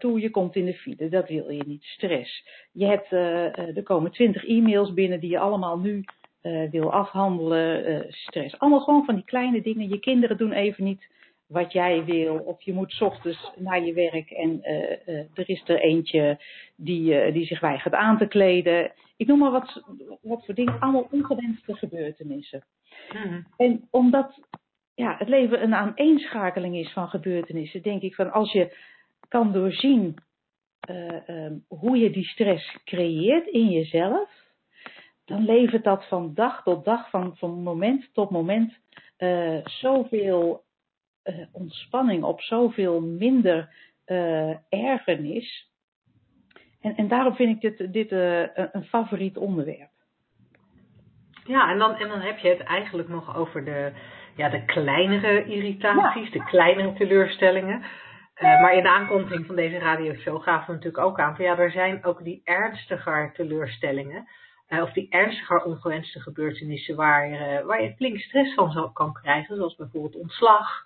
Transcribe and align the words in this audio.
je 0.00 0.30
komt 0.30 0.56
in 0.56 0.64
de 0.64 0.74
file, 0.74 1.08
dat 1.08 1.28
wil 1.28 1.50
je 1.50 1.62
niet, 1.66 1.84
stress. 1.84 2.48
Je 2.72 2.86
hebt, 2.86 3.12
er 3.76 3.82
komen 3.82 4.10
twintig 4.10 4.46
e-mails 4.46 4.92
binnen 4.92 5.20
die 5.20 5.30
je 5.30 5.38
allemaal 5.38 5.78
nu 5.78 6.04
wil 6.70 6.92
afhandelen, 6.92 8.04
stress. 8.08 8.58
Allemaal 8.58 8.80
gewoon 8.80 9.04
van 9.04 9.14
die 9.14 9.24
kleine 9.24 9.62
dingen. 9.62 9.88
Je 9.88 9.98
kinderen 9.98 10.36
doen 10.36 10.52
even 10.52 10.84
niet 10.84 11.08
wat 11.46 11.72
jij 11.72 12.04
wil. 12.04 12.36
Of 12.36 12.62
je 12.62 12.72
moet 12.72 13.00
ochtends 13.00 13.52
naar 13.56 13.84
je 13.84 13.92
werk 13.92 14.30
en 14.30 14.62
er 15.34 15.48
is 15.48 15.62
er 15.66 15.80
eentje 15.80 16.38
die, 16.76 17.32
die 17.32 17.46
zich 17.46 17.60
weigert 17.60 17.94
aan 17.94 18.18
te 18.18 18.26
kleden. 18.26 18.92
Ik 19.16 19.26
noem 19.26 19.38
maar 19.38 19.50
wat, 19.50 19.82
wat 20.22 20.44
voor 20.44 20.54
dingen, 20.54 20.80
allemaal 20.80 21.08
ongewenste 21.10 21.74
gebeurtenissen. 21.74 22.64
Mhm. 23.12 23.40
En 23.56 23.88
omdat 23.90 24.40
ja, 24.94 25.16
het 25.18 25.28
leven 25.28 25.62
een 25.62 25.74
aaneenschakeling 25.74 26.76
is 26.76 26.92
van 26.92 27.08
gebeurtenissen, 27.08 27.82
denk 27.82 28.02
ik 28.02 28.14
van 28.14 28.32
als 28.32 28.52
je 28.52 28.76
kan 29.28 29.52
doorzien 29.52 30.16
uh, 30.90 31.50
hoe 31.68 31.96
je 31.98 32.10
die 32.10 32.24
stress 32.24 32.78
creëert 32.84 33.46
in 33.46 33.68
jezelf, 33.70 34.30
dan 35.24 35.44
levert 35.44 35.84
dat 35.84 36.08
van 36.08 36.34
dag 36.34 36.62
tot 36.62 36.84
dag, 36.84 37.10
van, 37.10 37.36
van 37.36 37.62
moment 37.62 38.14
tot 38.14 38.30
moment, 38.30 38.72
uh, 39.18 39.58
zoveel 39.64 40.64
uh, 41.24 41.46
ontspanning 41.52 42.22
op, 42.24 42.40
zoveel 42.40 43.00
minder 43.00 43.76
ergernis. 44.68 45.70
En, 46.80 46.96
en 46.96 47.08
daarom 47.08 47.34
vind 47.34 47.62
ik 47.64 47.76
dit, 47.76 47.92
dit 47.92 48.10
een 48.72 48.84
favoriet 48.84 49.36
onderwerp. 49.36 49.90
Ja, 51.44 51.70
en 51.70 51.78
dan, 51.78 51.94
en 51.94 52.08
dan 52.08 52.20
heb 52.20 52.38
je 52.38 52.48
het 52.48 52.60
eigenlijk 52.60 53.08
nog 53.08 53.36
over 53.36 53.64
de, 53.64 53.92
ja, 54.36 54.48
de 54.48 54.64
kleinere 54.64 55.44
irritaties, 55.44 56.30
de 56.30 56.44
kleinere 56.44 56.92
teleurstellingen. 56.92 57.82
Uh, 58.40 58.60
maar 58.60 58.74
in 58.74 58.82
de 58.82 58.88
aankondiging 58.88 59.46
van 59.46 59.56
deze 59.56 59.78
radioshow 59.78 60.42
gaven 60.42 60.66
we 60.66 60.72
natuurlijk 60.72 61.04
ook 61.04 61.18
aan 61.18 61.36
van 61.36 61.44
ja, 61.44 61.58
er 61.58 61.70
zijn 61.70 62.04
ook 62.04 62.24
die 62.24 62.40
ernstiger 62.44 63.32
teleurstellingen. 63.34 64.28
Uh, 64.68 64.82
of 64.82 64.92
die 64.92 65.06
ernstiger 65.10 65.62
ongewenste 65.62 66.20
gebeurtenissen 66.20 66.96
waar, 66.96 67.30
uh, 67.30 67.66
waar 67.66 67.82
je 67.82 67.94
flink 67.96 68.18
stress 68.18 68.54
van 68.54 68.92
kan 68.92 69.12
krijgen. 69.12 69.56
Zoals 69.56 69.76
bijvoorbeeld 69.76 70.16
ontslag, 70.16 70.82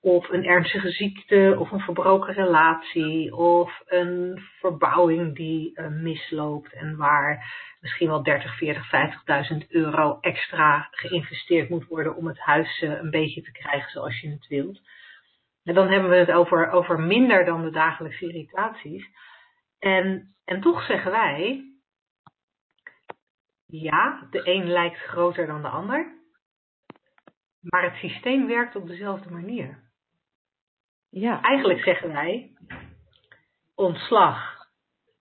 of 0.00 0.28
een 0.28 0.44
ernstige 0.44 0.90
ziekte, 0.90 1.56
of 1.58 1.70
een 1.70 1.80
verbroken 1.80 2.34
relatie, 2.34 3.36
of 3.36 3.82
een 3.86 4.42
verbouwing 4.60 5.36
die 5.36 5.80
misloopt 5.80 6.72
en 6.72 6.96
waar 6.96 7.44
misschien 7.82 8.08
wel 8.08 8.22
30, 8.22 8.56
40, 8.56 8.90
50.000 9.52 9.68
euro 9.68 10.18
extra 10.20 10.88
geïnvesteerd 10.90 11.68
moet 11.68 11.86
worden 11.86 12.16
om 12.16 12.26
het 12.26 12.38
huis 12.38 12.82
eh, 12.82 12.90
een 12.90 13.10
beetje 13.10 13.42
te 13.42 13.52
krijgen 13.52 13.90
zoals 13.90 14.20
je 14.20 14.30
het 14.30 14.46
wilt. 14.48 14.80
En 15.64 15.74
dan 15.74 15.88
hebben 15.88 16.10
we 16.10 16.16
het 16.16 16.30
over, 16.30 16.70
over 16.70 17.00
minder 17.00 17.44
dan 17.44 17.62
de 17.62 17.70
dagelijkse 17.70 18.26
irritaties. 18.26 19.06
En, 19.78 20.34
en 20.44 20.60
toch 20.60 20.82
zeggen 20.86 21.10
wij, 21.10 21.72
ja, 23.66 24.26
de 24.30 24.48
een 24.48 24.66
lijkt 24.66 24.98
groter 24.98 25.46
dan 25.46 25.62
de 25.62 25.68
ander, 25.68 26.20
maar 27.60 27.82
het 27.82 27.94
systeem 27.94 28.46
werkt 28.46 28.76
op 28.76 28.86
dezelfde 28.86 29.30
manier. 29.30 29.90
Ja. 31.08 31.42
Eigenlijk 31.42 31.82
zeggen 31.82 32.12
wij, 32.12 32.56
ontslag 33.74 34.66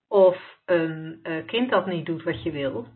of 0.08 0.60
een 0.66 1.20
uh, 1.24 1.46
kind 1.46 1.70
dat 1.70 1.86
niet 1.86 2.06
doet 2.06 2.24
wat 2.24 2.44
je 2.44 2.52
wil, 2.52 2.88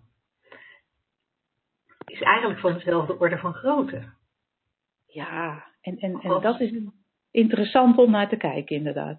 is 2.05 2.21
eigenlijk 2.21 2.59
van 2.59 2.73
dezelfde 2.73 3.19
orde 3.19 3.37
van 3.37 3.53
grootte. 3.53 4.13
Ja, 5.05 5.67
en, 5.81 5.97
en, 5.97 6.19
en 6.21 6.41
dat 6.41 6.59
is 6.59 6.71
interessant 7.35 7.97
om 7.97 8.11
naar 8.11 8.29
te 8.29 8.37
kijken, 8.37 8.75
inderdaad. 8.75 9.17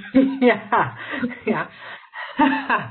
ja, 0.50 0.96
ja. 1.44 1.68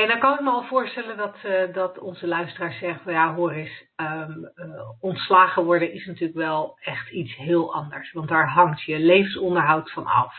en 0.00 0.08
dan 0.08 0.18
kan 0.18 0.34
ik 0.34 0.40
me 0.40 0.50
al 0.50 0.62
voorstellen 0.62 1.16
dat, 1.16 1.36
uh, 1.46 1.74
dat 1.74 1.98
onze 1.98 2.26
luisteraars 2.26 2.78
zeggen: 2.78 3.12
ja, 3.12 3.34
hoor 3.34 3.52
eens, 3.52 3.84
um, 3.96 4.50
uh, 4.56 4.64
ontslagen 5.00 5.64
worden 5.64 5.92
is 5.92 6.06
natuurlijk 6.06 6.38
wel 6.38 6.78
echt 6.80 7.10
iets 7.10 7.36
heel 7.36 7.74
anders. 7.74 8.12
Want 8.12 8.28
daar 8.28 8.48
hangt 8.48 8.82
je 8.82 8.98
levensonderhoud 8.98 9.92
van 9.92 10.06
af. 10.06 10.34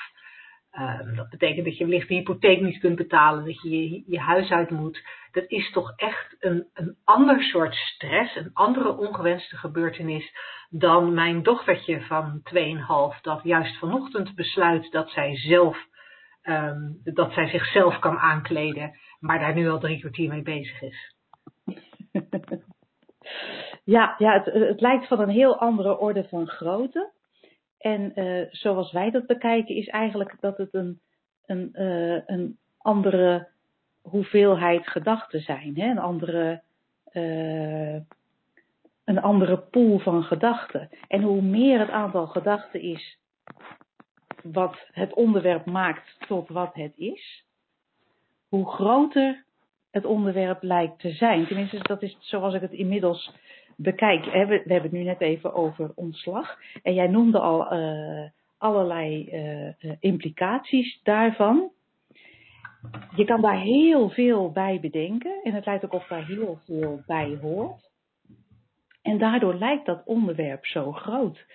Um, 0.80 1.16
dat 1.16 1.30
betekent 1.30 1.66
dat 1.66 1.78
je 1.78 1.86
wellicht 1.86 2.08
de 2.08 2.14
hypotheek 2.14 2.62
niet 2.62 2.80
kunt 2.80 2.96
betalen, 2.96 3.46
dat 3.46 3.62
je 3.62 4.04
je, 4.06 4.20
huis 4.20 4.50
uit 4.50 4.70
moet. 4.70 5.04
Dat 5.32 5.44
is 5.48 5.72
toch 5.72 5.94
echt 5.96 6.36
een, 6.40 6.68
een 6.74 6.96
ander 7.04 7.44
soort 7.44 7.74
stress, 7.74 8.36
een 8.36 8.50
andere 8.54 8.98
ongewenste 8.98 9.58
gebeurtenis 9.58 10.32
dan 10.70 11.14
mijn 11.14 11.44
dochtertje 11.44 12.02
van 12.02 12.42
2,5 12.54 13.22
dat 13.22 13.44
juist 13.44 13.78
vanochtend 13.78 14.36
besluit 14.36 14.92
dat 14.92 15.10
zij 15.10 15.36
zelf 15.36 15.78
um, 16.44 17.00
dat 17.04 17.34
zij 17.34 17.48
zichzelf 17.48 18.00
kan 18.00 18.18
aankleden, 18.18 18.98
maar 19.20 19.40
daar 19.40 19.56
nu 19.56 19.70
al 19.70 19.80
drie 19.80 20.00
kwartier 20.00 20.30
mee 20.30 20.42
bezig 20.42 20.82
is. 20.82 21.16
Ja, 23.84 24.16
ja 24.18 24.34
het, 24.34 24.46
het 24.46 24.82
lijkt 24.82 25.08
van 25.08 25.20
een 25.20 25.30
heel 25.30 25.60
andere 25.60 25.98
orde 25.98 26.28
van 26.28 26.48
grootte. 26.48 27.12
En 27.86 28.12
uh, 28.16 28.46
zoals 28.50 28.92
wij 28.92 29.12
dat 29.12 29.26
bekijken, 29.26 29.76
is 29.76 29.88
eigenlijk 29.88 30.38
dat 30.40 30.58
het 30.58 30.74
een, 30.74 31.00
een, 31.46 31.70
uh, 31.74 32.22
een 32.26 32.58
andere 32.78 33.48
hoeveelheid 34.02 34.88
gedachten 34.88 35.42
zijn. 35.42 35.80
Hè? 35.80 35.90
Een, 35.90 36.00
andere, 36.00 36.62
uh, 37.14 38.00
een 39.04 39.22
andere 39.22 39.58
pool 39.58 40.00
van 40.00 40.24
gedachten. 40.24 40.90
En 41.08 41.22
hoe 41.22 41.42
meer 41.42 41.80
het 41.80 41.90
aantal 41.90 42.28
gedachten 42.28 42.82
is 42.82 43.18
wat 44.44 44.88
het 44.92 45.14
onderwerp 45.14 45.66
maakt 45.66 46.16
tot 46.28 46.50
wat 46.50 46.74
het 46.74 46.98
is, 46.98 47.46
hoe 48.48 48.70
groter 48.70 49.44
het 49.92 50.06
onderwerp 50.06 50.64
lijkt 50.64 51.00
te 51.00 51.12
zijn. 51.12 51.48
Tenminste, 51.48 51.78
dat 51.78 52.02
is 52.02 52.18
zoals 52.20 52.54
ik 52.54 52.62
het 52.62 52.74
inmiddels 52.74 53.34
bekijk, 53.76 54.26
hè, 54.26 54.46
we, 54.46 54.62
we, 54.66 54.74
hebben 54.74 54.92
het 54.92 55.00
nu 55.00 55.04
net 55.04 55.22
even 55.22 55.54
over 55.54 55.92
ontslag. 55.96 56.58
En 56.84 56.94
jij 56.94 57.08
noemde 57.08 57.40
al 57.40 57.74
uh, 57.74 58.24
allerlei 58.58 59.30
uh, 59.82 59.92
implicaties 60.00 61.00
daarvan. 61.04 61.72
Je 63.16 63.26
kan 63.26 63.42
daar 63.42 63.60
heel 63.60 64.10
veel 64.10 64.52
bij 64.52 64.80
bedenken 64.80 65.40
en 65.44 65.54
het 65.54 65.66
lijkt 65.66 65.86
ook 65.86 65.94
of 65.94 66.08
daar 66.08 66.26
heel 66.26 66.60
veel 66.66 67.02
bij 67.06 67.38
hoort. 67.42 67.90
En 69.02 69.18
daardoor 69.18 69.54
lijkt 69.54 69.86
dat 69.86 70.02
onderwerp 70.06 70.66
zo 70.66 70.92
groot. 70.92 71.46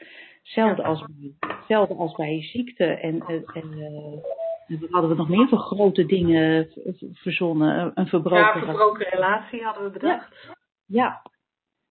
Hetzelfde 0.42 0.82
als, 0.82 1.04
hetzelfde 1.38 1.94
als 1.94 2.14
bij 2.14 2.42
ziekte 2.42 2.84
en, 2.84 3.20
en, 3.20 3.44
en 3.44 4.90
hadden 4.90 5.10
we 5.10 5.16
nog 5.16 5.28
meer 5.28 5.48
voor 5.48 5.58
grote 5.58 6.06
dingen 6.06 6.68
verzonnen. 7.12 7.92
Een 7.94 8.06
verbroken, 8.06 8.60
ja, 8.60 8.66
verbroken 8.66 9.08
relatie 9.08 9.62
hadden 9.62 9.84
we 9.84 9.90
bedacht. 9.90 10.28
Ja, 10.46 10.56
ja. 10.86 11.22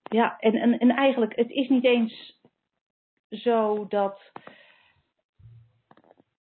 Ja, 0.09 0.39
en, 0.39 0.55
en, 0.55 0.79
en 0.79 0.89
eigenlijk, 0.89 1.35
het 1.35 1.49
is 1.49 1.69
niet 1.69 1.85
eens 1.85 2.41
zo 3.29 3.87
dat 3.87 4.31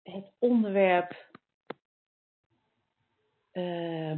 het 0.02 0.32
onderwerp 0.38 1.28
uh, 3.52 4.16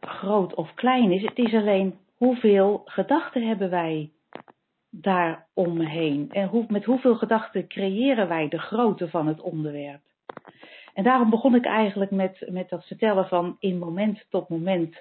groot 0.00 0.54
of 0.54 0.74
klein 0.74 1.12
is. 1.12 1.22
Het 1.22 1.38
is 1.38 1.54
alleen 1.54 1.98
hoeveel 2.16 2.82
gedachten 2.84 3.46
hebben 3.46 3.70
wij 3.70 4.12
daaromheen. 4.90 6.30
En 6.30 6.48
hoe, 6.48 6.64
met 6.68 6.84
hoeveel 6.84 7.16
gedachten 7.16 7.68
creëren 7.68 8.28
wij 8.28 8.48
de 8.48 8.58
grootte 8.58 9.08
van 9.08 9.26
het 9.26 9.40
onderwerp. 9.40 10.02
En 10.94 11.04
daarom 11.04 11.30
begon 11.30 11.54
ik 11.54 11.64
eigenlijk 11.64 12.10
met, 12.10 12.46
met 12.50 12.68
dat 12.68 12.86
vertellen 12.86 13.28
van 13.28 13.56
in 13.58 13.78
moment 13.78 14.26
tot 14.28 14.48
moment 14.48 15.00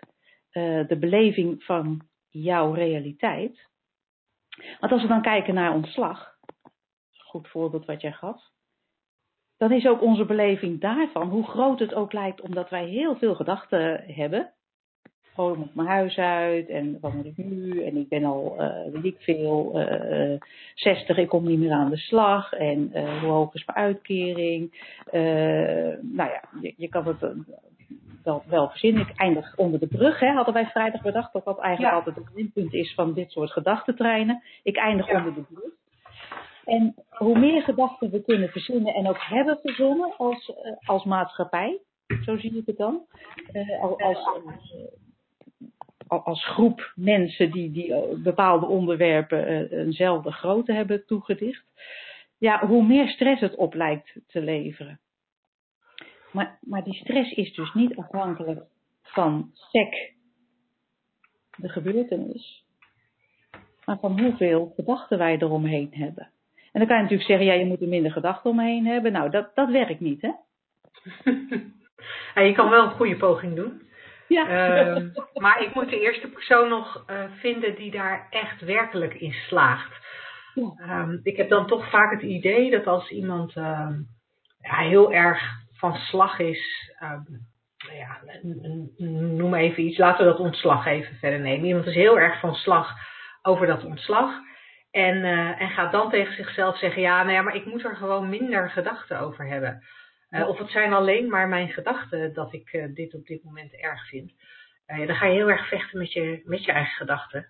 uh, 0.51 0.87
de 0.87 0.97
beleving 0.99 1.63
van 1.63 2.01
jouw 2.29 2.73
realiteit. 2.73 3.69
Want 4.79 4.91
als 4.91 5.01
we 5.01 5.07
dan 5.07 5.21
kijken 5.21 5.53
naar 5.53 5.73
ontslag, 5.73 6.35
goed 7.17 7.47
voorbeeld 7.47 7.85
wat 7.85 8.01
jij 8.01 8.11
gaf, 8.11 8.41
dan 9.57 9.71
is 9.71 9.87
ook 9.87 10.01
onze 10.01 10.25
beleving 10.25 10.81
daarvan, 10.81 11.29
hoe 11.29 11.47
groot 11.47 11.79
het 11.79 11.93
ook 11.93 12.13
lijkt, 12.13 12.41
omdat 12.41 12.69
wij 12.69 12.85
heel 12.85 13.15
veel 13.15 13.35
gedachten 13.35 14.03
hebben. 14.05 14.51
Oh, 15.35 15.51
ik 15.51 15.57
moet 15.57 15.75
mijn 15.75 15.87
huis 15.87 16.17
uit 16.17 16.69
en 16.69 16.97
wat 17.01 17.13
moet 17.13 17.25
ik 17.25 17.37
nu? 17.37 17.83
En 17.83 17.97
ik 17.97 18.07
ben 18.07 18.23
al, 18.23 18.55
uh, 18.59 18.93
weet 18.93 19.03
ik 19.03 19.15
veel, 19.19 19.71
uh, 19.75 20.33
eh, 20.33 20.41
60, 20.75 21.17
ik 21.17 21.27
kom 21.27 21.45
niet 21.45 21.59
meer 21.59 21.71
aan 21.71 21.89
de 21.89 21.97
slag. 21.97 22.53
En 22.53 22.91
uh, 22.93 23.21
hoe 23.21 23.29
hoog 23.29 23.53
is 23.53 23.65
mijn 23.65 23.77
uitkering? 23.77 24.91
nou 26.01 26.29
ja, 26.29 26.41
je, 26.61 26.73
je 26.77 26.87
kan 26.87 27.07
het 27.07 27.21
wel, 28.27 28.43
wel 28.47 28.69
verzinnen. 28.69 29.01
Ik 29.01 29.15
eindig 29.15 29.57
onder 29.57 29.79
de 29.79 29.87
brug, 29.87 30.19
hè, 30.19 30.31
hadden 30.31 30.53
wij 30.53 30.65
vrijdag 30.65 31.01
bedacht, 31.01 31.33
dat 31.33 31.45
dat 31.45 31.59
eigenlijk 31.59 31.95
altijd 31.95 32.15
het 32.15 32.35
minpunt 32.35 32.73
is 32.73 32.93
van 32.93 33.13
dit 33.13 33.31
soort 33.31 33.51
gedachtentreinen. 33.51 34.43
Ik 34.63 34.77
eindig 34.77 35.09
onder 35.09 35.33
de 35.33 35.41
brug. 35.41 35.71
En 36.65 36.95
hoe 37.09 37.39
meer 37.39 37.61
gedachten 37.61 38.09
we 38.09 38.21
kunnen 38.21 38.49
verzinnen 38.49 38.93
en 38.93 39.07
ook 39.07 39.19
hebben 39.19 39.59
verzonnen 39.61 40.13
als, 40.17 40.49
uh, 40.49 40.55
als 40.89 41.03
maatschappij, 41.03 41.79
zo 42.25 42.37
zie 42.37 42.57
ik 42.57 42.65
het 42.65 42.77
dan, 42.77 43.05
uh, 43.53 43.81
als, 43.81 44.29
uh, 46.09 46.25
als 46.25 46.45
groep 46.45 46.91
mensen 46.95 47.51
die, 47.51 47.71
die 47.71 48.17
bepaalde 48.17 48.65
onderwerpen 48.65 49.69
eenzelfde 49.71 50.31
grootte 50.31 50.73
hebben 50.73 51.05
toegedicht, 51.05 51.65
ja, 52.37 52.67
hoe 52.67 52.85
meer 52.85 53.07
stress 53.07 53.41
het 53.41 53.55
op 53.55 53.73
lijkt 53.73 54.19
te 54.27 54.41
leveren. 54.41 54.99
Maar, 56.37 56.57
maar 56.61 56.83
die 56.83 56.93
stress 56.93 57.31
is 57.31 57.53
dus 57.53 57.73
niet 57.73 57.95
afhankelijk 57.95 58.61
van 59.01 59.51
sec 59.53 60.13
de 61.55 61.69
gebeurtenis, 61.69 62.65
maar 63.85 63.97
van 63.99 64.19
hoeveel 64.19 64.73
gedachten 64.75 65.17
wij 65.17 65.37
eromheen 65.37 65.89
hebben. 65.91 66.29
En 66.71 66.79
dan 66.79 66.87
kan 66.87 66.95
je 66.95 67.01
natuurlijk 67.01 67.29
zeggen, 67.29 67.45
ja, 67.45 67.53
je 67.53 67.65
moet 67.65 67.81
er 67.81 67.87
minder 67.87 68.11
gedachten 68.11 68.49
omheen 68.49 68.85
hebben. 68.85 69.11
Nou, 69.11 69.29
dat, 69.29 69.55
dat 69.55 69.69
werkt 69.69 69.99
niet, 69.99 70.21
hè? 70.21 70.31
ja, 72.35 72.41
je 72.41 72.53
kan 72.53 72.69
wel 72.69 72.83
een 72.83 72.91
goede 72.91 73.17
poging 73.17 73.55
doen. 73.55 73.81
Ja. 74.27 74.47
Ehm, 74.47 75.09
maar 75.43 75.61
ik 75.61 75.73
moet 75.73 75.89
de 75.89 75.99
eerste 75.99 76.27
persoon 76.27 76.69
nog 76.69 77.05
uh, 77.09 77.23
vinden 77.31 77.75
die 77.75 77.91
daar 77.91 78.27
echt 78.29 78.61
werkelijk 78.61 79.13
in 79.13 79.33
slaagt. 79.33 80.05
Ja. 80.53 80.73
Ehm, 80.77 81.17
ik 81.23 81.37
heb 81.37 81.49
dan 81.49 81.67
toch 81.67 81.89
vaak 81.89 82.11
het 82.11 82.21
idee 82.21 82.71
dat 82.71 82.87
als 82.87 83.09
iemand 83.09 83.55
uh, 83.55 83.89
ja, 84.61 84.77
heel 84.77 85.13
erg 85.13 85.65
van 85.77 85.95
slag 85.95 86.39
is, 86.39 86.91
ja, 87.77 88.21
noem 89.37 89.53
even 89.53 89.83
iets, 89.83 89.97
laten 89.97 90.25
we 90.25 90.31
dat 90.31 90.39
ontslag 90.39 90.85
even 90.85 91.15
verder 91.15 91.39
nemen. 91.39 91.67
Iemand 91.67 91.85
is 91.85 91.95
heel 91.95 92.19
erg 92.19 92.39
van 92.39 92.55
slag 92.55 92.95
over 93.41 93.67
dat 93.67 93.83
ontslag. 93.83 94.45
En, 94.91 95.17
uh, 95.17 95.61
en 95.61 95.69
gaat 95.69 95.91
dan 95.91 96.09
tegen 96.09 96.33
zichzelf 96.33 96.77
zeggen, 96.77 97.01
ja, 97.01 97.23
nou 97.23 97.33
ja, 97.33 97.41
maar 97.41 97.55
ik 97.55 97.65
moet 97.65 97.83
er 97.83 97.95
gewoon 97.95 98.29
minder 98.29 98.69
gedachten 98.69 99.19
over 99.19 99.47
hebben. 99.47 99.83
Uh, 100.29 100.47
of 100.47 100.57
het 100.57 100.69
zijn 100.69 100.93
alleen 100.93 101.29
maar 101.29 101.47
mijn 101.47 101.69
gedachten 101.69 102.33
dat 102.33 102.53
ik 102.53 102.73
uh, 102.73 102.85
dit 102.93 103.13
op 103.13 103.25
dit 103.25 103.43
moment 103.43 103.73
erg 103.73 104.07
vind. 104.07 104.33
dan 104.85 105.15
ga 105.15 105.25
je 105.25 105.33
heel 105.33 105.49
erg 105.49 105.67
vechten 105.67 105.99
met 105.99 106.13
je, 106.13 106.41
met 106.45 106.63
je 106.63 106.71
eigen 106.71 106.95
gedachten. 106.95 107.49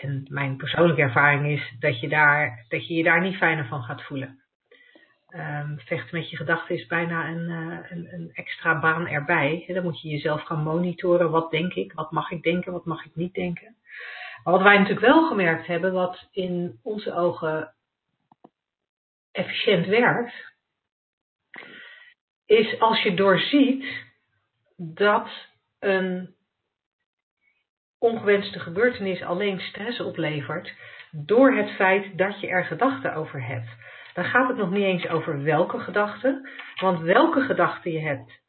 En 0.00 0.26
mijn 0.30 0.56
persoonlijke 0.56 1.02
ervaring 1.02 1.46
is 1.46 1.74
dat 1.78 2.00
je, 2.00 2.08
daar, 2.08 2.64
dat 2.68 2.88
je 2.88 2.94
je 2.94 3.02
daar 3.02 3.20
niet 3.20 3.36
fijner 3.36 3.66
van 3.66 3.82
gaat 3.82 4.02
voelen. 4.02 4.41
Vechten 5.76 6.18
met 6.18 6.30
je 6.30 6.36
gedachten 6.36 6.74
is 6.74 6.86
bijna 6.86 7.28
een, 7.28 7.48
een, 7.90 8.08
een, 8.12 8.30
extra 8.32 8.80
baan 8.80 9.06
erbij. 9.06 9.64
dan 9.66 9.82
moet 9.82 10.00
je 10.00 10.08
jezelf 10.08 10.42
gaan 10.42 10.62
monitoren. 10.62 11.30
Wat 11.30 11.50
denk 11.50 11.74
ik? 11.74 11.92
Wat 11.92 12.10
mag 12.10 12.30
ik 12.30 12.42
denken? 12.42 12.72
Wat 12.72 12.84
mag 12.84 13.04
ik 13.04 13.14
niet 13.14 13.34
denken? 13.34 13.76
Maar 14.44 14.52
wat 14.52 14.62
wij 14.62 14.78
natuurlijk 14.78 15.06
wel 15.06 15.28
gemerkt 15.28 15.66
hebben, 15.66 15.92
wat 15.92 16.28
in 16.30 16.78
onze 16.82 17.14
ogen 17.14 17.74
efficiënt 19.32 19.86
werkt, 19.86 20.52
is 22.46 22.78
als 22.80 23.02
je 23.02 23.14
doorziet 23.14 23.84
dat 24.76 25.28
een 25.78 26.34
ongewenste 27.98 28.58
gebeurtenis 28.58 29.22
alleen 29.22 29.60
stress 29.60 30.00
oplevert 30.00 30.72
door 31.10 31.54
het 31.54 31.70
feit 31.70 32.18
dat 32.18 32.40
je 32.40 32.48
er 32.48 32.64
gedachten 32.64 33.14
over 33.14 33.46
hebt. 33.46 33.68
Dan 34.14 34.24
gaat 34.24 34.48
het 34.48 34.56
nog 34.56 34.70
niet 34.70 34.84
eens 34.84 35.08
over 35.08 35.42
welke 35.42 35.78
gedachten, 35.78 36.50
want 36.80 37.00
welke 37.00 37.40
gedachten 37.40 37.92
je 37.92 38.00
hebt 38.00 38.40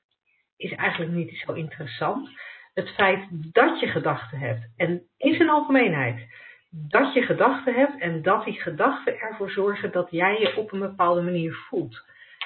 is 0.57 0.71
eigenlijk 0.71 1.11
niet 1.11 1.43
zo 1.45 1.53
interessant 1.53 2.29
het 2.73 2.89
feit 2.89 3.27
dat 3.53 3.79
je 3.79 3.87
gedachten 3.87 4.39
hebt. 4.39 4.71
En 4.75 5.03
in 5.17 5.33
zijn 5.33 5.49
algemeenheid. 5.49 6.41
Dat 6.69 7.13
je 7.13 7.21
gedachten 7.21 7.73
hebt 7.73 8.01
en 8.01 8.21
dat 8.21 8.45
die 8.45 8.61
gedachten 8.61 9.19
ervoor 9.19 9.49
zorgen 9.51 9.91
dat 9.91 10.11
jij 10.11 10.39
je 10.39 10.57
op 10.57 10.71
een 10.71 10.79
bepaalde 10.79 11.21
manier 11.21 11.53
voelt. 11.53 12.01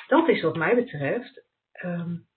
Dat 0.08 0.28
is 0.28 0.42
wat 0.42 0.58
mij 0.58 0.76
betreft 0.76 1.44
um, 1.84 2.28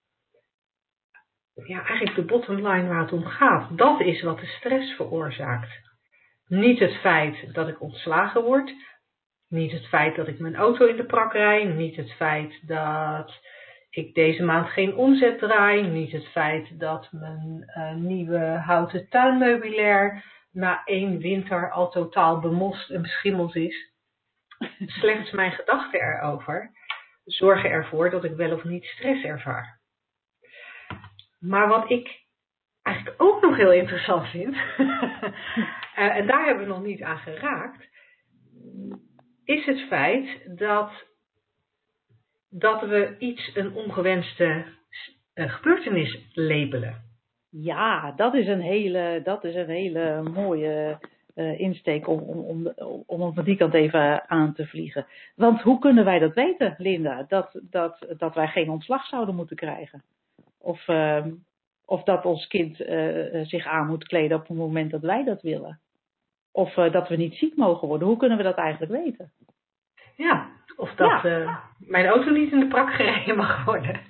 ja, 1.55 1.87
eigenlijk 1.87 2.17
de 2.17 2.25
bottom 2.25 2.55
line 2.55 2.89
waar 2.89 3.01
het 3.01 3.13
om 3.13 3.25
gaat. 3.25 3.79
Dat 3.79 4.01
is 4.01 4.23
wat 4.23 4.41
de 4.41 4.47
stress 4.47 4.93
veroorzaakt. 4.93 5.71
Niet 6.47 6.79
het 6.79 6.95
feit 6.95 7.55
dat 7.55 7.69
ik 7.69 7.81
ontslagen 7.81 8.43
word. 8.43 8.75
Niet 9.51 9.73
het 9.73 9.87
feit 9.87 10.17
dat 10.17 10.29
ik 10.29 10.39
mijn 10.39 10.57
auto 10.57 10.87
in 10.87 10.97
de 10.97 11.05
prak 11.05 11.33
rijd. 11.33 11.75
Niet 11.75 11.97
het 11.97 12.13
feit 12.13 12.69
dat 12.69 13.41
ik 13.91 14.15
deze 14.15 14.43
maand 14.43 14.69
geen 14.69 14.95
omzet 14.95 15.39
draai. 15.39 15.83
Niet 15.83 16.13
het 16.13 16.27
feit 16.27 16.79
dat 16.79 17.09
mijn 17.13 17.73
uh, 17.77 17.95
nieuwe 17.95 18.39
houten 18.39 19.09
tuinmeubilair 19.09 20.25
na 20.53 20.85
één 20.85 21.19
winter 21.19 21.71
al 21.71 21.91
totaal 21.91 22.41
bemost 22.41 22.91
en 22.91 23.03
beschimmeld 23.03 23.57
is. 23.57 23.93
Slechts 25.01 25.31
mijn 25.31 25.53
gedachten 25.53 26.01
erover 26.01 26.71
zorgen 27.25 27.71
ervoor 27.71 28.11
dat 28.11 28.25
ik 28.25 28.37
wel 28.37 28.53
of 28.53 28.65
niet 28.65 28.85
stress 28.85 29.25
ervaar. 29.25 29.81
Maar 31.39 31.69
wat 31.69 31.91
ik 31.91 32.25
eigenlijk 32.83 33.23
ook 33.23 33.43
nog 33.43 33.57
heel 33.57 33.73
interessant 33.73 34.29
vind, 34.29 34.55
uh, 34.79 35.37
en 36.19 36.27
daar 36.27 36.45
hebben 36.45 36.65
we 36.65 36.73
nog 36.73 36.83
niet 36.83 37.03
aan 37.03 37.19
geraakt, 37.19 37.89
is 39.51 39.65
het 39.65 39.81
feit 39.81 40.59
dat 40.59 40.91
dat 42.49 42.81
we 42.81 43.17
iets 43.19 43.51
een 43.55 43.75
ongewenste 43.75 44.65
uh, 45.35 45.53
gebeurtenis 45.53 46.19
labelen. 46.33 47.03
Ja, 47.51 48.13
dat 48.13 48.35
is 48.35 48.47
een 48.47 48.61
hele, 48.61 49.21
dat 49.25 49.45
is 49.45 49.55
een 49.55 49.69
hele 49.69 50.23
mooie 50.23 50.99
uh, 51.35 51.61
insteek 51.61 52.09
om, 52.09 52.21
om, 52.21 52.73
om, 52.77 53.05
om 53.07 53.35
van 53.35 53.45
die 53.45 53.57
kant 53.57 53.75
even 53.75 54.29
aan 54.29 54.55
te 54.55 54.67
vliegen. 54.67 55.07
Want 55.35 55.61
hoe 55.61 55.79
kunnen 55.79 56.05
wij 56.05 56.19
dat 56.19 56.35
weten, 56.35 56.75
Linda? 56.79 57.25
Dat, 57.29 57.61
dat, 57.63 58.07
dat 58.19 58.35
wij 58.35 58.49
geen 58.49 58.71
ontslag 58.71 59.07
zouden 59.07 59.35
moeten 59.35 59.57
krijgen? 59.57 60.03
Of, 60.59 60.89
uh, 60.89 61.27
of 61.85 62.03
dat 62.03 62.25
ons 62.25 62.47
kind 62.47 62.81
uh, 62.81 63.45
zich 63.45 63.67
aan 63.67 63.87
moet 63.87 64.05
kleden 64.05 64.37
op 64.37 64.49
het 64.49 64.57
moment 64.57 64.91
dat 64.91 65.03
wij 65.03 65.25
dat 65.25 65.43
willen? 65.43 65.81
Of 66.53 66.75
dat 66.75 67.09
we 67.09 67.17
niet 67.17 67.35
ziek 67.35 67.57
mogen 67.57 67.89
worden? 67.89 68.09
Hoe 68.09 68.17
kunnen 68.17 68.37
we 68.37 68.43
dat 68.43 68.57
eigenlijk 68.57 68.93
weten? 68.93 69.33
Ja, 70.17 70.49
of 70.77 70.95
dat 70.95 71.23
ja. 71.23 71.41
uh, 71.41 71.57
mijn 71.79 72.07
auto 72.07 72.31
niet 72.31 72.53
in 72.53 72.61
de 72.61 72.67
prak 72.67 72.93
gereden 72.93 73.37
mag 73.37 73.65
worden. 73.65 74.01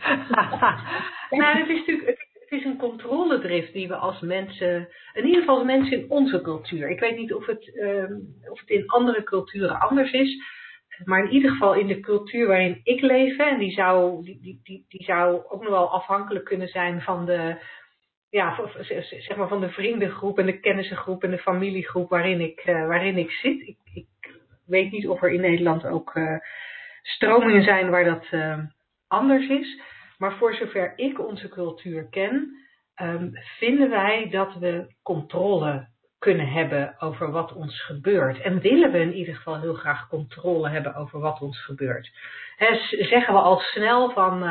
nou, 1.31 1.59
het 1.59 1.69
is 1.69 1.79
natuurlijk 1.79 2.29
het 2.51 2.59
is 2.59 2.65
een 2.65 2.77
controledrift 2.77 3.73
die 3.73 3.89
we 3.89 3.95
als 3.95 4.21
mensen, 4.21 4.89
in 5.13 5.27
ieder 5.27 5.41
geval 5.41 5.65
mensen 5.65 5.99
in 5.99 6.11
onze 6.11 6.41
cultuur. 6.41 6.91
Ik 6.91 7.01
weet 7.01 7.17
niet 7.17 7.35
of 7.35 7.47
het, 7.47 7.79
um, 7.83 8.35
of 8.51 8.61
het 8.61 8.69
in 8.69 8.87
andere 8.87 9.23
culturen 9.23 9.81
anders 9.81 10.13
is. 10.13 10.43
Maar 11.05 11.25
in 11.25 11.31
ieder 11.31 11.51
geval 11.51 11.75
in 11.75 11.87
de 11.87 12.01
cultuur 12.01 12.47
waarin 12.47 12.81
ik 12.83 13.01
leef, 13.01 13.39
en 13.39 13.59
die 13.59 13.73
zou, 13.73 14.25
die, 14.25 14.41
die, 14.41 14.61
die, 14.63 14.85
die 14.89 15.05
zou 15.05 15.43
ook 15.49 15.63
nog 15.63 15.71
wel 15.71 15.91
afhankelijk 15.91 16.45
kunnen 16.45 16.69
zijn 16.69 17.01
van 17.01 17.25
de, 17.25 17.57
ja, 18.31 18.71
zeg 19.21 19.37
maar 19.37 19.49
van 19.49 19.61
de 19.61 19.71
vriendengroep 19.71 20.39
en 20.39 20.47
de 20.47 20.61
kennissengroep 20.61 21.23
en 21.23 21.31
de 21.31 21.39
familiegroep 21.39 22.11
waarin 22.11 22.41
ik, 22.41 22.67
uh, 22.67 22.87
waarin 22.87 23.19
ik 23.19 23.31
zit. 23.31 23.61
Ik, 23.61 23.77
ik 23.95 24.41
weet 24.67 24.91
niet 24.93 25.09
of 25.09 25.23
er 25.23 25.31
in 25.31 25.41
Nederland 25.41 25.87
ook 25.87 26.15
uh, 26.15 26.39
stromingen 27.03 27.63
zijn 27.63 27.91
waar 27.91 28.05
dat 28.05 28.27
uh, 28.31 28.59
anders 29.09 29.49
is. 29.49 29.81
Maar 30.19 30.37
voor 30.37 30.55
zover 30.55 30.93
ik 30.97 31.27
onze 31.27 31.49
cultuur 31.49 32.09
ken, 32.09 32.57
um, 33.03 33.31
vinden 33.59 33.91
wij 33.91 34.29
dat 34.31 34.55
we 34.55 34.95
controle 35.03 35.89
kunnen 36.19 36.49
hebben 36.49 36.95
over 36.99 37.31
wat 37.31 37.53
ons 37.53 37.85
gebeurt. 37.85 38.41
En 38.41 38.61
willen 38.61 38.93
we 38.93 38.99
in 38.99 39.15
ieder 39.15 39.35
geval 39.35 39.61
heel 39.61 39.75
graag 39.75 40.09
controle 40.09 40.69
hebben 40.69 40.95
over 40.95 41.21
wat 41.21 41.41
ons 41.41 41.65
gebeurt. 41.65 42.11
Zeggen 42.91 43.35
we 43.35 43.41
al 43.41 43.59
snel 43.59 44.11
van, 44.11 44.43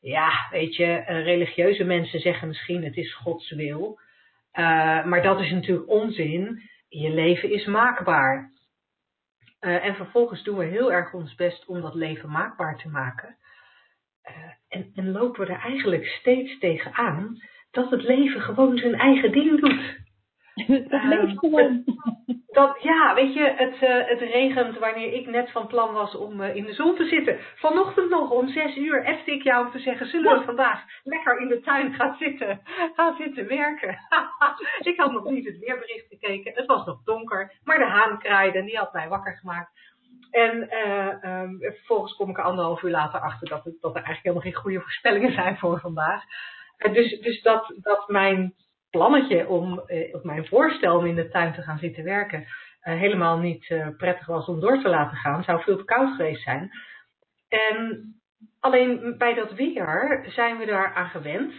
ja, 0.00 0.48
weet 0.50 0.76
je, 0.76 0.94
religieuze 1.06 1.84
mensen 1.84 2.20
zeggen 2.20 2.48
misschien 2.48 2.84
het 2.84 2.96
is 2.96 3.14
Gods 3.14 3.50
wil. 3.50 3.98
Uh, 4.54 5.04
maar 5.04 5.22
dat 5.22 5.40
is 5.40 5.50
natuurlijk 5.50 5.88
onzin. 5.88 6.62
Je 6.88 7.10
leven 7.10 7.50
is 7.50 7.66
maakbaar. 7.66 8.52
Uh, 9.60 9.84
en 9.84 9.94
vervolgens 9.94 10.42
doen 10.42 10.56
we 10.56 10.64
heel 10.64 10.92
erg 10.92 11.12
ons 11.12 11.34
best 11.34 11.66
om 11.66 11.80
dat 11.80 11.94
leven 11.94 12.30
maakbaar 12.30 12.76
te 12.76 12.88
maken. 12.88 13.36
En, 14.68 14.90
en, 14.94 15.10
lopen 15.10 15.46
we 15.46 15.52
er 15.52 15.60
eigenlijk 15.60 16.06
steeds 16.06 16.58
tegen 16.58 16.92
aan 16.92 17.36
dat 17.70 17.90
het 17.90 18.02
leven 18.02 18.40
gewoon 18.40 18.78
zijn 18.78 18.94
eigen 18.94 19.32
ding 19.32 19.60
doet. 19.60 19.99
Het 20.88 21.04
leeft 21.04 21.38
gewoon. 21.38 21.84
Dat, 22.50 22.82
ja, 22.82 23.14
weet 23.14 23.34
je, 23.34 23.54
het, 23.56 23.74
uh, 23.74 24.08
het 24.08 24.20
regent 24.20 24.78
wanneer 24.78 25.12
ik 25.12 25.26
net 25.26 25.50
van 25.50 25.66
plan 25.66 25.92
was 25.92 26.16
om 26.16 26.42
in 26.42 26.64
de 26.64 26.72
zon 26.72 26.96
te 26.96 27.04
zitten. 27.04 27.38
Vanochtend 27.54 28.10
nog 28.10 28.30
om 28.30 28.48
zes 28.48 28.76
uur 28.76 29.06
appte 29.06 29.32
ik 29.32 29.42
jou 29.42 29.66
om 29.66 29.72
te 29.72 29.78
zeggen, 29.78 30.06
zullen 30.06 30.38
we 30.38 30.44
vandaag 30.44 30.84
lekker 31.04 31.40
in 31.40 31.48
de 31.48 31.60
tuin 31.60 31.94
gaan 31.94 32.16
zitten, 32.18 32.60
gaan 32.94 33.16
zitten 33.16 33.48
werken. 33.48 33.98
ik 34.90 34.96
had 34.96 35.12
nog 35.12 35.30
niet 35.30 35.46
het 35.46 35.58
weerbericht 35.58 36.06
gekeken, 36.08 36.52
het 36.54 36.66
was 36.66 36.86
nog 36.86 37.02
donker, 37.04 37.52
maar 37.64 37.78
de 37.78 37.84
haan 37.84 38.18
kraaide 38.18 38.58
en 38.58 38.64
die 38.64 38.78
had 38.78 38.92
mij 38.92 39.08
wakker 39.08 39.36
gemaakt. 39.36 39.70
En 40.30 40.68
uh, 40.86 41.40
um, 41.40 41.58
vervolgens 41.60 42.16
kom 42.16 42.30
ik 42.30 42.38
er 42.38 42.44
anderhalf 42.44 42.82
uur 42.82 42.90
later 42.90 43.20
achter 43.20 43.48
dat, 43.48 43.64
dat 43.64 43.94
er 43.96 44.02
eigenlijk 44.02 44.22
helemaal 44.22 44.42
geen 44.42 44.62
goede 44.62 44.80
voorspellingen 44.80 45.32
zijn 45.32 45.58
voor 45.58 45.80
vandaag. 45.80 46.22
Dus 46.92 47.20
dus 47.20 47.42
dat, 47.42 47.74
dat 47.76 48.08
mijn 48.08 48.54
plannetje 48.90 49.48
om, 49.48 49.82
uh, 49.86 50.14
of 50.14 50.22
mijn 50.22 50.46
voorstel 50.46 50.96
om 50.96 51.06
in 51.06 51.14
de 51.14 51.28
tuin 51.28 51.52
te 51.52 51.62
gaan 51.62 51.78
zitten 51.78 52.04
werken, 52.04 52.46
helemaal 52.80 53.38
niet 53.38 53.74
prettig 53.96 54.26
was 54.26 54.46
om 54.46 54.60
door 54.60 54.82
te 54.82 54.88
laten 54.88 55.16
gaan. 55.16 55.44
Zou 55.44 55.62
veel 55.62 55.76
te 55.76 55.84
koud 55.84 56.16
geweest 56.16 56.42
zijn. 56.42 56.70
En 57.48 58.04
alleen 58.60 59.14
bij 59.18 59.34
dat 59.34 59.52
weer 59.52 60.24
zijn 60.28 60.58
we 60.58 60.66
daar 60.66 60.94
aan 60.94 61.08
gewend. 61.08 61.52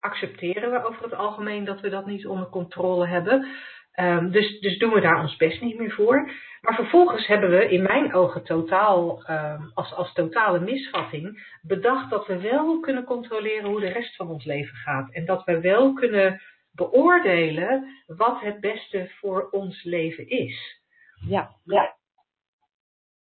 Accepteren 0.00 0.70
we 0.70 0.84
over 0.84 1.02
het 1.02 1.14
algemeen 1.14 1.64
dat 1.64 1.80
we 1.80 1.88
dat 1.88 2.06
niet 2.06 2.26
onder 2.26 2.48
controle 2.48 3.06
hebben. 3.06 3.46
Ehm, 3.92 4.30
dus, 4.30 4.60
dus 4.60 4.78
doen 4.78 4.92
we 4.92 5.00
daar 5.00 5.20
ons 5.20 5.36
best 5.36 5.60
niet 5.60 5.78
meer 5.78 5.92
voor. 5.92 6.30
Maar 6.60 6.74
vervolgens 6.74 7.26
hebben 7.26 7.50
we 7.50 7.68
in 7.68 7.82
mijn 7.82 8.14
ogen 8.14 8.44
totaal, 8.44 9.22
ehm, 9.24 9.62
als, 9.74 9.94
als 9.94 10.12
totale 10.12 10.60
misvatting, 10.60 11.56
bedacht 11.62 12.10
dat 12.10 12.26
we 12.26 12.40
wel 12.40 12.80
kunnen 12.80 13.04
controleren 13.04 13.70
hoe 13.70 13.80
de 13.80 13.92
rest 13.92 14.16
van 14.16 14.28
ons 14.28 14.44
leven 14.44 14.76
gaat. 14.76 15.12
En 15.12 15.24
dat 15.24 15.44
we 15.44 15.60
wel 15.60 15.92
kunnen 15.92 16.40
beoordelen 16.74 18.02
wat 18.06 18.40
het 18.40 18.60
beste 18.60 19.10
voor 19.20 19.48
ons 19.50 19.82
leven 19.82 20.28
is. 20.28 20.82
Ja, 21.28 21.50
ja. 21.64 21.96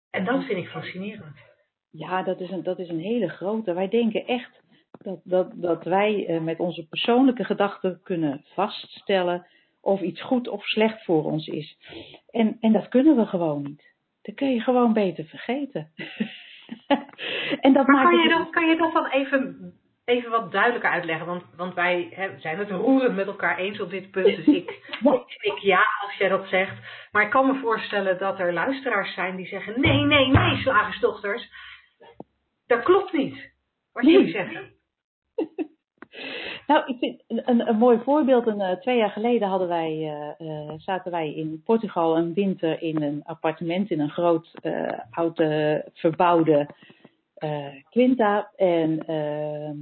En 0.10 0.26
dat 0.26 0.44
vind 0.44 0.58
ik 0.58 0.68
fascinerend. 0.68 1.38
Ja, 1.90 2.24
dat 2.24 2.40
is 2.40 2.50
een, 2.50 2.64
dat 2.64 2.80
is 2.80 2.90
een 2.90 3.00
hele 3.00 3.30
grote. 3.30 3.74
Wij 3.74 3.88
denken 3.90 4.26
echt 4.26 4.62
dat, 4.92 5.20
dat, 5.24 5.52
dat 5.54 5.84
wij 5.84 6.26
eh, 6.28 6.42
met 6.42 6.60
onze 6.60 6.88
persoonlijke 6.88 7.44
gedachten 7.44 8.00
kunnen 8.04 8.46
vaststellen 8.54 9.46
of 9.82 10.02
iets 10.02 10.22
goed 10.22 10.48
of 10.48 10.66
slecht 10.66 11.04
voor 11.04 11.24
ons 11.24 11.48
is. 11.48 11.78
En, 12.30 12.58
en 12.60 12.72
dat 12.72 12.88
kunnen 12.88 13.16
we 13.16 13.26
gewoon 13.26 13.62
niet. 13.62 13.94
Dat 14.22 14.36
kun 14.36 14.54
je 14.54 14.60
gewoon 14.60 14.94
beter 14.94 15.26
vergeten. 15.26 15.92
en 17.66 17.74
dat 17.74 17.88
maar 17.88 18.04
kan, 18.04 18.22
je 18.22 18.30
dan, 18.30 18.52
kan 18.52 18.68
je 18.68 18.76
dat 18.76 18.94
dan 18.94 19.08
even, 19.08 19.74
even 20.12 20.30
wat 20.30 20.52
duidelijker 20.52 20.90
uitleggen? 20.90 21.26
Want, 21.26 21.44
want 21.56 21.74
wij 21.74 22.08
hè, 22.12 22.40
zijn 22.40 22.58
het 22.58 22.70
roerend 22.70 23.16
met 23.16 23.28
elkaar 23.28 23.58
eens 23.58 23.80
op 23.80 23.90
dit 23.90 24.12
punt. 24.12 24.36
Dus 24.36 24.46
ik, 24.46 24.70
ik 25.52 25.58
ja 25.58 25.86
als 26.02 26.16
jij 26.18 26.30
dat 26.30 26.48
zegt. 26.48 26.78
Maar 27.12 27.24
ik 27.24 27.30
kan 27.30 27.46
me 27.46 27.60
voorstellen 27.60 28.18
dat 28.18 28.40
er 28.40 28.54
luisteraars 28.54 29.14
zijn 29.14 29.36
die 29.36 29.48
zeggen: 29.48 29.82
nee, 29.82 30.02
nee, 30.04 30.28
nee, 30.28 30.58
slagersdochters. 30.58 31.50
Dat 32.68 32.84
klopt 32.84 33.14
niet. 33.14 33.52
Wat 33.94 34.06
jullie 34.06 34.32
zeggen. 34.32 34.70
Nou, 36.68 36.86
ik 36.86 36.98
vind 37.00 37.24
een, 37.28 37.68
een 37.68 37.78
mooi 37.78 38.00
voorbeeld. 38.04 38.48
Een, 38.48 38.60
uh, 38.60 38.72
twee 38.72 38.98
jaar 38.98 39.10
geleden 39.10 39.48
hadden 39.48 39.68
wij, 39.68 40.14
uh, 40.40 40.72
zaten 40.78 41.12
wij 41.12 41.34
in 41.34 41.62
Portugal 41.66 42.18
een 42.18 42.34
winter 42.34 42.82
in 42.82 43.02
een 43.02 43.22
appartement 43.26 43.92
in 43.92 44.00
een 44.00 44.10
groot 44.10 44.52
oude 45.12 45.86
verbouwde 45.94 46.68
quinta. 47.90 48.52
En 48.56 49.06
ehm, 49.08 49.78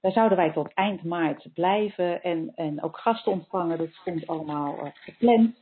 daar 0.00 0.12
zouden 0.12 0.38
wij 0.38 0.52
tot 0.52 0.74
eind 0.74 1.02
maart 1.04 1.48
blijven 1.54 2.22
en, 2.22 2.52
en 2.54 2.82
ook 2.82 2.98
gasten 2.98 3.32
ontvangen. 3.32 3.78
Dat 3.78 3.92
stond 3.92 4.26
allemaal 4.26 4.92
gepland. 4.94 5.56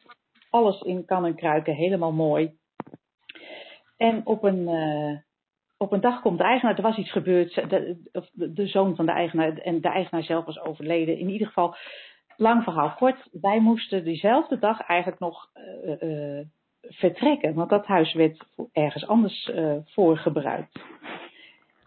Alles 0.50 0.80
in 0.80 1.04
kan 1.04 1.24
en 1.24 1.34
kruiken, 1.34 1.74
helemaal 1.74 2.12
mooi. 2.12 2.58
En 3.96 4.26
op 4.26 4.44
een 4.44 4.68
op 5.82 5.92
een 5.92 6.00
dag 6.00 6.20
komt 6.20 6.38
de 6.38 6.44
eigenaar, 6.44 6.76
er 6.76 6.82
was 6.82 6.96
iets 6.96 7.12
gebeurd, 7.12 7.54
de, 7.54 7.96
de, 8.32 8.66
zoon 8.66 8.96
van 8.96 9.06
de 9.06 9.12
eigenaar 9.12 9.56
en 9.56 9.80
de 9.80 9.88
eigenaar 9.88 10.22
zelf 10.22 10.44
was 10.44 10.60
overleden. 10.60 11.18
In 11.18 11.28
ieder 11.28 11.46
geval, 11.46 11.74
lang 12.36 12.62
verhaal 12.62 12.94
kort, 12.94 13.28
wij 13.32 13.60
moesten 13.60 14.04
diezelfde 14.04 14.58
dag 14.58 14.80
eigenlijk 14.80 15.20
nog 15.20 15.48
vertrekken, 16.80 17.54
want 17.54 17.70
dat 17.70 17.86
huis 17.86 18.12
werd 18.12 18.44
ergens 18.72 19.06
anders 19.06 19.50
voor 19.84 20.18
gebruikt. 20.18 20.80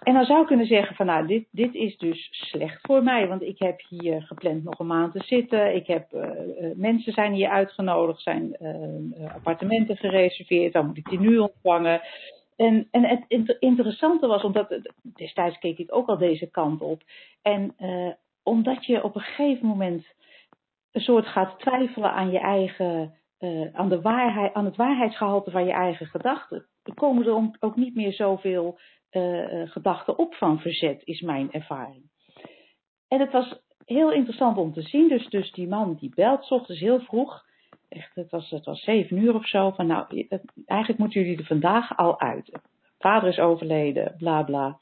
En 0.04 0.14
dan 0.14 0.26
zou 0.26 0.42
ik 0.42 0.48
kunnen 0.48 0.66
zeggen 0.66 0.96
van 0.96 1.06
nou, 1.06 1.28
dit, 1.28 1.48
dit 1.52 1.74
is 1.74 1.98
dus 1.98 2.28
slecht 2.32 2.80
voor 2.82 3.04
mij, 3.04 3.28
want 3.28 3.42
ik 3.42 3.60
heb 3.60 3.82
hier 3.90 4.22
gepland 4.22 4.64
nog 4.64 4.80
een 4.80 4.88
maand 4.88 5.14
te 5.14 5.24
zitten. 5.24 5.76
Ik 5.76 5.88
heb, 5.88 6.08
mensen 6.76 7.14
zijn 7.14 7.34
hier 7.34 7.50
uitgenodigd, 7.50 8.22
zijn 8.22 8.58
appartementen 9.34 9.98
gereserveerd, 9.98 10.74
dan 10.74 10.86
moet 10.86 10.98
ik 10.98 11.10
die 11.10 11.20
nu 11.20 11.38
ontvangen. 11.38 12.02
En, 12.56 12.88
en 12.92 13.04
het 13.04 13.58
interessante 13.60 14.28
was, 14.28 14.44
omdat 14.44 14.80
destijds 15.02 15.60
keek 15.60 15.78
ik 15.78 15.96
ook 15.96 16.08
al 16.08 16.18
deze 16.18 16.50
kant 16.50 16.82
op. 16.82 17.02
En 17.42 17.76
omdat 18.44 18.86
je 18.86 19.04
op 19.04 19.16
een 19.16 19.22
gegeven 19.22 19.68
moment 19.68 20.06
een 20.92 21.02
soort 21.02 21.28
gaat 21.28 21.60
twijfelen 21.60 22.12
aan 22.12 22.32
je 22.32 22.40
eigen, 22.40 23.14
aan, 23.74 23.90
de 23.90 24.02
waarheid, 24.02 24.54
aan 24.54 24.66
het 24.66 24.76
waarheidsgehalte 24.76 25.52
van 25.52 25.66
je 25.66 25.74
eigen 25.74 26.06
gedachten, 26.06 26.66
komen 26.94 27.26
er 27.26 27.58
ook 27.60 27.76
niet 27.76 27.96
meer 27.96 28.14
zoveel 28.14 28.78
uh, 29.14 29.70
gedachten 29.72 30.18
op 30.18 30.36
van 30.36 30.60
verzet, 30.60 31.02
is 31.04 31.22
mijn 31.22 31.52
ervaring. 31.52 32.12
En 33.08 33.20
het 33.20 33.32
was 33.32 33.62
heel 33.86 34.12
interessant 34.12 34.58
om 34.58 34.74
te 34.74 34.82
zien. 34.82 35.10
Dus, 35.10 35.30
dus 35.30 35.52
die 35.52 35.68
man 35.68 35.96
die 36.00 36.12
belt, 36.16 36.46
s 36.46 36.52
ochtends 36.52 36.82
heel 36.82 37.00
vroeg 37.00 37.44
echt, 37.94 38.16
het 38.16 38.32
was, 38.32 38.50
het 38.50 38.66
was 38.66 38.84
zeven 38.84 39.18
uur 39.18 39.36
of 39.36 39.48
zo. 39.48 39.72
Van 39.72 39.88
nou, 39.88 40.28
eigenlijk 40.66 41.00
moeten 41.00 41.22
jullie 41.22 41.38
er 41.38 41.46
vandaag 41.46 41.98
al 41.98 42.20
uit. 42.20 42.60
Vader 42.98 43.30
is 43.30 43.40
overleden, 43.40 44.16
bla 44.18 44.44
bla. 44.44 44.80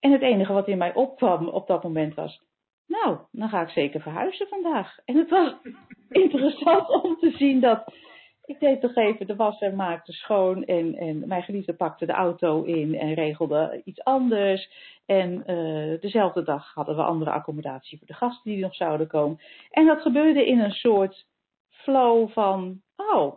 En 0.00 0.12
het 0.12 0.22
enige 0.22 0.52
wat 0.52 0.68
in 0.68 0.78
mij 0.78 0.94
opkwam 0.94 1.48
op 1.48 1.66
dat 1.66 1.82
moment 1.82 2.14
was, 2.14 2.40
nou, 2.86 3.18
dan 3.30 3.48
ga 3.48 3.62
ik 3.62 3.68
zeker 3.68 4.00
verhuizen 4.00 4.48
vandaag. 4.48 4.98
En 5.04 5.16
het 5.16 5.30
was 5.30 5.54
interessant 6.24 7.02
om 7.02 7.16
te 7.16 7.30
zien 7.30 7.60
dat 7.60 7.94
ik 8.52 8.60
deed 8.60 8.80
toch 8.80 8.94
even 8.94 9.26
de 9.26 9.36
was 9.36 9.58
en 9.58 9.76
maakte 9.76 10.12
schoon. 10.12 10.64
En, 10.64 10.94
en 10.94 11.28
mijn 11.28 11.42
geliefde 11.42 11.74
pakte 11.74 12.06
de 12.06 12.12
auto 12.12 12.62
in 12.62 12.98
en 12.98 13.14
regelde 13.14 13.80
iets 13.84 14.04
anders. 14.04 14.70
En 15.06 15.50
uh, 15.50 16.00
dezelfde 16.00 16.42
dag 16.42 16.74
hadden 16.74 16.96
we 16.96 17.02
andere 17.02 17.30
accommodatie 17.30 17.98
voor 17.98 18.06
de 18.06 18.14
gasten 18.14 18.50
die 18.50 18.60
nog 18.62 18.74
zouden 18.74 19.06
komen. 19.06 19.40
En 19.70 19.86
dat 19.86 20.00
gebeurde 20.00 20.46
in 20.46 20.60
een 20.60 20.72
soort 20.72 21.26
flow 21.70 22.28
van, 22.28 22.80
oh, 22.96 23.34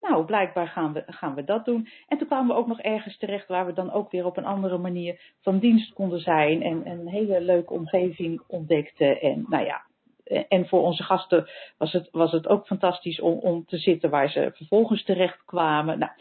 nou, 0.00 0.24
blijkbaar 0.24 0.68
gaan 0.68 0.92
we, 0.92 1.02
gaan 1.06 1.34
we 1.34 1.44
dat 1.44 1.64
doen. 1.64 1.88
En 2.08 2.18
toen 2.18 2.26
kwamen 2.26 2.54
we 2.54 2.60
ook 2.60 2.66
nog 2.66 2.80
ergens 2.80 3.18
terecht 3.18 3.48
waar 3.48 3.66
we 3.66 3.72
dan 3.72 3.92
ook 3.92 4.10
weer 4.10 4.26
op 4.26 4.36
een 4.36 4.44
andere 4.44 4.78
manier 4.78 5.20
van 5.40 5.58
dienst 5.58 5.92
konden 5.92 6.20
zijn 6.20 6.62
en, 6.62 6.84
en 6.84 6.98
een 6.98 7.08
hele 7.08 7.40
leuke 7.40 7.72
omgeving 7.72 8.42
ontdekten. 8.46 9.20
En 9.20 9.44
nou 9.48 9.64
ja, 9.64 9.87
en 10.48 10.68
voor 10.68 10.82
onze 10.82 11.02
gasten 11.02 11.48
was 11.78 11.92
het, 11.92 12.08
was 12.10 12.32
het 12.32 12.48
ook 12.48 12.66
fantastisch 12.66 13.20
om, 13.20 13.38
om 13.38 13.64
te 13.64 13.78
zitten 13.78 14.10
waar 14.10 14.30
ze 14.30 14.50
vervolgens 14.54 15.04
terecht 15.04 15.44
kwamen. 15.44 15.98
Nou, 15.98 16.12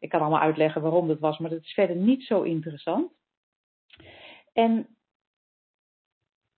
ik 0.00 0.08
kan 0.08 0.20
allemaal 0.20 0.40
uitleggen 0.40 0.82
waarom 0.82 1.08
dat 1.08 1.18
was, 1.18 1.38
maar 1.38 1.50
dat 1.50 1.62
is 1.62 1.72
verder 1.72 1.96
niet 1.96 2.22
zo 2.22 2.42
interessant. 2.42 3.12
En 4.52 4.86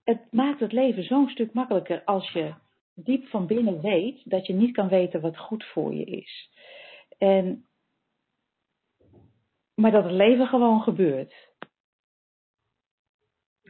het 0.04 0.32
maakt 0.32 0.60
het 0.60 0.72
leven 0.72 1.04
zo'n 1.04 1.28
stuk 1.28 1.52
makkelijker 1.52 2.04
als 2.04 2.30
je 2.30 2.54
diep 2.94 3.26
van 3.26 3.46
binnen 3.46 3.80
weet 3.80 4.20
dat 4.24 4.46
je 4.46 4.52
niet 4.52 4.74
kan 4.74 4.88
weten 4.88 5.20
wat 5.20 5.38
goed 5.38 5.64
voor 5.64 5.94
je 5.94 6.04
is. 6.04 6.50
En, 7.18 7.66
maar 9.74 9.90
dat 9.90 10.04
het 10.04 10.12
leven 10.12 10.46
gewoon 10.46 10.82
gebeurt. 10.82 11.47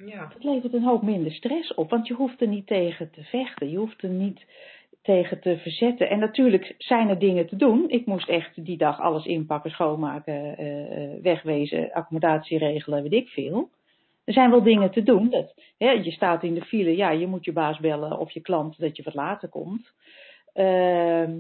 Ja. 0.05 0.29
Het 0.35 0.45
levert 0.45 0.73
een 0.73 0.83
hoop 0.83 1.03
minder 1.03 1.33
stress 1.33 1.75
op, 1.75 1.91
want 1.91 2.07
je 2.07 2.15
hoeft 2.15 2.41
er 2.41 2.49
niet 2.49 2.67
tegen 2.67 3.11
te 3.11 3.23
vechten. 3.23 3.71
Je 3.71 3.77
hoeft 3.77 4.03
er 4.03 4.09
niet 4.09 4.47
tegen 5.03 5.41
te 5.41 5.59
verzetten. 5.59 6.11
En 6.11 6.19
natuurlijk 6.19 6.75
zijn 6.79 7.09
er 7.09 7.19
dingen 7.19 7.47
te 7.47 7.57
doen. 7.57 7.89
Ik 7.89 8.07
moest 8.07 8.29
echt 8.29 8.65
die 8.65 8.77
dag 8.77 9.01
alles 9.01 9.25
inpakken, 9.25 9.71
schoonmaken, 9.71 10.63
uh, 10.63 11.23
wegwezen, 11.23 11.93
accommodatie 11.93 12.59
regelen, 12.59 13.03
weet 13.03 13.13
ik 13.13 13.29
veel. 13.29 13.71
Er 14.25 14.33
zijn 14.33 14.51
wel 14.51 14.63
dingen 14.63 14.91
te 14.91 15.03
doen. 15.03 15.31
Dat, 15.31 15.55
hè, 15.79 15.91
je 15.91 16.11
staat 16.11 16.43
in 16.43 16.55
de 16.55 16.65
file, 16.65 16.97
ja, 16.97 17.11
je 17.11 17.27
moet 17.27 17.45
je 17.45 17.53
baas 17.53 17.79
bellen 17.79 18.19
of 18.19 18.31
je 18.31 18.41
klant 18.41 18.79
dat 18.79 18.97
je 18.97 19.03
wat 19.03 19.15
later 19.15 19.49
komt. 19.49 19.93
Ehm, 20.53 21.37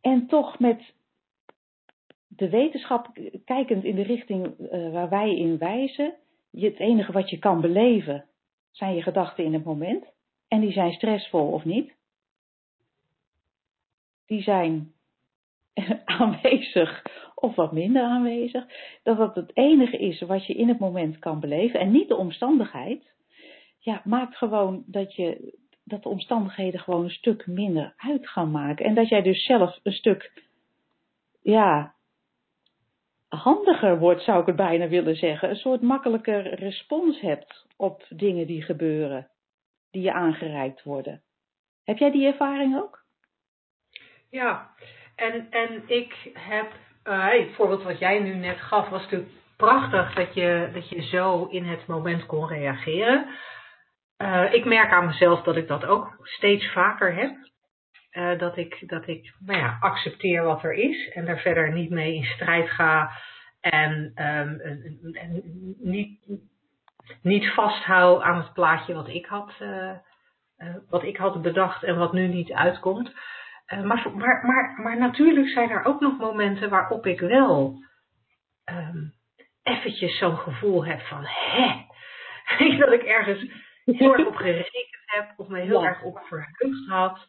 en 0.00 0.26
toch 0.26 0.58
met 0.58 0.94
de 2.36 2.48
wetenschap 2.48 3.08
kijkend 3.44 3.84
in 3.84 3.94
de 3.94 4.02
richting 4.02 4.54
uh, 4.58 4.92
waar 4.92 5.08
wij 5.08 5.36
in 5.36 5.58
wijzen, 5.58 6.14
je, 6.50 6.66
het 6.66 6.78
enige 6.78 7.12
wat 7.12 7.30
je 7.30 7.38
kan 7.38 7.60
beleven 7.60 8.24
zijn 8.70 8.94
je 8.94 9.02
gedachten 9.02 9.44
in 9.44 9.52
het 9.52 9.64
moment. 9.64 10.04
En 10.48 10.60
die 10.60 10.72
zijn 10.72 10.92
stressvol 10.92 11.52
of 11.52 11.64
niet. 11.64 11.94
Die 14.26 14.42
zijn 14.42 14.92
aanwezig 16.04 17.02
of 17.34 17.54
wat 17.54 17.72
minder 17.72 18.02
aanwezig. 18.02 18.64
Dat 19.02 19.16
dat 19.16 19.34
het 19.34 19.50
enige 19.56 19.98
is 19.98 20.20
wat 20.20 20.46
je 20.46 20.54
in 20.54 20.68
het 20.68 20.78
moment 20.78 21.18
kan 21.18 21.40
beleven 21.40 21.80
en 21.80 21.90
niet 21.90 22.08
de 22.08 22.16
omstandigheid. 22.16 23.14
Ja, 23.78 24.00
maakt 24.04 24.36
gewoon 24.36 24.84
dat, 24.86 25.14
je, 25.14 25.58
dat 25.84 26.02
de 26.02 26.08
omstandigheden 26.08 26.80
gewoon 26.80 27.04
een 27.04 27.10
stuk 27.10 27.46
minder 27.46 27.94
uit 27.96 28.28
gaan 28.28 28.50
maken. 28.50 28.84
En 28.84 28.94
dat 28.94 29.08
jij 29.08 29.22
dus 29.22 29.44
zelf 29.44 29.80
een 29.82 29.92
stuk, 29.92 30.42
ja, 31.42 31.95
handiger 33.36 33.98
wordt, 33.98 34.22
zou 34.22 34.40
ik 34.40 34.46
het 34.46 34.56
bijna 34.56 34.88
willen 34.88 35.16
zeggen. 35.16 35.50
Een 35.50 35.56
soort 35.56 35.82
makkelijker 35.82 36.54
respons 36.54 37.20
hebt 37.20 37.66
op 37.76 38.04
dingen 38.08 38.46
die 38.46 38.62
gebeuren, 38.62 39.28
die 39.90 40.02
je 40.02 40.12
aangereikt 40.12 40.82
worden. 40.82 41.22
Heb 41.84 41.98
jij 41.98 42.10
die 42.10 42.26
ervaring 42.26 42.76
ook? 42.76 43.04
Ja, 44.30 44.70
en, 45.16 45.46
en 45.50 45.82
ik 45.86 46.30
heb, 46.32 46.72
uh, 47.04 47.28
het 47.28 47.54
voorbeeld 47.54 47.82
wat 47.82 47.98
jij 47.98 48.18
nu 48.18 48.34
net 48.34 48.60
gaf, 48.60 48.88
was 48.88 49.02
natuurlijk 49.02 49.30
prachtig 49.56 50.14
dat 50.14 50.34
je, 50.34 50.70
dat 50.72 50.88
je 50.88 51.02
zo 51.02 51.44
in 51.44 51.64
het 51.64 51.86
moment 51.86 52.26
kon 52.26 52.48
reageren. 52.48 53.26
Uh, 54.18 54.52
ik 54.52 54.64
merk 54.64 54.92
aan 54.92 55.06
mezelf 55.06 55.42
dat 55.42 55.56
ik 55.56 55.68
dat 55.68 55.84
ook 55.84 56.16
steeds 56.22 56.72
vaker 56.72 57.14
heb. 57.14 57.36
Uh, 58.16 58.38
dat 58.38 58.56
ik, 58.56 58.88
dat 58.88 59.06
ik 59.06 59.34
nou 59.38 59.58
ja, 59.58 59.76
accepteer 59.80 60.42
wat 60.42 60.62
er 60.62 60.72
is 60.72 61.08
en 61.08 61.24
daar 61.24 61.38
verder 61.38 61.72
niet 61.72 61.90
mee 61.90 62.14
in 62.14 62.24
strijd 62.24 62.70
ga. 62.70 63.10
En, 63.60 63.92
um, 63.92 64.60
en, 64.60 64.98
en 65.12 65.42
niet, 65.78 66.20
niet 67.22 67.50
vasthoud 67.50 68.22
aan 68.22 68.36
het 68.36 68.52
plaatje 68.52 68.94
wat 68.94 69.08
ik 69.08 69.26
had 69.26 69.52
wat 70.88 71.02
ik 71.02 71.16
had 71.16 71.42
bedacht 71.42 71.82
en 71.82 71.98
wat 71.98 72.12
nu 72.12 72.26
niet 72.26 72.52
uitkomt. 72.52 73.12
maar, 73.66 74.10
maar, 74.14 74.44
maar, 74.44 74.80
maar 74.82 74.98
natuurlijk 74.98 75.48
zijn 75.48 75.70
er 75.70 75.84
ook 75.84 76.00
nog 76.00 76.18
momenten 76.18 76.70
waarop 76.70 77.06
ik 77.06 77.20
wel 77.20 77.78
um, 78.70 79.12
eventjes 79.62 80.18
zo'n 80.18 80.36
gevoel 80.36 80.84
heb 80.84 81.00
van, 81.00 81.24
hè, 81.24 81.86
dat 82.78 82.92
ik 82.92 83.02
ergens 83.02 83.50
heel 83.98 84.12
erg 84.12 84.26
op 84.26 84.36
gerekend 84.36 85.02
heb 85.06 85.32
of 85.36 85.48
me 85.48 85.60
heel 85.60 85.84
erg 85.84 86.02
op 86.02 86.18
verheugd 86.18 86.88
had. 86.88 87.26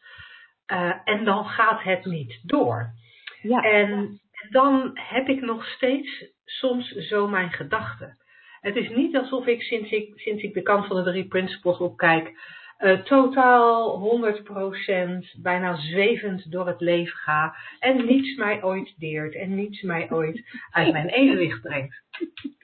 Uh, 0.72 0.94
en 1.04 1.26
dan 1.26 1.46
gaat 1.46 1.84
het 1.84 2.06
niet 2.06 2.40
door. 2.44 2.94
Ja. 3.42 3.62
En 3.62 4.20
dan 4.50 4.92
heb 4.94 5.28
ik 5.28 5.42
nog 5.42 5.66
steeds 5.66 6.26
soms 6.46 6.92
zo 6.92 7.28
mijn 7.28 7.52
gedachten. 7.52 8.18
Het 8.62 8.76
is 8.76 8.90
niet 8.90 9.18
alsof 9.18 9.46
ik 9.46 9.62
sinds 9.62 9.92
ik, 9.92 10.20
sinds 10.20 10.44
ik 10.44 10.54
de 10.54 10.62
kant 10.62 10.88
van 10.88 10.96
de 10.96 11.12
drie 11.12 11.28
principles 11.28 11.78
opkijk, 11.78 12.34
uh, 12.80 13.00
totaal 13.00 14.00
100% 14.00 15.42
bijna 15.42 15.76
zwevend 15.76 16.52
door 16.52 16.68
het 16.68 16.82
leven 16.82 17.18
ga 17.18 17.56
en 17.80 18.06
niets 18.06 18.36
mij 18.36 18.64
ooit 18.64 18.94
deert 18.98 19.36
en 19.36 19.56
niets 19.56 19.82
mij 19.82 20.12
ooit 20.12 20.42
uit 20.72 20.92
mijn 20.92 21.08
evenwicht 21.08 21.62
brengt. 21.62 22.04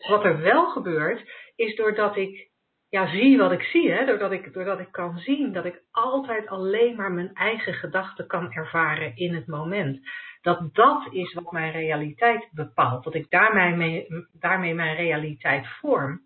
Wat 0.08 0.24
er 0.24 0.42
wel 0.42 0.70
gebeurt, 0.70 1.32
is 1.56 1.76
doordat 1.76 2.18
ik 2.18 2.52
ja, 2.94 3.08
zie 3.08 3.38
wat 3.38 3.52
ik 3.52 3.62
zie, 3.62 3.92
hè, 3.92 4.06
doordat, 4.06 4.32
ik, 4.32 4.54
doordat 4.54 4.80
ik 4.80 4.92
kan 4.92 5.18
zien 5.18 5.52
dat 5.52 5.66
ik 5.66 5.82
altijd 5.92 6.48
alleen 6.48 6.96
maar 6.96 7.12
mijn 7.12 7.34
eigen 7.34 7.74
gedachten 7.74 8.28
kan 8.28 8.52
ervaren 8.52 9.16
in 9.16 9.36
het 9.36 9.48
moment. 9.48 10.00
Dat 10.42 10.74
dat 10.74 11.08
is 11.12 11.34
wat 11.34 11.52
mijn 11.52 11.72
realiteit 11.72 12.50
bepaalt, 12.52 13.04
dat 13.04 13.14
ik 13.14 13.30
daarmee, 13.30 14.08
daarmee 14.40 14.74
mijn 14.74 14.96
realiteit 14.96 15.68
vorm. 15.68 16.22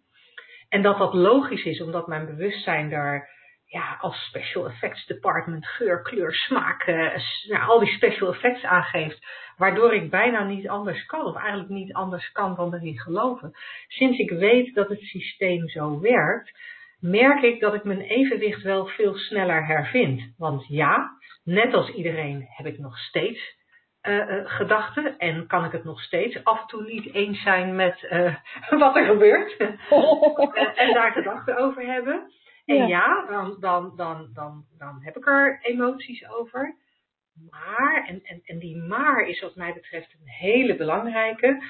En 0.69 0.81
dat 0.81 0.97
dat 0.97 1.13
logisch 1.13 1.65
is, 1.65 1.81
omdat 1.81 2.07
mijn 2.07 2.25
bewustzijn 2.25 2.89
daar 2.89 3.29
ja, 3.69 3.97
als 3.99 4.25
special 4.25 4.65
effects 4.65 5.05
department 5.05 5.67
geur, 5.67 6.01
kleur, 6.01 6.33
smaak, 6.33 6.87
uh, 6.87 7.15
nou, 7.47 7.69
al 7.69 7.79
die 7.79 7.93
special 7.93 8.33
effects 8.33 8.63
aangeeft, 8.63 9.25
waardoor 9.57 9.93
ik 9.93 10.09
bijna 10.09 10.43
niet 10.43 10.67
anders 10.67 11.05
kan, 11.05 11.25
of 11.25 11.35
eigenlijk 11.35 11.69
niet 11.69 11.93
anders 11.93 12.31
kan 12.31 12.55
dan 12.55 12.73
erin 12.73 12.99
geloven. 12.99 13.51
Sinds 13.87 14.17
ik 14.17 14.29
weet 14.29 14.75
dat 14.75 14.89
het 14.89 15.01
systeem 15.01 15.67
zo 15.67 15.99
werkt, 15.99 16.51
merk 16.99 17.41
ik 17.41 17.59
dat 17.59 17.73
ik 17.73 17.83
mijn 17.83 18.01
evenwicht 18.01 18.61
wel 18.61 18.85
veel 18.85 19.15
sneller 19.15 19.65
hervind. 19.65 20.33
Want 20.37 20.67
ja, 20.67 21.09
net 21.43 21.73
als 21.73 21.89
iedereen 21.89 22.45
heb 22.49 22.65
ik 22.65 22.79
nog 22.79 22.97
steeds 22.97 23.55
uh, 24.03 24.25
gedachten 24.43 25.17
en 25.17 25.47
kan 25.47 25.65
ik 25.65 25.71
het 25.71 25.83
nog 25.83 26.01
steeds 26.01 26.43
af 26.43 26.61
en 26.61 26.67
toe 26.67 26.83
niet 26.83 27.13
eens 27.13 27.41
zijn 27.41 27.75
met 27.75 28.07
wat 28.79 28.95
er 28.95 29.05
gebeurt 29.05 29.57
en 30.83 30.93
daar 30.93 31.11
gedachten 31.11 31.57
over 31.57 31.85
hebben. 31.85 32.31
En 32.67 32.87
ja, 32.87 33.25
dan, 33.29 33.57
dan, 33.59 33.93
dan, 33.95 34.29
dan, 34.33 34.65
dan 34.77 34.97
heb 35.01 35.17
ik 35.17 35.27
er 35.27 35.59
emoties 35.61 36.29
over. 36.29 36.75
Maar, 37.49 38.05
en, 38.07 38.23
en, 38.23 38.41
en 38.43 38.59
die 38.59 38.77
maar 38.77 39.27
is 39.27 39.41
wat 39.41 39.55
mij 39.55 39.73
betreft 39.73 40.13
een 40.13 40.29
hele 40.29 40.75
belangrijke. 40.75 41.63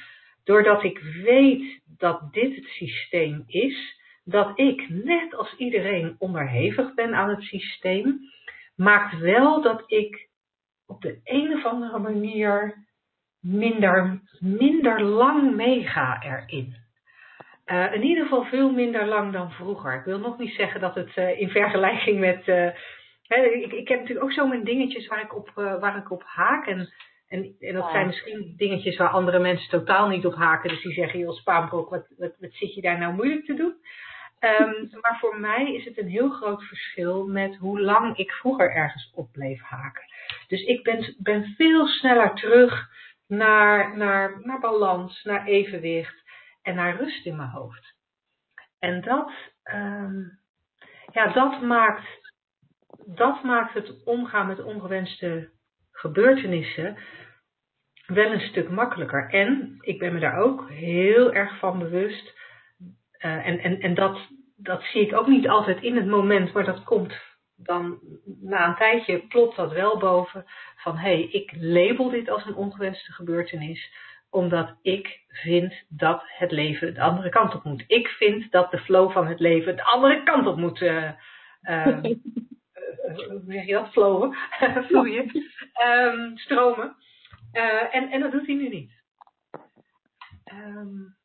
Doordat 0.43 0.83
ik 0.83 0.99
weet 0.99 1.81
dat 1.97 2.33
dit 2.33 2.55
het 2.55 2.65
systeem 2.65 3.43
is, 3.47 3.99
dat 4.23 4.59
ik 4.59 4.89
net 4.89 5.35
als 5.35 5.55
iedereen 5.57 6.15
onderhevig 6.19 6.93
ben 6.93 7.15
aan 7.15 7.29
het 7.29 7.41
systeem, 7.41 8.19
maakt 8.75 9.19
wel 9.19 9.61
dat 9.61 9.83
ik 9.85 10.29
op 10.85 11.01
de 11.01 11.19
een 11.23 11.53
of 11.53 11.65
andere 11.65 11.99
manier 11.99 12.85
minder, 13.39 14.21
minder 14.39 15.01
lang 15.01 15.55
meega 15.55 16.23
erin. 16.23 16.75
Uh, 17.67 17.93
in 17.93 18.03
ieder 18.03 18.23
geval 18.23 18.43
veel 18.43 18.71
minder 18.71 19.05
lang 19.05 19.33
dan 19.33 19.51
vroeger. 19.51 19.93
Ik 19.93 20.03
wil 20.03 20.19
nog 20.19 20.37
niet 20.37 20.53
zeggen 20.53 20.81
dat 20.81 20.95
het 20.95 21.15
uh, 21.15 21.39
in 21.39 21.49
vergelijking 21.49 22.19
met. 22.19 22.47
Uh, 22.47 22.69
hè, 23.27 23.41
ik, 23.41 23.71
ik 23.71 23.87
heb 23.87 23.99
natuurlijk 23.99 24.25
ook 24.25 24.33
zo 24.33 24.47
mijn 24.47 24.63
dingetjes 24.63 25.07
waar 25.07 25.21
ik 25.21 25.35
op, 25.35 25.51
waar 25.55 25.97
ik 25.97 26.11
op 26.11 26.23
haak. 26.25 26.67
En, 26.67 26.89
en, 27.27 27.55
en 27.59 27.73
dat 27.73 27.91
zijn 27.91 28.07
misschien 28.07 28.53
dingetjes 28.57 28.97
waar 28.97 29.09
andere 29.09 29.39
mensen 29.39 29.69
totaal 29.69 30.07
niet 30.07 30.25
op 30.25 30.35
haken. 30.35 30.69
Dus 30.69 30.81
die 30.81 30.93
zeggen, 30.93 31.19
joh, 31.19 31.35
Spaanbroek, 31.35 31.89
wat, 31.89 32.07
wat, 32.17 32.35
wat 32.39 32.53
zit 32.53 32.73
je 32.73 32.81
daar 32.81 32.97
nou 32.97 33.13
moeilijk 33.13 33.45
te 33.45 33.53
doen? 33.53 33.75
Um, 34.39 34.89
maar 35.01 35.17
voor 35.19 35.39
mij 35.39 35.73
is 35.73 35.85
het 35.85 35.97
een 35.97 36.09
heel 36.09 36.29
groot 36.29 36.63
verschil 36.63 37.27
met 37.27 37.55
hoe 37.55 37.81
lang 37.81 38.17
ik 38.17 38.31
vroeger 38.31 38.71
ergens 38.71 39.11
op 39.15 39.31
bleef 39.31 39.61
haken. 39.61 40.03
Dus 40.47 40.63
ik 40.63 40.83
ben, 40.83 41.15
ben 41.17 41.53
veel 41.57 41.87
sneller 41.87 42.33
terug 42.33 42.89
naar, 43.27 43.97
naar, 43.97 44.39
naar 44.43 44.59
balans, 44.59 45.23
naar 45.23 45.45
evenwicht 45.45 46.25
en 46.67 46.75
naar 46.75 46.95
rust 46.95 47.25
in 47.25 47.35
mijn 47.35 47.49
hoofd. 47.49 47.95
En 48.79 49.01
dat, 49.01 49.31
um, 49.73 50.39
ja, 51.11 51.27
dat, 51.27 51.61
maakt, 51.61 52.33
dat 53.05 53.43
maakt 53.43 53.73
het 53.73 54.03
omgaan 54.03 54.47
met 54.47 54.63
ongewenste 54.63 55.49
gebeurtenissen 55.91 56.97
wel 58.05 58.31
een 58.31 58.47
stuk 58.49 58.69
makkelijker. 58.69 59.29
En 59.29 59.77
ik 59.79 59.99
ben 59.99 60.13
me 60.13 60.19
daar 60.19 60.37
ook 60.37 60.69
heel 60.69 61.33
erg 61.33 61.59
van 61.59 61.79
bewust. 61.79 62.35
Uh, 63.19 63.47
en 63.47 63.59
en, 63.59 63.79
en 63.79 63.93
dat, 63.93 64.19
dat 64.55 64.83
zie 64.83 65.01
ik 65.01 65.15
ook 65.15 65.27
niet 65.27 65.47
altijd 65.47 65.81
in 65.81 65.95
het 65.95 66.07
moment, 66.07 66.53
maar 66.53 66.65
dat 66.65 66.83
komt 66.83 67.13
dan 67.55 67.99
na 68.41 68.67
een 68.67 68.75
tijdje 68.75 69.27
plopt 69.27 69.55
dat 69.55 69.71
wel 69.71 69.97
boven. 69.97 70.45
Van 70.75 70.97
hé, 70.97 71.09
hey, 71.09 71.21
ik 71.21 71.51
label 71.55 72.09
dit 72.09 72.29
als 72.29 72.45
een 72.45 72.55
ongewenste 72.55 73.11
gebeurtenis 73.11 73.91
omdat 74.37 74.75
ik 74.81 75.19
vind 75.27 75.73
dat 75.89 76.23
het 76.25 76.51
leven 76.51 76.93
de 76.93 77.01
andere 77.01 77.29
kant 77.29 77.55
op 77.55 77.63
moet. 77.63 77.83
Ik 77.87 78.07
vind 78.07 78.51
dat 78.51 78.71
de 78.71 78.77
flow 78.77 79.11
van 79.11 79.27
het 79.27 79.39
leven 79.39 79.75
de 79.75 79.83
andere 79.83 80.23
kant 80.23 80.47
op 80.47 80.57
moet. 80.57 80.81
Uh, 80.81 81.11
uh, 81.61 81.85
hoe 82.03 83.43
zeg 83.47 83.65
je 83.65 83.73
dat? 83.73 83.91
Flowen, 83.91 84.35
vloeien, 84.87 85.31
um, 85.87 86.37
stromen. 86.37 86.95
Uh, 87.53 87.95
en, 87.95 88.09
en 88.09 88.19
dat 88.19 88.31
doet 88.31 88.45
hij 88.45 88.55
nu 88.55 88.69
niet. 88.69 88.91
Um, 90.53 91.15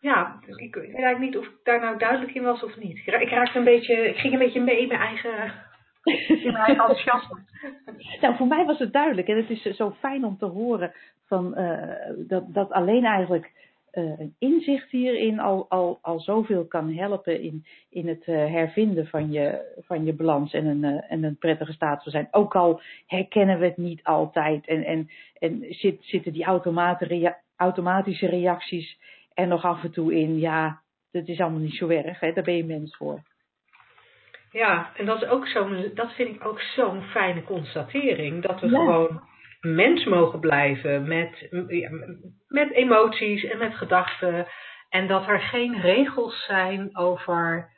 ja, 0.00 0.40
ik, 0.46 0.56
ik 0.56 0.74
weet 0.74 0.94
eigenlijk 0.94 1.18
niet 1.18 1.36
of 1.36 1.46
ik 1.46 1.58
daar 1.62 1.80
nou 1.80 1.98
duidelijk 1.98 2.34
in 2.34 2.42
was 2.42 2.62
of 2.62 2.76
niet. 2.76 2.96
Ik, 2.96 3.06
ik 3.06 3.30
raakte 3.30 3.58
een 3.58 3.64
beetje, 3.64 4.08
ik 4.08 4.16
ging 4.16 4.32
een 4.32 4.38
beetje 4.38 4.60
mee 4.60 4.80
in 4.80 4.88
mijn 4.88 5.00
eigen 5.00 5.69
nou, 8.20 8.36
voor 8.36 8.46
mij 8.46 8.64
was 8.64 8.78
het 8.78 8.92
duidelijk. 8.92 9.28
En 9.28 9.36
het 9.36 9.50
is 9.50 9.62
zo 9.62 9.90
fijn 9.90 10.24
om 10.24 10.38
te 10.38 10.46
horen 10.46 10.92
van, 11.26 11.58
uh, 11.58 11.94
dat, 12.16 12.54
dat 12.54 12.70
alleen 12.70 13.04
eigenlijk 13.04 13.52
uh, 13.92 14.18
een 14.18 14.34
inzicht 14.38 14.90
hierin 14.90 15.40
al, 15.40 15.66
al, 15.68 15.98
al 16.02 16.20
zoveel 16.20 16.64
kan 16.64 16.94
helpen 16.94 17.42
in, 17.42 17.64
in 17.90 18.08
het 18.08 18.26
hervinden 18.26 19.06
van 19.06 19.32
je, 19.32 19.74
van 19.80 20.04
je 20.04 20.12
balans 20.12 20.52
en 20.52 20.66
een, 20.66 20.84
en 20.84 21.24
een 21.24 21.36
prettige 21.36 21.72
staat 21.72 22.02
te 22.02 22.10
zijn. 22.10 22.28
Ook 22.30 22.54
al 22.54 22.80
herkennen 23.06 23.58
we 23.58 23.64
het 23.64 23.76
niet 23.76 24.04
altijd 24.04 24.66
en, 24.66 24.84
en, 24.84 25.10
en 25.38 25.64
zit, 25.68 25.98
zitten 26.00 26.32
die 26.32 26.44
automatische 27.56 28.26
reacties 28.26 28.98
er 29.34 29.46
nog 29.46 29.64
af 29.64 29.84
en 29.84 29.90
toe 29.90 30.14
in. 30.14 30.38
Ja, 30.38 30.80
dat 31.10 31.28
is 31.28 31.40
allemaal 31.40 31.60
niet 31.60 31.74
zo 31.74 31.88
erg. 31.88 32.20
Hè? 32.20 32.32
Daar 32.32 32.44
ben 32.44 32.56
je 32.56 32.64
mens 32.64 32.96
voor. 32.96 33.22
Ja, 34.50 34.90
en 34.96 35.06
dat, 35.06 35.22
is 35.22 35.28
ook 35.28 35.46
zo'n, 35.46 35.90
dat 35.94 36.12
vind 36.12 36.34
ik 36.34 36.46
ook 36.46 36.60
zo'n 36.60 37.02
fijne 37.02 37.42
constatering. 37.42 38.42
Dat 38.42 38.60
we 38.60 38.68
gewoon 38.68 39.22
mens 39.60 40.04
mogen 40.04 40.40
blijven 40.40 41.08
met, 41.08 41.48
met 42.48 42.72
emoties 42.72 43.44
en 43.44 43.58
met 43.58 43.74
gedachten. 43.74 44.46
En 44.88 45.06
dat 45.06 45.28
er 45.28 45.40
geen 45.40 45.80
regels 45.80 46.44
zijn 46.44 46.96
over 46.96 47.70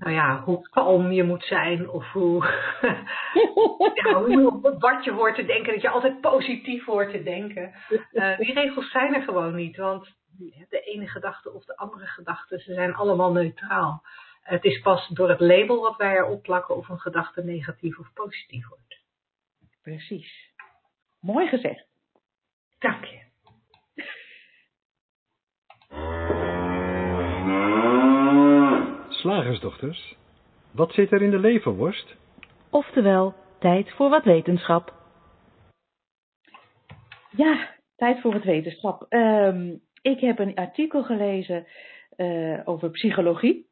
nou 0.00 0.14
ja, 0.14 0.42
hoe 0.44 0.68
kalm 0.68 1.12
je 1.12 1.22
moet 1.22 1.44
zijn 1.44 1.88
of 1.88 2.12
hoe, 2.12 2.44
ja, 4.02 4.22
hoe, 4.22 4.76
wat 4.78 5.04
je 5.04 5.12
hoort 5.12 5.34
te 5.34 5.44
denken, 5.44 5.72
dat 5.72 5.82
je 5.82 5.88
altijd 5.88 6.20
positief 6.20 6.84
hoort 6.84 7.10
te 7.10 7.22
denken. 7.22 7.74
Uh, 8.12 8.36
die 8.38 8.52
regels 8.52 8.90
zijn 8.90 9.14
er 9.14 9.22
gewoon 9.22 9.54
niet, 9.54 9.76
want 9.76 10.08
de 10.68 10.80
ene 10.80 11.08
gedachte 11.08 11.52
of 11.52 11.64
de 11.64 11.76
andere 11.76 12.06
gedachte, 12.06 12.58
ze 12.58 12.74
zijn 12.74 12.94
allemaal 12.94 13.32
neutraal. 13.32 14.02
Het 14.50 14.64
is 14.64 14.80
pas 14.80 15.08
door 15.08 15.28
het 15.28 15.40
label 15.40 15.80
wat 15.80 15.96
wij 15.96 16.16
erop 16.16 16.42
plakken 16.42 16.76
of 16.76 16.88
een 16.88 16.98
gedachte 16.98 17.44
negatief 17.44 17.98
of 17.98 18.12
positief 18.12 18.68
wordt. 18.68 19.00
Precies. 19.82 20.52
Mooi 21.20 21.48
gezegd. 21.48 21.86
Dank 22.78 23.04
je. 23.04 23.18
Slagersdochters, 29.08 30.16
wat 30.72 30.92
zit 30.92 31.12
er 31.12 31.22
in 31.22 31.30
de 31.30 31.38
leverworst? 31.38 32.16
Oftewel, 32.70 33.34
tijd 33.58 33.90
voor 33.90 34.10
wat 34.10 34.24
wetenschap. 34.24 34.94
Ja, 37.30 37.74
tijd 37.96 38.20
voor 38.20 38.32
wat 38.32 38.44
wetenschap. 38.44 39.06
Um, 39.08 39.80
ik 40.02 40.20
heb 40.20 40.38
een 40.38 40.54
artikel 40.54 41.02
gelezen 41.02 41.66
uh, 42.16 42.60
over 42.64 42.90
psychologie 42.90 43.69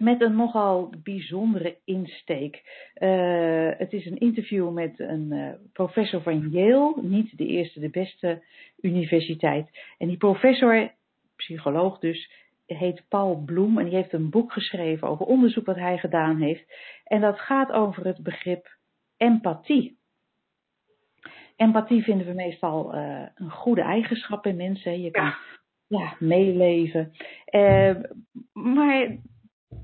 met 0.00 0.20
een 0.20 0.36
nogal 0.36 0.92
bijzondere 1.02 1.78
insteek. 1.84 2.62
Uh, 2.98 3.70
het 3.76 3.92
is 3.92 4.06
een 4.06 4.18
interview 4.18 4.72
met 4.72 4.98
een 4.98 5.28
uh, 5.30 5.50
professor 5.72 6.22
van 6.22 6.48
Yale, 6.50 6.94
niet 7.02 7.36
de 7.38 7.46
eerste, 7.46 7.80
de 7.80 7.90
beste 7.90 8.42
universiteit. 8.80 9.68
En 9.98 10.08
die 10.08 10.16
professor, 10.16 10.92
psycholoog 11.36 11.98
dus, 11.98 12.30
heet 12.66 13.04
Paul 13.08 13.42
Bloem 13.44 13.78
en 13.78 13.84
die 13.84 13.94
heeft 13.94 14.12
een 14.12 14.30
boek 14.30 14.52
geschreven 14.52 15.08
over 15.08 15.26
onderzoek 15.26 15.66
wat 15.66 15.76
hij 15.76 15.98
gedaan 15.98 16.40
heeft. 16.40 16.64
En 17.04 17.20
dat 17.20 17.38
gaat 17.38 17.72
over 17.72 18.06
het 18.06 18.22
begrip 18.22 18.76
empathie. 19.16 19.98
Empathie 21.56 22.02
vinden 22.02 22.26
we 22.26 22.32
meestal 22.32 22.94
uh, 22.94 23.26
een 23.34 23.50
goede 23.50 23.82
eigenschap 23.82 24.46
in 24.46 24.56
mensen. 24.56 25.00
Je 25.00 25.10
kan 25.10 25.24
ja, 25.24 25.36
ja 25.86 26.14
meeleven. 26.18 27.12
Maar 28.52 29.16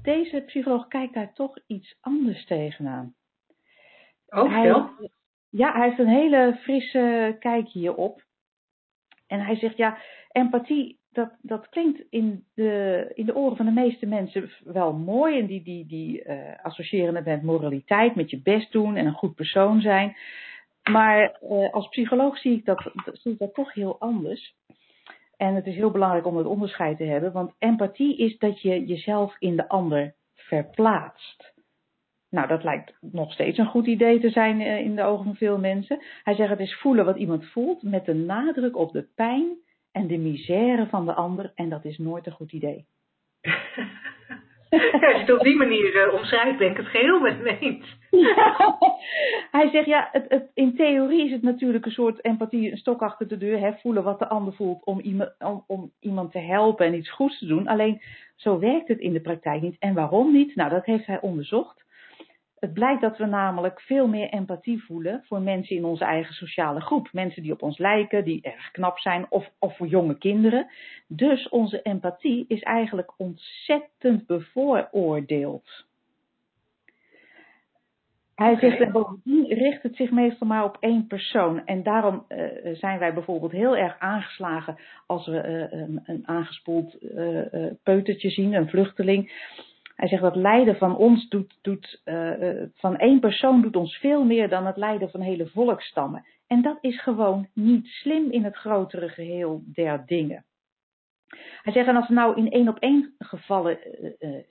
deze 0.03 0.41
psycholoog 0.47 0.89
kijkt 0.89 1.15
daar 1.15 1.33
toch 1.33 1.59
iets 1.67 1.97
anders 2.01 2.45
tegenaan. 2.45 3.15
Ook 4.29 4.49
hij, 4.49 4.89
Ja, 5.51 5.73
hij 5.73 5.87
heeft 5.87 5.99
een 5.99 6.09
hele 6.09 6.59
frisse 6.63 7.37
kijk 7.39 7.69
hierop. 7.69 8.25
En 9.27 9.41
hij 9.41 9.57
zegt, 9.57 9.77
ja, 9.77 9.99
empathie, 10.33 10.99
dat, 11.11 11.31
dat 11.41 11.69
klinkt 11.69 12.03
in 12.11 12.45
de, 12.55 13.11
in 13.15 13.27
de 13.27 13.35
oren 13.35 13.57
van 13.57 13.67
de 13.67 13.73
meeste 13.73 14.07
mensen 14.07 14.51
wel 14.65 14.93
mooi. 14.93 15.39
En 15.39 15.47
die, 15.47 15.63
die, 15.63 15.87
die 15.87 16.25
uh, 16.25 16.55
associëren 16.63 17.15
het 17.15 17.25
met 17.25 17.43
moraliteit, 17.43 18.15
met 18.15 18.31
je 18.31 18.43
best 18.43 18.73
doen 18.73 18.97
en 18.97 19.07
een 19.07 19.13
goed 19.13 19.35
persoon 19.35 19.81
zijn. 19.81 20.17
Maar 20.91 21.39
uh, 21.43 21.73
als 21.73 21.89
psycholoog 21.89 22.39
zie 22.39 22.53
ik, 22.53 22.65
dat, 22.65 22.91
zie 23.13 23.33
ik 23.33 23.39
dat 23.39 23.55
toch 23.55 23.73
heel 23.73 24.01
anders. 24.01 24.55
En 25.37 25.55
het 25.55 25.67
is 25.67 25.75
heel 25.75 25.91
belangrijk 25.91 26.27
om 26.27 26.37
het 26.37 26.47
onderscheid 26.47 26.97
te 26.97 27.05
hebben, 27.05 27.33
want 27.33 27.55
empathie 27.59 28.17
is 28.17 28.39
dat 28.39 28.61
je 28.61 28.85
jezelf 28.85 29.37
in 29.39 29.57
de 29.57 29.69
ander 29.69 30.15
verplaatst. 30.35 31.55
Nou, 32.31 32.49
dat 32.49 32.65
lijkt 32.65 32.95
nog 33.01 33.33
steeds 33.33 33.59
een 33.59 33.67
goed 33.67 33.87
idee 33.87 34.21
te 34.21 34.31
zijn 34.31 34.61
uh, 34.61 34.79
in 34.79 34.97
de 34.97 35.03
ogen 35.03 35.25
van 35.25 35.37
veel 35.37 35.59
mensen. 35.59 36.03
Hij 36.23 36.35
zegt 36.35 36.51
het 36.51 36.61
is 36.61 36.79
voelen 36.79 37.05
wat 37.05 37.17
iemand 37.17 37.47
voelt 37.47 37.83
met 37.83 38.05
de 38.05 38.15
nadruk 38.15 38.77
op 38.77 38.93
de 38.93 39.09
pijn 39.15 39.57
en 39.93 40.07
de 40.07 40.19
misère 40.19 40.87
van 40.87 41.07
de 41.07 41.15
ander 41.15 41.53
en 41.55 41.69
dat 41.69 41.85
is 41.85 41.99
nooit 41.99 42.27
een 42.27 42.33
goed 42.33 42.53
idee. 42.53 42.87
Als 44.93 45.13
je 45.13 45.19
het 45.19 45.33
op 45.33 45.45
die 45.45 45.57
manier 45.57 46.07
uh, 46.07 46.15
omschrijft, 46.15 46.59
ben 46.59 46.71
ik 46.71 46.77
het 46.77 46.87
geheel 46.87 47.21
met 47.21 47.41
me 47.41 47.59
eens. 47.59 47.97
Hij 49.57 49.69
zegt, 49.71 49.87
ja, 49.87 50.09
het, 50.13 50.25
het, 50.29 50.51
in 50.55 50.77
theorie 50.77 51.25
is 51.25 51.33
het 51.33 51.43
natuurlijk 51.43 51.87
een 51.87 51.93
soort 51.93 52.25
empathie, 52.25 52.71
een 52.71 52.77
stok 52.77 53.03
achter 53.03 53.29
de 53.29 53.37
deur, 53.37 53.59
hè, 53.59 53.73
voelen 53.73 54.03
wat 54.03 54.19
de 54.19 54.29
ander 54.29 54.55
voelt 54.55 54.85
om, 54.85 55.01
om 55.67 55.93
iemand 56.01 56.33
te 56.33 56.39
helpen 56.39 56.87
en 56.87 56.95
iets 56.95 57.11
goeds 57.11 57.39
te 57.39 57.47
doen. 57.47 57.67
Alleen, 57.67 58.01
zo 58.37 58.59
werkt 58.59 58.89
het 58.89 58.99
in 58.99 59.13
de 59.13 59.21
praktijk 59.21 59.63
niet. 59.63 59.77
En 59.79 59.95
waarom 59.95 60.33
niet? 60.33 60.55
Nou, 60.55 60.71
dat 60.71 60.85
heeft 60.85 61.07
hij 61.07 61.21
onderzocht. 61.21 61.85
Het 62.67 62.75
blijkt 62.75 63.01
dat 63.01 63.19
we 63.19 63.27
namelijk 63.27 63.81
veel 63.81 64.09
meer 64.09 64.29
empathie 64.29 64.85
voelen 64.85 65.23
voor 65.27 65.41
mensen 65.41 65.77
in 65.77 65.85
onze 65.85 66.05
eigen 66.05 66.35
sociale 66.35 66.81
groep. 66.81 67.09
Mensen 67.13 67.43
die 67.43 67.53
op 67.53 67.63
ons 67.63 67.79
lijken, 67.79 68.25
die 68.25 68.43
erg 68.43 68.71
knap 68.71 68.99
zijn 68.99 69.27
of, 69.29 69.51
of 69.59 69.77
voor 69.77 69.87
jonge 69.87 70.19
kinderen. 70.19 70.71
Dus 71.07 71.49
onze 71.49 71.83
empathie 71.83 72.45
is 72.49 72.63
eigenlijk 72.63 73.13
ontzettend 73.17 74.27
bevooroordeeld. 74.27 75.85
Hij 78.35 78.57
zegt, 78.57 78.81
en 78.81 78.93
bovendien 78.93 79.47
richt 79.47 79.83
het 79.83 79.97
zich 79.97 80.11
meestal 80.11 80.47
maar 80.47 80.65
op 80.65 80.77
één 80.81 81.07
persoon. 81.07 81.67
En 81.67 81.83
daarom 81.83 82.25
uh, 82.29 82.75
zijn 82.75 82.99
wij 82.99 83.15
bijvoorbeeld 83.15 83.53
heel 83.53 83.77
erg 83.77 83.99
aangeslagen 83.99 84.79
als 85.07 85.27
we 85.27 85.69
uh, 85.73 85.81
een, 85.81 86.01
een, 86.05 86.23
aangespoeld 86.29 86.97
uh, 87.03 87.41
peutertje 87.83 88.31
zien, 88.31 88.53
een 88.53 88.69
vluchteling. 88.69 89.33
Hij 89.97 90.09
zegt 90.09 90.23
dat 90.23 90.37
lijden 90.37 90.77
van 90.77 90.97
ons 90.97 91.29
doet, 91.29 91.59
doet 91.63 92.03
uh, 92.05 92.63
van 92.75 92.97
één 92.97 93.21
persoon 93.21 93.63
doet 93.63 93.77
ons 93.77 93.97
veel 93.97 94.25
meer 94.25 94.49
dan 94.49 94.67
het 94.67 94.77
lijden 94.77 95.11
van 95.11 95.21
hele 95.21 95.47
volkstammen. 95.47 96.25
En 96.47 96.63
dat 96.63 96.79
is 96.81 97.03
gewoon 97.03 97.49
niet 97.53 97.87
slim 97.87 98.31
in 98.31 98.45
het 98.45 98.57
grotere 98.57 99.09
geheel 99.09 99.63
der 99.65 100.03
dingen. 100.07 100.45
Hij 101.67 101.75
zegt, 101.75 101.89
en 101.89 101.97
als 101.97 102.07
het 102.07 102.17
nou 102.17 102.37
in 102.37 102.51
één 102.51 102.69
op 102.69 102.79
één 102.79 103.15
gevallen 103.19 103.79
uh, 104.21 104.43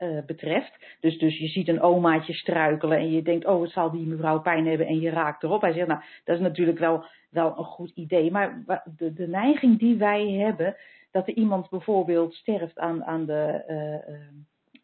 uh, 0.00 0.24
betreft, 0.26 0.96
dus, 1.00 1.18
dus 1.18 1.38
je 1.38 1.46
ziet 1.46 1.68
een 1.68 1.80
omaatje 1.80 2.32
struikelen 2.32 2.98
en 2.98 3.10
je 3.10 3.22
denkt, 3.22 3.46
oh, 3.46 3.62
het 3.62 3.70
zal 3.70 3.90
die 3.90 4.06
mevrouw 4.06 4.40
pijn 4.40 4.66
hebben 4.66 4.86
en 4.86 5.00
je 5.00 5.10
raakt 5.10 5.42
erop. 5.42 5.60
Hij 5.60 5.72
zegt, 5.72 5.86
nou, 5.86 6.00
dat 6.24 6.36
is 6.36 6.42
natuurlijk 6.42 6.78
wel, 6.78 7.04
wel 7.30 7.58
een 7.58 7.64
goed 7.64 7.90
idee, 7.94 8.30
maar 8.30 8.62
de, 8.96 9.28
neiging 9.28 9.78
die 9.78 9.96
wij 9.96 10.30
hebben, 10.30 10.76
dat 11.10 11.28
er 11.28 11.34
iemand 11.34 11.70
bijvoorbeeld 11.70 12.34
sterft 12.34 12.78
aan, 12.78 13.04
aan 13.04 13.26
de. 13.26 13.64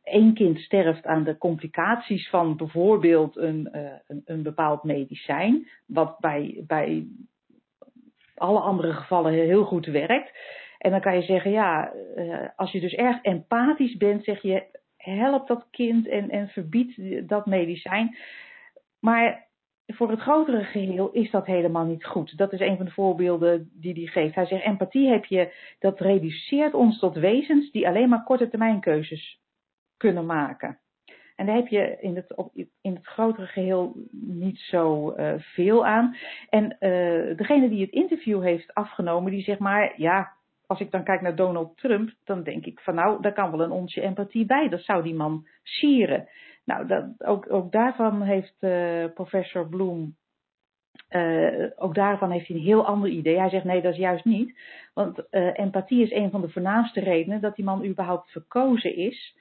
Één 0.02 0.34
kind 0.34 0.58
sterft 0.58 1.06
aan 1.06 1.24
de 1.24 1.38
complicaties 1.38 2.28
van 2.28 2.56
bijvoorbeeld 2.56 3.36
een, 3.36 3.68
een, 4.06 4.22
een, 4.24 4.42
bepaald 4.42 4.82
medicijn, 4.82 5.68
wat 5.86 6.18
bij, 6.18 6.64
bij 6.66 7.06
alle 8.34 8.60
andere 8.60 8.92
gevallen 8.92 9.32
heel 9.32 9.64
goed 9.64 9.86
werkt. 9.86 10.32
En 10.82 10.90
dan 10.90 11.00
kan 11.00 11.14
je 11.14 11.22
zeggen, 11.22 11.50
ja, 11.50 11.92
uh, 12.16 12.48
als 12.56 12.72
je 12.72 12.80
dus 12.80 12.94
erg 12.94 13.22
empathisch 13.22 13.96
bent, 13.96 14.24
zeg 14.24 14.42
je, 14.42 14.64
help 14.96 15.46
dat 15.46 15.66
kind 15.70 16.08
en, 16.08 16.30
en 16.30 16.48
verbied 16.48 16.94
dat 17.28 17.46
medicijn. 17.46 18.16
Maar 19.00 19.46
voor 19.86 20.10
het 20.10 20.20
grotere 20.20 20.64
geheel 20.64 21.10
is 21.10 21.30
dat 21.30 21.46
helemaal 21.46 21.84
niet 21.84 22.04
goed. 22.04 22.36
Dat 22.36 22.52
is 22.52 22.60
een 22.60 22.76
van 22.76 22.84
de 22.84 22.92
voorbeelden 22.92 23.70
die 23.72 23.92
hij 23.92 24.06
geeft. 24.06 24.34
Hij 24.34 24.46
zegt, 24.46 24.64
empathie 24.64 25.08
heb 25.08 25.24
je, 25.24 25.52
dat 25.78 26.00
reduceert 26.00 26.74
ons 26.74 26.98
tot 26.98 27.16
wezens 27.16 27.70
die 27.70 27.88
alleen 27.88 28.08
maar 28.08 28.24
korte 28.24 28.48
termijn 28.48 28.80
keuzes 28.80 29.40
kunnen 29.96 30.26
maken. 30.26 30.78
En 31.36 31.46
daar 31.46 31.56
heb 31.56 31.68
je 31.68 31.96
in 32.00 32.16
het, 32.16 32.34
in 32.80 32.94
het 32.94 33.06
grotere 33.06 33.46
geheel 33.46 33.96
niet 34.10 34.58
zo 34.58 35.14
uh, 35.16 35.34
veel 35.38 35.86
aan. 35.86 36.16
En 36.48 36.64
uh, 36.64 37.36
degene 37.36 37.68
die 37.68 37.80
het 37.80 37.90
interview 37.90 38.42
heeft 38.42 38.74
afgenomen, 38.74 39.30
die 39.30 39.42
zegt 39.42 39.58
maar, 39.58 39.92
ja, 39.96 40.40
als 40.72 40.80
ik 40.80 40.90
dan 40.90 41.04
kijk 41.04 41.20
naar 41.20 41.36
Donald 41.36 41.76
Trump, 41.76 42.10
dan 42.24 42.42
denk 42.42 42.66
ik 42.66 42.80
van 42.80 42.94
nou, 42.94 43.22
daar 43.22 43.32
kan 43.32 43.50
wel 43.50 43.62
een 43.62 43.70
onsje 43.70 44.00
empathie 44.00 44.46
bij. 44.46 44.68
Dat 44.68 44.80
zou 44.80 45.02
die 45.02 45.14
man 45.14 45.46
sieren. 45.62 46.28
Nou, 46.64 46.86
dat, 46.86 47.04
ook, 47.18 47.52
ook 47.52 47.72
daarvan 47.72 48.22
heeft 48.22 48.54
uh, 48.60 49.04
professor 49.14 49.68
Bloem, 49.68 50.16
uh, 51.10 51.66
ook 51.76 51.94
daarvan 51.94 52.30
heeft 52.30 52.46
hij 52.46 52.56
een 52.56 52.62
heel 52.62 52.86
ander 52.86 53.08
idee. 53.08 53.38
Hij 53.38 53.48
zegt 53.48 53.64
nee, 53.64 53.82
dat 53.82 53.92
is 53.92 53.98
juist 53.98 54.24
niet. 54.24 54.58
Want 54.94 55.18
uh, 55.30 55.58
empathie 55.58 56.02
is 56.02 56.12
een 56.12 56.30
van 56.30 56.40
de 56.40 56.50
voornaamste 56.50 57.00
redenen 57.00 57.40
dat 57.40 57.56
die 57.56 57.64
man 57.64 57.84
überhaupt 57.84 58.30
verkozen 58.30 58.96
is. 58.96 59.36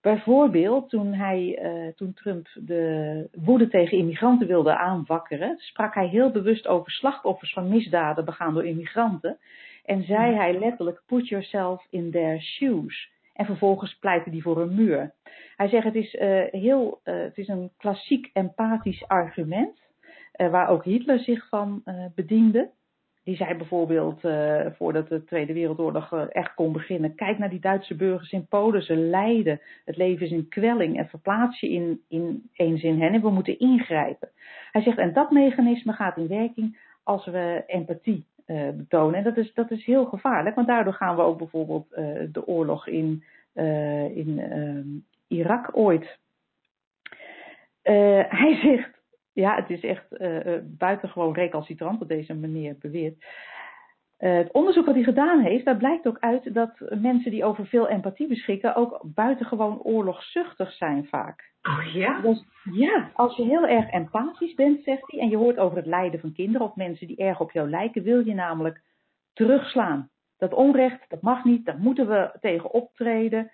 Bijvoorbeeld 0.00 0.88
toen, 0.88 1.12
hij, 1.12 1.58
toen 1.96 2.12
Trump 2.14 2.48
de 2.54 3.28
woede 3.32 3.68
tegen 3.68 3.98
immigranten 3.98 4.46
wilde 4.46 4.76
aanwakkeren, 4.76 5.58
sprak 5.58 5.94
hij 5.94 6.06
heel 6.06 6.30
bewust 6.30 6.66
over 6.66 6.90
slachtoffers 6.90 7.52
van 7.52 7.68
misdaden 7.68 8.24
begaan 8.24 8.54
door 8.54 8.64
immigranten. 8.64 9.38
En 9.84 10.02
zei 10.02 10.34
hij 10.34 10.58
letterlijk, 10.58 11.02
put 11.06 11.28
yourself 11.28 11.86
in 11.90 12.10
their 12.10 12.40
shoes. 12.40 13.10
En 13.32 13.46
vervolgens 13.46 13.98
pleitte 13.98 14.30
hij 14.30 14.40
voor 14.40 14.60
een 14.60 14.74
muur. 14.74 15.14
Hij 15.56 15.68
zegt 15.68 15.84
het 15.84 15.94
is, 15.94 16.14
uh, 16.14 16.42
heel, 16.50 17.00
uh, 17.04 17.14
het 17.22 17.38
is 17.38 17.48
een 17.48 17.70
klassiek 17.76 18.30
empathisch 18.32 19.08
argument, 19.08 19.78
uh, 20.36 20.50
waar 20.50 20.68
ook 20.68 20.84
Hitler 20.84 21.18
zich 21.18 21.48
van 21.48 21.82
bediende. 22.14 22.70
Die 23.24 23.36
zei 23.36 23.54
bijvoorbeeld, 23.54 24.20
voordat 24.76 25.08
de 25.08 25.24
Tweede 25.24 25.52
Wereldoorlog 25.52 26.12
echt 26.28 26.54
kon 26.54 26.72
beginnen, 26.72 27.14
kijk 27.14 27.38
naar 27.38 27.50
die 27.50 27.60
Duitse 27.60 27.94
burgers 27.94 28.32
in 28.32 28.46
Polen, 28.46 28.82
ze 28.82 28.96
lijden, 28.96 29.60
het 29.84 29.96
leven 29.96 30.26
is 30.26 30.32
in 30.32 30.48
kwelling 30.48 30.98
en 30.98 31.08
verplaats 31.08 31.60
je 31.60 31.68
in, 31.68 32.00
in 32.08 32.50
eens 32.52 32.82
in 32.82 33.00
hen 33.00 33.12
en 33.12 33.20
we 33.20 33.30
moeten 33.30 33.58
ingrijpen. 33.58 34.28
Hij 34.70 34.82
zegt, 34.82 34.98
en 34.98 35.12
dat 35.12 35.30
mechanisme 35.30 35.92
gaat 35.92 36.16
in 36.16 36.28
werking 36.28 36.78
als 37.02 37.26
we 37.26 37.64
empathie 37.66 38.26
betonen. 38.74 39.14
En 39.14 39.24
dat 39.24 39.36
is, 39.36 39.54
dat 39.54 39.70
is 39.70 39.84
heel 39.84 40.04
gevaarlijk, 40.04 40.54
want 40.54 40.66
daardoor 40.66 40.92
gaan 40.92 41.16
we 41.16 41.22
ook 41.22 41.38
bijvoorbeeld 41.38 41.86
uh, 41.90 42.20
de 42.32 42.46
oorlog 42.46 42.86
in, 42.86 43.24
uh, 43.54 44.16
in 44.16 45.04
Irak 45.28 45.68
ooit. 45.72 46.18
hij 48.42 48.58
zegt, 48.62 48.90
ja, 49.32 49.54
het 49.54 49.70
is 49.70 49.80
echt 49.80 50.04
buitengewoon 50.62 51.34
recalcitrant 51.34 51.98
wat 51.98 52.08
deze 52.08 52.34
meneer 52.34 52.76
beweert. 52.80 53.24
Het 54.20 54.52
onderzoek 54.52 54.86
wat 54.86 54.94
hij 54.94 55.04
gedaan 55.04 55.40
heeft, 55.40 55.64
daar 55.64 55.76
blijkt 55.76 56.06
ook 56.06 56.18
uit 56.18 56.54
dat 56.54 56.70
mensen 57.00 57.30
die 57.30 57.44
over 57.44 57.66
veel 57.66 57.88
empathie 57.88 58.26
beschikken 58.26 58.74
ook 58.74 59.00
buitengewoon 59.04 59.82
oorlogzuchtig 59.82 60.72
zijn 60.72 61.06
vaak. 61.06 61.52
Oh 61.62 61.94
ja? 61.94 62.20
Dus, 62.20 62.44
ja, 62.72 63.10
als 63.14 63.36
je 63.36 63.42
heel 63.42 63.66
erg 63.66 63.90
empathisch 63.90 64.54
bent, 64.54 64.82
zegt 64.84 65.10
hij, 65.10 65.20
en 65.20 65.28
je 65.28 65.36
hoort 65.36 65.58
over 65.58 65.76
het 65.76 65.86
lijden 65.86 66.20
van 66.20 66.32
kinderen 66.32 66.66
of 66.66 66.76
mensen 66.76 67.06
die 67.06 67.16
erg 67.16 67.40
op 67.40 67.50
jou 67.50 67.70
lijken, 67.70 68.02
wil 68.02 68.26
je 68.26 68.34
namelijk 68.34 68.80
terugslaan. 69.32 70.10
Dat 70.38 70.54
onrecht, 70.54 71.04
dat 71.08 71.22
mag 71.22 71.44
niet, 71.44 71.64
daar 71.64 71.78
moeten 71.78 72.08
we 72.08 72.30
tegen 72.40 72.72
optreden. 72.72 73.50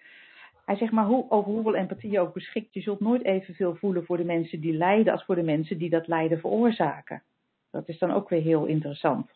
Hij 0.65 0.77
zegt 0.77 0.93
maar 0.93 1.07
hoe, 1.07 1.31
over 1.31 1.53
hoeveel 1.53 1.75
empathie 1.75 2.11
je 2.11 2.21
ook 2.21 2.35
beschikt, 2.35 2.75
je 2.75 2.81
zult 2.81 3.01
nooit 3.01 3.25
evenveel 3.25 3.75
voelen 3.75 4.05
voor 4.05 4.17
de 4.17 4.25
mensen 4.25 4.61
die 4.61 4.77
lijden 4.77 5.13
als 5.13 5.25
voor 5.25 5.35
de 5.35 5.43
mensen 5.43 5.79
die 5.79 5.91
dat 5.91 6.07
lijden 6.07 6.41
veroorzaken. 6.41 7.23
Dat 7.71 7.89
is 7.89 7.99
dan 7.99 8.13
ook 8.13 8.29
weer 8.29 8.43
heel 8.43 8.65
interessant. 8.65 9.31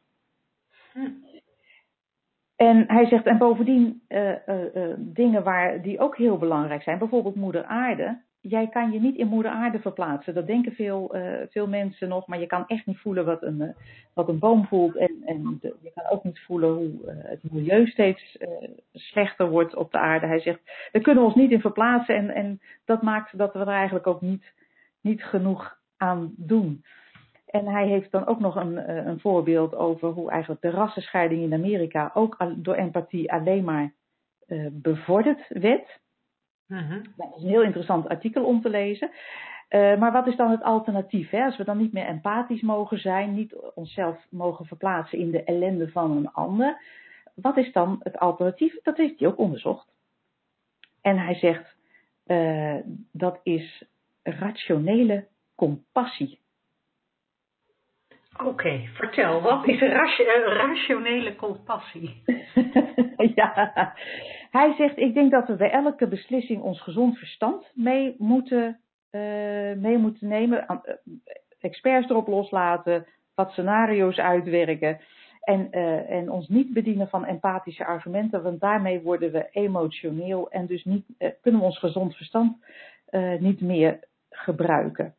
Hm. 0.93 1.09
En 2.57 2.85
hij 2.87 3.07
zegt, 3.07 3.27
en 3.27 3.39
bovendien 3.39 4.03
uh, 4.09 4.29
uh, 4.29 4.75
uh, 4.75 4.95
dingen 4.99 5.43
waar, 5.43 5.83
die 5.83 5.99
ook 5.99 6.17
heel 6.17 6.39
belangrijk 6.39 6.83
zijn, 6.83 6.99
bijvoorbeeld 6.99 7.35
moeder 7.35 7.65
aarde, 7.65 8.21
jij 8.41 8.69
kan 8.69 8.93
je 8.93 9.01
niet 9.01 9.17
in 9.17 9.27
moeder 9.27 9.53
aarde 9.53 9.79
verplaatsen. 9.79 10.35
Dat 10.35 10.47
denken 10.47 10.73
veel, 10.73 11.15
veel 11.51 11.69
mensen 11.69 12.09
nog, 12.09 12.27
maar 12.27 12.41
je 12.41 12.47
kan 12.47 12.67
echt 12.67 12.87
niet 12.87 12.99
voelen 12.99 13.25
wat 13.25 13.43
een, 13.43 13.75
wat 14.15 14.29
een 14.29 14.39
boom 14.39 14.67
voelt. 14.67 14.97
En, 14.97 15.23
en 15.25 15.59
je 15.61 15.93
kan 15.95 16.11
ook 16.11 16.25
niet 16.25 16.41
voelen 16.41 16.75
hoe 16.75 16.93
het 17.05 17.53
milieu 17.53 17.87
steeds 17.87 18.39
slechter 18.93 19.49
wordt 19.51 19.75
op 19.75 19.93
de 19.93 19.99
aarde. 19.99 20.27
Hij 20.27 20.41
zegt, 20.41 20.61
daar 20.93 21.03
kunnen 21.03 21.23
we 21.23 21.29
ons 21.29 21.39
niet 21.39 21.51
in 21.51 21.61
verplaatsen 21.61 22.15
en, 22.17 22.31
en 22.31 22.61
dat 22.85 23.03
maakt 23.03 23.39
dat 23.39 23.53
we 23.53 23.59
er 23.59 23.69
eigenlijk 23.69 24.07
ook 24.07 24.21
niet, 24.21 24.53
niet 25.01 25.25
genoeg 25.25 25.79
aan 25.97 26.35
doen. 26.37 26.85
En 27.51 27.67
hij 27.67 27.87
heeft 27.87 28.11
dan 28.11 28.27
ook 28.27 28.41
nog 28.41 28.57
een, 28.57 29.07
een 29.09 29.21
voorbeeld 29.21 29.75
over 29.75 30.09
hoe 30.09 30.31
eigenlijk 30.31 30.63
de 30.63 30.71
rassenscheiding 30.71 31.43
in 31.43 31.55
Amerika 31.55 32.11
ook 32.15 32.37
door 32.57 32.75
empathie 32.75 33.33
alleen 33.33 33.65
maar 33.65 33.93
bevorderd 34.73 35.49
werd. 35.49 36.01
Mhm. 36.67 37.03
Dat 37.17 37.33
is 37.37 37.43
een 37.43 37.49
heel 37.49 37.63
interessant 37.63 38.09
artikel 38.09 38.45
om 38.45 38.61
te 38.61 38.69
lezen. 38.69 39.11
Uh, 39.71 39.99
maar 39.99 40.13
wat 40.13 40.27
is 40.27 40.37
dan 40.37 40.51
het 40.51 40.63
alternatief? 40.63 41.31
Hè? 41.31 41.45
Als 41.45 41.57
we 41.57 41.65
dan 41.65 41.79
niet 41.79 41.93
meer 41.93 42.07
empathisch 42.07 42.61
mogen 42.61 42.99
zijn, 42.99 43.35
niet 43.35 43.55
onszelf 43.75 44.27
mogen 44.31 44.67
verplaatsen 44.67 45.19
in 45.19 45.31
de 45.31 45.45
ellende 45.45 45.91
van 45.91 46.17
een 46.17 46.33
ander, 46.33 46.83
wat 47.35 47.57
is 47.57 47.73
dan 47.73 48.01
het 48.03 48.19
alternatief? 48.19 48.83
Dat 48.83 48.97
heeft 48.97 49.19
hij 49.19 49.29
ook 49.29 49.39
onderzocht. 49.39 49.89
En 51.01 51.19
hij 51.19 51.35
zegt 51.35 51.77
uh, 52.27 52.77
dat 53.13 53.41
is 53.43 53.85
rationele 54.23 55.27
compassie. 55.55 56.40
Oké, 58.45 58.89
vertel, 58.95 59.43
wat 59.43 59.67
is 59.67 59.81
rationele 59.81 61.37
compassie? 61.37 62.23
ja, 63.35 63.73
hij 64.51 64.75
zegt, 64.77 64.99
ik 64.99 65.15
denk 65.15 65.31
dat 65.31 65.47
we 65.47 65.57
bij 65.57 65.71
elke 65.71 66.09
beslissing 66.09 66.63
ons 66.63 66.83
gezond 66.83 67.19
verstand 67.19 67.71
mee 67.75 68.15
moeten, 68.19 68.81
uh, 69.11 69.21
mee 69.77 69.99
moeten 69.99 70.29
nemen. 70.29 70.65
Uh, 70.69 70.95
experts 71.61 72.09
erop 72.09 72.27
loslaten, 72.27 73.07
wat 73.35 73.51
scenario's 73.51 74.19
uitwerken. 74.19 75.01
En, 75.41 75.69
uh, 75.71 76.11
en 76.11 76.31
ons 76.31 76.49
niet 76.49 76.73
bedienen 76.73 77.09
van 77.09 77.25
empathische 77.25 77.85
argumenten, 77.85 78.43
want 78.43 78.61
daarmee 78.61 79.01
worden 79.01 79.33
we 79.33 79.49
emotioneel 79.51 80.51
en 80.51 80.67
dus 80.67 80.85
niet, 80.85 81.05
kunnen 81.41 81.61
we 81.61 81.67
ons 81.67 81.79
gezond 81.79 82.17
verstand 82.17 82.57
niet 83.39 83.61
meer 83.61 83.99
gebruiken. 84.31 85.15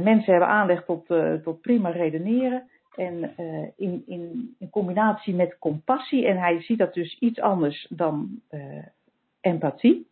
Mensen 0.00 0.32
hebben 0.32 0.48
aanleg 0.48 0.84
tot, 0.84 1.06
tot 1.42 1.60
prima 1.60 1.90
redeneren. 1.90 2.68
En 2.96 3.34
uh, 3.38 3.62
in, 3.76 4.02
in, 4.06 4.54
in, 4.58 4.70
combinatie 4.70 5.34
met 5.34 5.58
compassie, 5.58 6.26
en 6.26 6.36
hij 6.36 6.62
ziet 6.62 6.78
dat 6.78 6.94
dus 6.94 7.18
iets 7.18 7.40
anders 7.40 7.86
dan 7.90 8.40
uh, 8.50 8.60
empathie, 9.40 10.06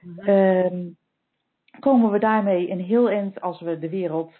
mm-hmm. 0.00 0.28
uh, 0.28 0.94
komen 1.80 2.10
we 2.10 2.18
daarmee 2.18 2.70
een 2.70 2.80
heel 2.80 3.10
eind 3.10 3.40
als 3.40 3.60
we 3.60 3.78
de 3.78 3.88
wereld 3.88 4.32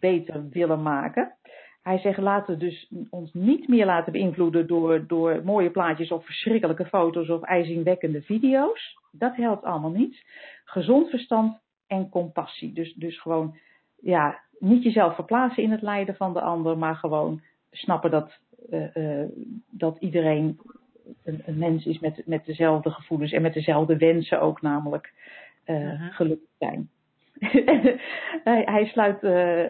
beter 0.00 0.48
willen 0.50 0.82
maken. 0.82 1.34
Hij 1.82 1.98
zegt, 1.98 2.18
laten 2.18 2.54
we 2.54 2.60
dus 2.60 2.90
ons 3.10 3.32
niet 3.32 3.68
meer 3.68 3.86
laten 3.86 4.12
beïnvloeden 4.12 4.66
door, 4.66 5.06
door 5.06 5.40
mooie 5.44 5.70
plaatjes 5.70 6.10
of 6.10 6.24
verschrikkelijke 6.24 6.86
foto's 6.86 7.28
of 7.28 7.42
ijzingwekkende 7.42 8.22
video's. 8.22 8.98
Dat 9.12 9.36
helpt 9.36 9.64
allemaal 9.64 9.90
niet. 9.90 10.24
Gezond 10.64 11.10
verstand 11.10 11.58
en 11.86 12.08
compassie. 12.08 12.72
Dus, 12.72 12.94
dus 12.94 13.20
gewoon, 13.20 13.56
ja, 14.00 14.40
niet 14.58 14.82
jezelf 14.82 15.14
verplaatsen 15.14 15.62
in 15.62 15.70
het 15.70 15.82
lijden 15.82 16.14
van 16.14 16.32
de 16.32 16.40
ander, 16.40 16.78
maar 16.78 16.94
gewoon 16.94 17.40
snappen 17.70 18.10
dat, 18.10 18.38
uh, 18.70 18.94
uh, 18.94 19.28
dat 19.70 19.96
iedereen 19.98 20.60
een, 21.24 21.42
een, 21.46 21.58
mens 21.58 21.86
is 21.86 21.98
met, 21.98 22.22
met 22.26 22.44
dezelfde 22.44 22.90
gevoelens 22.90 23.32
en 23.32 23.42
met 23.42 23.54
dezelfde 23.54 23.96
wensen 23.96 24.40
ook, 24.40 24.62
namelijk 24.62 25.12
uh, 25.66 25.76
-huh. 25.76 26.14
gelukkig 26.14 26.48
zijn. 26.58 26.90
hij, 28.44 28.62
hij, 28.64 28.86
sluit, 28.86 29.20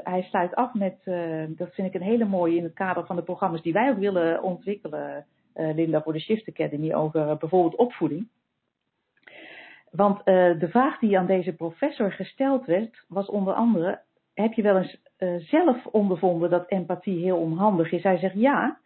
hij 0.05 0.27
sluit 0.29 0.55
af 0.55 0.75
met, 0.75 0.97
dat 1.49 1.75
vind 1.75 1.87
ik 1.87 1.95
een 1.95 2.07
hele 2.07 2.25
mooie 2.25 2.57
in 2.57 2.63
het 2.63 2.75
kader 2.75 3.07
van 3.07 3.17
de 3.17 3.23
programma's 3.23 3.63
die 3.63 3.73
wij 3.73 3.91
ook 3.91 3.99
willen 3.99 4.43
ontwikkelen, 4.43 5.27
Linda, 5.55 6.03
voor 6.03 6.13
de 6.13 6.21
Shift 6.21 6.49
Academy, 6.49 6.95
over 6.95 7.37
bijvoorbeeld 7.37 7.77
opvoeding. 7.77 8.29
Want 9.91 10.25
de 10.25 10.69
vraag 10.71 10.99
die 10.99 11.19
aan 11.19 11.27
deze 11.27 11.53
professor 11.53 12.13
gesteld 12.13 12.67
werd, 12.67 13.05
was 13.09 13.27
onder 13.27 13.55
andere: 13.55 14.01
heb 14.41 14.53
je 14.53 14.63
wel 14.63 14.77
eens 14.77 15.01
uh, 15.19 15.37
zelf 15.39 15.87
ondervonden 15.87 16.51
dat 16.51 16.69
empathie 16.71 17.23
heel 17.23 17.37
onhandig 17.37 17.93
is? 17.93 18.03
Hij 18.03 18.19
zegt 18.19 18.35
ja. 18.35 18.79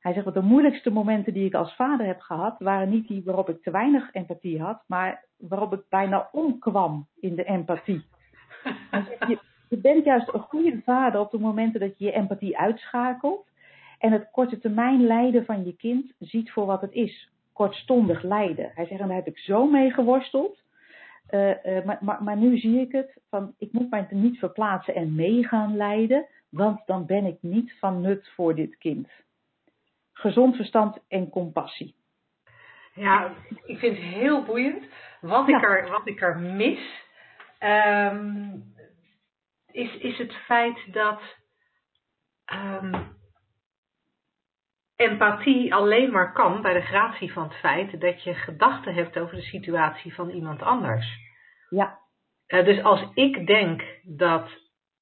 Hij 0.00 0.12
zegt, 0.12 0.34
de 0.34 0.42
moeilijkste 0.42 0.90
momenten 0.90 1.32
die 1.32 1.46
ik 1.46 1.54
als 1.54 1.74
vader 1.74 2.06
heb 2.06 2.20
gehad, 2.20 2.56
waren 2.58 2.90
niet 2.90 3.08
die 3.08 3.22
waarop 3.24 3.48
ik 3.48 3.62
te 3.62 3.70
weinig 3.70 4.08
empathie 4.12 4.60
had, 4.60 4.82
maar 4.86 5.24
waarop 5.36 5.72
ik 5.72 5.80
bijna 5.88 6.28
omkwam 6.32 7.06
in 7.20 7.34
de 7.34 7.44
empathie. 7.44 8.04
Hij 8.90 9.04
zegt, 9.08 9.30
je, 9.30 9.38
je 9.68 9.78
bent 9.78 10.04
juist 10.04 10.34
een 10.34 10.40
goede 10.40 10.80
vader 10.84 11.20
op 11.20 11.30
de 11.30 11.38
momenten 11.38 11.80
dat 11.80 11.98
je 11.98 12.04
je 12.04 12.12
empathie 12.12 12.58
uitschakelt 12.58 13.46
en 13.98 14.12
het 14.12 14.28
korte 14.30 14.58
termijn 14.58 15.06
lijden 15.06 15.44
van 15.44 15.64
je 15.64 15.76
kind 15.76 16.12
ziet 16.18 16.52
voor 16.52 16.66
wat 16.66 16.80
het 16.80 16.92
is. 16.92 17.30
Kortstondig 17.52 18.22
lijden. 18.22 18.70
Hij 18.74 18.86
zegt, 18.86 19.00
en 19.00 19.06
daar 19.06 19.16
heb 19.16 19.26
ik 19.26 19.38
zo 19.38 19.66
mee 19.66 19.90
geworsteld. 19.90 20.62
Uh, 21.30 21.50
uh, 21.64 21.84
maar, 21.84 21.98
maar, 22.00 22.22
maar, 22.22 22.36
nu 22.36 22.58
zie 22.58 22.80
ik 22.80 22.92
het, 22.92 23.20
van 23.28 23.54
ik 23.58 23.72
moet 23.72 23.90
mij 23.90 24.06
niet 24.10 24.38
verplaatsen 24.38 24.94
en 24.94 25.14
meegaan 25.14 25.76
lijden, 25.76 26.26
want 26.48 26.86
dan 26.86 27.06
ben 27.06 27.24
ik 27.24 27.36
niet 27.40 27.72
van 27.78 28.00
nut 28.00 28.28
voor 28.34 28.54
dit 28.54 28.78
kind. 28.78 29.08
Gezond 30.12 30.56
verstand 30.56 30.98
en 31.08 31.28
compassie. 31.28 31.94
Ja, 32.94 33.34
ik 33.64 33.78
vind 33.78 33.96
het 33.96 34.06
heel 34.06 34.42
boeiend. 34.42 34.84
Wat, 35.20 35.46
ja. 35.46 35.56
ik, 35.56 35.64
er, 35.64 35.90
wat 35.90 36.06
ik 36.06 36.22
er 36.22 36.38
mis, 36.38 37.04
um, 37.60 38.74
is, 39.70 39.96
is 39.96 40.18
het 40.18 40.34
feit 40.34 40.92
dat 40.92 41.20
um, 42.52 43.15
empathie 44.96 45.74
alleen 45.74 46.10
maar 46.10 46.32
kan 46.32 46.62
bij 46.62 46.72
de 46.72 46.80
gratie 46.80 47.32
van 47.32 47.42
het 47.42 47.54
feit 47.54 48.00
dat 48.00 48.22
je 48.22 48.34
gedachten 48.34 48.94
hebt 48.94 49.18
over 49.18 49.36
de 49.36 49.42
situatie 49.42 50.14
van 50.14 50.30
iemand 50.30 50.62
anders. 50.62 51.06
Ja. 51.68 51.98
Uh, 52.48 52.64
dus 52.64 52.82
als 52.82 53.08
ik 53.14 53.46
denk 53.46 53.82
dat 54.02 54.48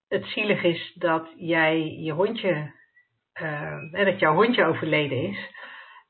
het 0.09 0.25
zielig 0.25 0.63
is 0.63 0.95
dat 0.95 1.33
jij 1.37 1.97
je 1.99 2.13
hondje, 2.13 2.73
uh, 3.43 3.93
dat 3.93 4.19
jouw 4.19 4.35
hondje 4.35 4.65
overleden 4.65 5.19
is. 5.19 5.53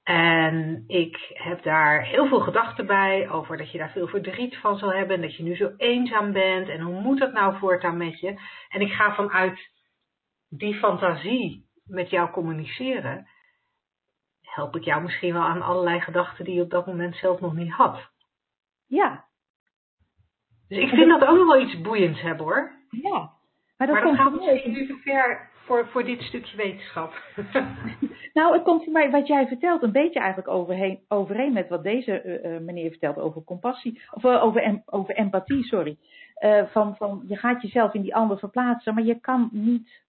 En 0.03 0.85
ik 0.87 1.17
heb 1.35 1.63
daar 1.63 2.03
heel 2.03 2.27
veel 2.27 2.41
gedachten 2.41 2.87
bij 2.87 3.31
over 3.31 3.57
dat 3.57 3.71
je 3.71 3.79
daar 3.79 3.91
veel 3.91 4.07
verdriet 4.07 4.57
van 4.57 4.79
zal 4.79 4.93
hebben. 4.93 5.17
En 5.17 5.23
dat 5.23 5.37
je 5.37 5.43
nu 5.43 5.57
zo 5.57 5.73
eenzaam 5.77 6.33
bent. 6.33 6.69
En 6.69 6.81
hoe 6.81 7.01
moet 7.01 7.19
dat 7.19 7.33
nou 7.33 7.59
voortaan 7.59 7.97
met 7.97 8.21
je? 8.21 8.41
En 8.69 8.81
ik 8.81 8.93
ga 8.93 9.15
vanuit 9.15 9.71
die 10.49 10.75
fantasie 10.75 11.67
met 11.85 12.11
jou 12.11 12.31
communiceren 12.31 13.29
help 14.55 14.77
ik 14.77 14.85
jou 14.85 15.03
misschien 15.03 15.33
wel 15.33 15.43
aan 15.43 15.63
allerlei 15.63 16.01
gedachten 16.01 16.45
die 16.45 16.55
je 16.55 16.63
op 16.63 16.71
dat 16.71 16.87
moment 16.87 17.17
zelf 17.17 17.41
nog 17.41 17.55
niet 17.55 17.73
had. 17.73 18.11
Ja. 18.87 19.25
Dus 20.69 20.79
ik 20.79 20.89
vind 20.89 21.09
dat 21.09 21.29
ook 21.29 21.37
nog 21.37 21.47
wel 21.47 21.61
iets 21.61 21.81
boeiends 21.81 22.21
hebben 22.21 22.45
hoor. 22.47 22.73
Ja. 22.91 23.33
Maar 23.77 23.87
dat, 23.87 23.97
maar 23.97 24.05
dat 24.05 24.17
gaat 24.17 24.33
misschien 24.33 24.73
nu 24.73 24.87
te 24.87 24.97
ver 24.97 25.51
voor, 25.65 25.89
voor 25.89 26.05
dit 26.05 26.23
stukje 26.23 26.57
wetenschap. 26.57 27.13
nou, 28.35 28.55
het 28.55 28.63
komt 28.63 28.85
voor 28.85 28.93
mij, 28.93 29.11
wat 29.11 29.27
jij 29.27 29.47
vertelt, 29.47 29.83
een 29.83 29.93
beetje 29.93 30.19
eigenlijk 30.19 30.49
overheen, 30.49 31.01
overeen 31.09 31.53
met 31.53 31.69
wat 31.69 31.83
deze 31.83 32.41
uh, 32.45 32.59
meneer 32.61 32.91
vertelt 32.91 33.19
over 33.19 33.45
compassie, 33.45 34.03
of 34.11 34.25
uh, 34.25 34.45
over, 34.45 34.63
em, 34.63 34.83
over 34.87 35.15
empathie, 35.15 35.65
sorry. 35.65 35.97
Uh, 36.45 36.63
van, 36.67 36.97
van, 36.97 37.23
je 37.27 37.37
gaat 37.37 37.63
jezelf 37.63 37.95
in 37.95 38.03
die 38.03 38.15
ander 38.15 38.39
verplaatsen, 38.39 38.95
maar 38.95 39.05
je 39.05 39.21
kan 39.21 39.49
niet 39.53 40.04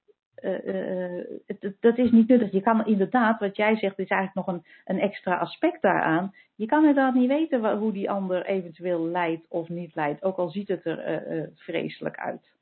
het, 1.45 1.76
dat 1.80 1.98
is 1.98 2.12
niet 2.12 2.28
nuttig. 2.28 2.52
Je 2.52 2.62
kan 2.62 2.86
inderdaad, 2.86 3.39
wat 3.39 3.56
jij 3.56 3.76
zegt, 3.76 4.00
is 4.00 4.10
eigenlijk 4.10 4.48
nog 4.48 4.56
een, 4.56 4.65
een 4.86 5.00
extra 5.00 5.38
aspect 5.38 5.82
daaraan. 5.82 6.34
Je 6.56 6.65
kan 6.65 6.80
inderdaad 6.80 7.13
niet 7.13 7.30
weten 7.30 7.78
hoe 7.78 7.91
die 7.91 8.12
ander 8.12 8.45
eventueel 8.45 9.08
lijdt 9.08 9.45
of 9.50 9.69
niet 9.69 9.95
lijdt, 9.95 10.24
ook 10.24 10.38
al 10.38 10.50
ziet 10.50 10.67
het 10.67 10.86
er 10.86 11.50
vreselijk 11.56 12.17
uit. 12.17 12.54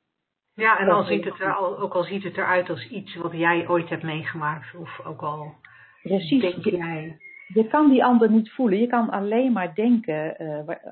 Ja, 0.54 0.80
en 0.80 0.90
al 0.90 1.04
ziet 1.04 1.26
het 1.26 1.40
er, 1.40 1.58
ook 1.58 1.94
al 1.94 2.04
ziet 2.04 2.24
het 2.24 2.38
eruit 2.38 2.70
als 2.70 2.90
iets 2.90 3.16
wat 3.16 3.32
jij 3.32 3.68
ooit 3.68 3.90
hebt 3.90 4.04
meegemaakt, 4.04 4.76
of 4.76 5.06
ook 5.06 5.22
al 5.22 5.56
Precies. 6.02 6.42
denk 6.42 6.64
jij... 6.64 7.18
Je 7.48 7.68
kan 7.68 7.90
die 7.90 8.04
ander 8.04 8.32
niet 8.32 8.52
voelen. 8.52 8.80
Je 8.80 8.88
kan 8.88 9.10
alleen 9.10 9.52
maar 9.52 9.76
denken, 9.76 10.36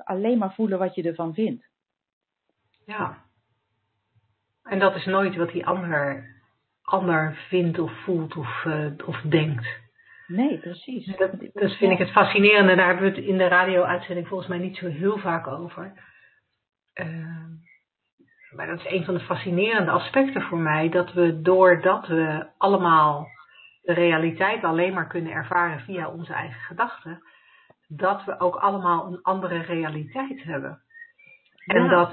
alleen 0.04 0.38
maar 0.38 0.54
voelen 0.54 0.78
wat 0.78 0.94
je 0.94 1.02
ervan 1.02 1.34
vindt. 1.34 1.68
Ja. 2.86 3.16
En 4.62 4.78
dat 4.78 4.94
is 4.94 5.04
nooit 5.04 5.36
wat 5.36 5.52
die 5.52 5.66
ander 5.66 6.31
ander 6.82 7.34
vindt 7.48 7.78
of 7.78 7.92
voelt 8.04 8.36
of, 8.36 8.64
uh, 8.64 8.86
of 9.06 9.20
denkt. 9.20 9.80
Nee, 10.26 10.58
precies. 10.58 11.16
Dat, 11.16 11.30
dat 11.52 11.76
vind 11.76 11.92
ik 11.92 11.98
het 11.98 12.10
fascinerende. 12.10 12.74
Daar 12.74 12.86
hebben 12.86 13.10
we 13.10 13.16
het 13.16 13.26
in 13.26 13.38
de 13.38 13.48
radio-uitzending 13.48 14.28
volgens 14.28 14.48
mij 14.48 14.58
niet 14.58 14.76
zo 14.76 14.86
heel 14.86 15.18
vaak 15.18 15.46
over. 15.46 15.92
Uh, 16.94 17.46
maar 18.50 18.66
dat 18.66 18.78
is 18.78 18.92
een 18.92 19.04
van 19.04 19.14
de 19.14 19.20
fascinerende 19.20 19.90
aspecten 19.90 20.42
voor 20.42 20.58
mij. 20.58 20.88
Dat 20.88 21.12
we 21.12 21.40
doordat 21.40 22.06
we 22.06 22.46
allemaal 22.58 23.26
de 23.82 23.92
realiteit 23.92 24.64
alleen 24.64 24.92
maar 24.92 25.06
kunnen 25.06 25.32
ervaren 25.32 25.80
via 25.80 26.08
onze 26.08 26.32
eigen 26.32 26.60
gedachten. 26.60 27.22
Dat 27.88 28.24
we 28.24 28.40
ook 28.40 28.56
allemaal 28.56 29.06
een 29.06 29.22
andere 29.22 29.58
realiteit 29.58 30.42
hebben. 30.42 30.82
En 31.66 31.88
dat 31.88 32.12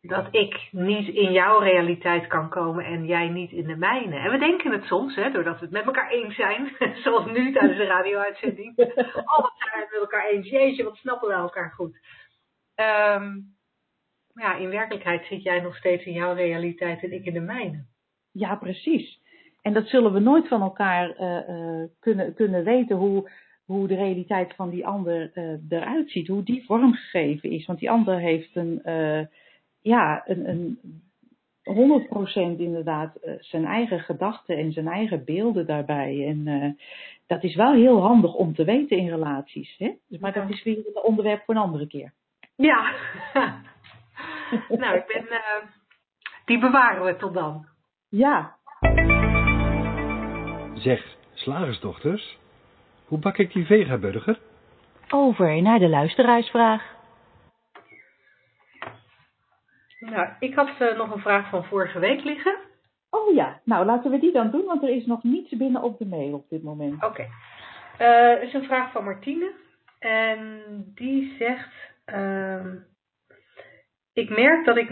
dat 0.00 0.26
ik 0.30 0.68
niet 0.70 1.08
in 1.08 1.32
jouw 1.32 1.58
realiteit 1.58 2.26
kan 2.26 2.48
komen 2.48 2.84
en 2.84 3.06
jij 3.06 3.28
niet 3.28 3.52
in 3.52 3.66
de 3.66 3.76
mijne. 3.76 4.16
En 4.16 4.30
we 4.30 4.38
denken 4.38 4.72
het 4.72 4.84
soms, 4.84 5.14
hè, 5.14 5.30
doordat 5.30 5.58
we 5.58 5.64
het 5.64 5.74
met 5.74 5.84
elkaar 5.84 6.10
eens 6.10 6.34
zijn, 6.34 6.76
zoals 7.04 7.26
nu 7.26 7.52
tijdens 7.52 7.78
de 7.78 7.84
radio-uitzending. 7.84 8.72
Oh, 9.28 9.38
wat 9.38 9.54
zijn 9.58 9.72
we 9.72 9.80
het 9.80 9.90
met 9.90 10.00
elkaar 10.00 10.28
eens. 10.28 10.48
Jeetje, 10.48 10.84
wat 10.84 10.96
snappen 10.96 11.28
we 11.28 11.34
elkaar 11.34 11.70
goed. 11.70 11.98
Ehm, 12.74 13.40
maar 14.32 14.44
ja, 14.44 14.56
in 14.56 14.70
werkelijkheid 14.70 15.26
zit 15.26 15.42
jij 15.42 15.60
nog 15.60 15.76
steeds 15.76 16.04
in 16.04 16.12
jouw 16.12 16.34
realiteit 16.34 17.02
en 17.02 17.12
ik 17.12 17.24
in 17.24 17.32
de 17.32 17.40
mijne. 17.40 17.84
Ja, 18.32 18.54
precies. 18.54 19.20
En 19.62 19.72
dat 19.72 19.86
zullen 19.86 20.12
we 20.12 20.18
nooit 20.18 20.48
van 20.48 20.62
elkaar 20.62 21.20
uh, 21.20 21.48
uh, 21.48 21.84
kunnen, 22.00 22.34
kunnen 22.34 22.64
weten 22.64 22.96
hoe, 22.96 23.30
hoe 23.64 23.88
de 23.88 23.94
realiteit 23.94 24.54
van 24.54 24.70
die 24.70 24.86
ander 24.86 25.30
uh, 25.34 25.78
eruit 25.78 26.10
ziet, 26.10 26.28
hoe 26.28 26.42
die 26.42 26.64
vormgegeven 26.64 27.50
is. 27.50 27.66
Want 27.66 27.78
die 27.78 27.90
ander 27.90 28.18
heeft 28.18 28.56
een, 28.56 28.80
ja, 29.80 30.22
een, 30.26 30.48
een 30.48 30.80
100% 32.56 32.58
inderdaad 32.58 33.18
zijn 33.40 33.64
eigen 33.64 34.00
gedachten 34.00 34.56
en 34.56 34.72
zijn 34.72 34.88
eigen 34.88 35.24
beelden 35.24 35.66
daarbij. 35.66 36.26
En 36.26 36.76
dat 37.26 37.44
is 37.44 37.54
wel 37.54 37.72
heel 37.72 38.00
handig 38.00 38.34
om 38.34 38.54
te 38.54 38.64
weten 38.64 38.96
in 38.96 39.08
relaties. 39.08 39.74
Hè? 39.78 39.92
Dus, 40.08 40.18
maar 40.18 40.32
dat 40.32 40.50
is 40.50 40.62
weer 40.62 40.76
een 40.76 41.02
onderwerp 41.02 41.44
voor 41.44 41.54
een 41.54 41.60
andere 41.60 41.86
keer. 41.86 42.12
Ja, 42.56 42.94
nou, 44.68 44.96
ik 44.96 45.06
ben, 45.06 45.38
die 46.44 46.58
bewaren 46.58 47.04
we 47.04 47.16
tot 47.16 47.34
dan. 47.34 47.66
Ja, 48.08 48.58
Zeg, 50.74 51.16
slagersdochters, 51.34 52.38
hoe 53.06 53.18
bak 53.18 53.38
ik 53.38 53.52
die 53.52 53.66
vegaburger? 53.66 54.38
Over 55.08 55.62
naar 55.62 55.78
de 55.78 55.88
luisteraarsvraag. 55.88 56.96
Nou, 59.98 60.28
ik 60.38 60.54
had 60.54 60.70
uh, 60.80 60.96
nog 60.96 61.14
een 61.14 61.20
vraag 61.20 61.50
van 61.50 61.64
vorige 61.64 61.98
week 61.98 62.24
liggen. 62.24 62.58
Oh 63.10 63.34
ja, 63.34 63.60
nou 63.64 63.86
laten 63.86 64.10
we 64.10 64.18
die 64.18 64.32
dan 64.32 64.50
doen, 64.50 64.64
want 64.64 64.82
er 64.82 64.88
is 64.88 65.06
nog 65.06 65.22
niets 65.22 65.56
binnen 65.56 65.82
op 65.82 65.98
de 65.98 66.06
mail 66.06 66.32
op 66.34 66.48
dit 66.48 66.62
moment. 66.62 66.94
Oké. 66.94 67.06
Okay. 67.06 67.28
Uh, 67.98 68.32
er 68.32 68.42
is 68.42 68.52
een 68.52 68.64
vraag 68.64 68.92
van 68.92 69.04
Martine. 69.04 69.52
En 69.98 70.62
die 70.94 71.34
zegt: 71.38 71.74
uh, 72.06 72.64
Ik 74.12 74.28
merk 74.28 74.64
dat 74.64 74.76
ik 74.76 74.90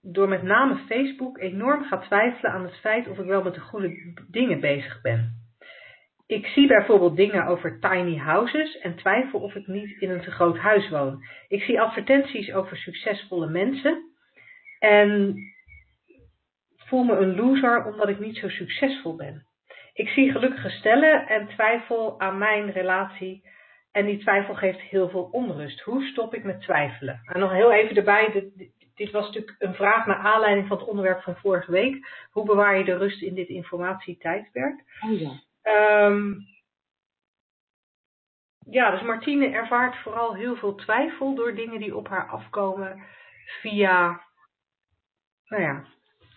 door 0.00 0.28
met 0.28 0.42
name 0.42 0.76
Facebook 0.76 1.38
enorm 1.38 1.84
ga 1.84 1.98
twijfelen 1.98 2.52
aan 2.52 2.64
het 2.64 2.76
feit 2.76 3.08
of 3.08 3.18
ik 3.18 3.26
wel 3.26 3.42
met 3.42 3.54
de 3.54 3.60
goede 3.60 4.14
dingen 4.30 4.60
bezig 4.60 5.00
ben. 5.00 5.41
Ik 6.32 6.46
zie 6.46 6.66
bijvoorbeeld 6.66 7.16
dingen 7.16 7.46
over 7.46 7.80
tiny 7.80 8.16
houses 8.16 8.78
en 8.78 8.96
twijfel 8.96 9.40
of 9.40 9.54
ik 9.54 9.66
niet 9.66 10.00
in 10.00 10.10
een 10.10 10.20
te 10.20 10.30
groot 10.30 10.58
huis 10.58 10.88
woon. 10.88 11.24
Ik 11.48 11.62
zie 11.62 11.80
advertenties 11.80 12.52
over 12.52 12.76
succesvolle 12.76 13.46
mensen 13.46 14.02
en 14.78 15.36
voel 16.76 17.04
me 17.04 17.16
een 17.16 17.34
loser 17.34 17.84
omdat 17.84 18.08
ik 18.08 18.18
niet 18.18 18.36
zo 18.36 18.48
succesvol 18.48 19.16
ben. 19.16 19.46
Ik 19.92 20.08
zie 20.08 20.32
gelukkige 20.32 20.70
stellen 20.70 21.28
en 21.28 21.48
twijfel 21.48 22.20
aan 22.20 22.38
mijn 22.38 22.70
relatie 22.70 23.48
en 23.90 24.06
die 24.06 24.18
twijfel 24.18 24.54
geeft 24.54 24.80
heel 24.80 25.08
veel 25.08 25.28
onrust. 25.32 25.80
Hoe 25.80 26.02
stop 26.02 26.34
ik 26.34 26.44
met 26.44 26.60
twijfelen? 26.60 27.20
En 27.24 27.40
nog 27.40 27.52
heel 27.52 27.72
even 27.72 27.96
erbij, 27.96 28.30
de, 28.32 28.70
dit 28.94 29.10
was 29.10 29.26
natuurlijk 29.26 29.56
een 29.58 29.74
vraag 29.74 30.06
naar 30.06 30.16
aanleiding 30.16 30.68
van 30.68 30.78
het 30.78 30.86
onderwerp 30.86 31.22
van 31.22 31.36
vorige 31.36 31.70
week. 31.70 32.06
Hoe 32.30 32.44
bewaar 32.44 32.78
je 32.78 32.84
de 32.84 32.96
rust 32.96 33.22
in 33.22 33.34
dit 33.34 33.48
informatietijdperk? 33.48 35.00
Oh 35.04 35.20
ja. 35.20 35.30
Um, 35.62 36.46
ja, 38.70 38.90
dus 38.90 39.02
Martine 39.02 39.48
ervaart 39.48 39.96
vooral 39.96 40.34
heel 40.34 40.56
veel 40.56 40.74
twijfel 40.74 41.34
door 41.34 41.54
dingen 41.54 41.80
die 41.80 41.96
op 41.96 42.08
haar 42.08 42.28
afkomen 42.28 43.02
via, 43.60 44.20
nou 45.44 45.62
ja, 45.62 45.84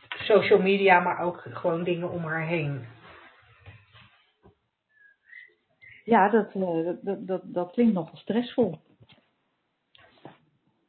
social 0.10 0.62
media, 0.62 1.00
maar 1.00 1.20
ook 1.20 1.42
gewoon 1.50 1.84
dingen 1.84 2.12
om 2.12 2.24
haar 2.24 2.46
heen. 2.46 2.86
Ja, 6.04 6.30
dat, 6.30 6.52
dat, 7.02 7.28
dat, 7.28 7.42
dat 7.44 7.72
klinkt 7.72 7.94
nogal 7.94 8.18
stressvol. 8.18 8.80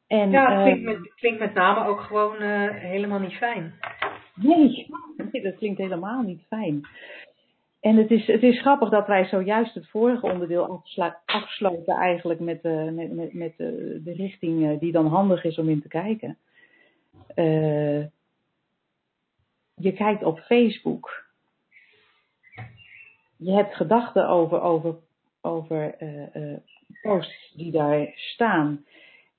En, 0.07 0.31
ja, 0.31 0.51
het 0.51 0.63
klinkt, 0.63 0.83
met, 0.83 1.13
klinkt 1.15 1.39
met 1.39 1.53
name 1.53 1.85
ook 1.85 2.01
gewoon 2.01 2.41
uh, 2.41 2.69
helemaal 2.69 3.19
niet 3.19 3.37
fijn. 3.37 3.79
Nee, 4.35 4.87
nee, 5.31 5.41
dat 5.43 5.55
klinkt 5.57 5.77
helemaal 5.77 6.21
niet 6.21 6.45
fijn. 6.47 6.87
En 7.79 7.95
het 7.95 8.11
is, 8.11 8.27
het 8.27 8.43
is 8.43 8.61
grappig 8.61 8.89
dat 8.89 9.07
wij 9.07 9.25
zojuist 9.25 9.73
het 9.73 9.89
vorige 9.89 10.25
onderdeel 10.25 10.83
afsluiten 11.25 11.95
eigenlijk 11.95 12.39
met, 12.39 12.63
uh, 12.63 12.91
met, 12.91 13.33
met, 13.33 13.51
uh, 13.51 13.67
de 14.03 14.13
richting 14.15 14.79
die 14.79 14.91
dan 14.91 15.07
handig 15.07 15.43
is 15.43 15.57
om 15.57 15.69
in 15.69 15.81
te 15.81 15.87
kijken. 15.87 16.37
je 19.75 19.93
kijkt 19.93 20.23
op 20.23 20.39
Facebook. 20.39 21.25
Je 23.37 23.51
hebt 23.51 23.75
gedachten 23.75 24.27
over, 24.27 24.61
over, 24.61 24.95
over 25.41 25.95
posts 27.01 27.53
die 27.55 27.71
daar 27.71 28.11
staan. 28.15 28.85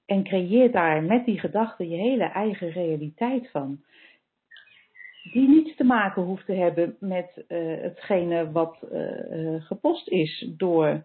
En 0.07 0.25
creëert 0.25 0.73
daar 0.73 1.03
met 1.03 1.25
die 1.25 1.41
gedachten 1.41 1.89
je 1.89 1.97
hele 1.97 2.25
eigen 2.25 2.71
realiteit 2.71 3.51
van. 3.51 3.83
Die 5.33 5.49
niets 5.49 5.77
te 5.77 5.85
maken 5.85 6.23
hoeft 6.23 6.47
te 6.47 6.53
hebben 6.53 6.97
met 7.01 7.45
uh, 7.49 7.83
hetgene 7.83 8.51
wat 8.53 8.79
uh, 8.93 9.63
gepost 9.63 10.09
is 10.09 10.51
door 10.57 11.05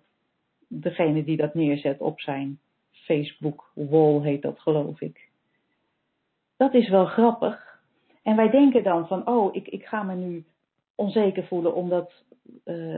degene 0.67 1.23
die 1.23 1.38
dat 1.38 1.53
neerzet 1.53 1.99
op 1.99 2.19
zijn 2.19 2.59
Facebook 2.91 3.71
wall, 3.73 4.21
heet 4.21 4.41
dat 4.41 4.59
geloof 4.59 5.01
ik. 5.01 5.29
Dat 6.57 6.73
is 6.73 6.89
wel 6.89 7.05
grappig. 7.05 7.81
En 8.23 8.36
wij 8.36 8.49
denken 8.49 8.83
dan 8.83 9.07
van, 9.07 9.27
oh, 9.27 9.55
ik, 9.55 9.67
ik 9.67 9.86
ga 9.86 10.03
me 10.03 10.15
nu 10.15 10.43
onzeker 10.95 11.43
voelen 11.43 11.75
omdat, 11.75 12.23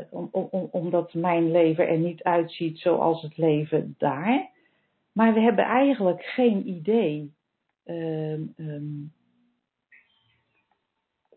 om, 0.09 0.29
om, 0.31 0.67
omdat 0.71 1.13
mijn 1.13 1.51
leven 1.51 1.87
er 1.87 1.97
niet 1.97 2.23
uitziet 2.23 2.79
zoals 2.79 3.21
het 3.21 3.37
leven 3.37 3.95
daar. 3.97 4.49
Maar 5.11 5.33
we 5.33 5.39
hebben 5.39 5.65
eigenlijk 5.65 6.23
geen 6.23 6.67
idee 6.67 7.33
um, 7.85 8.53
um, 8.57 9.11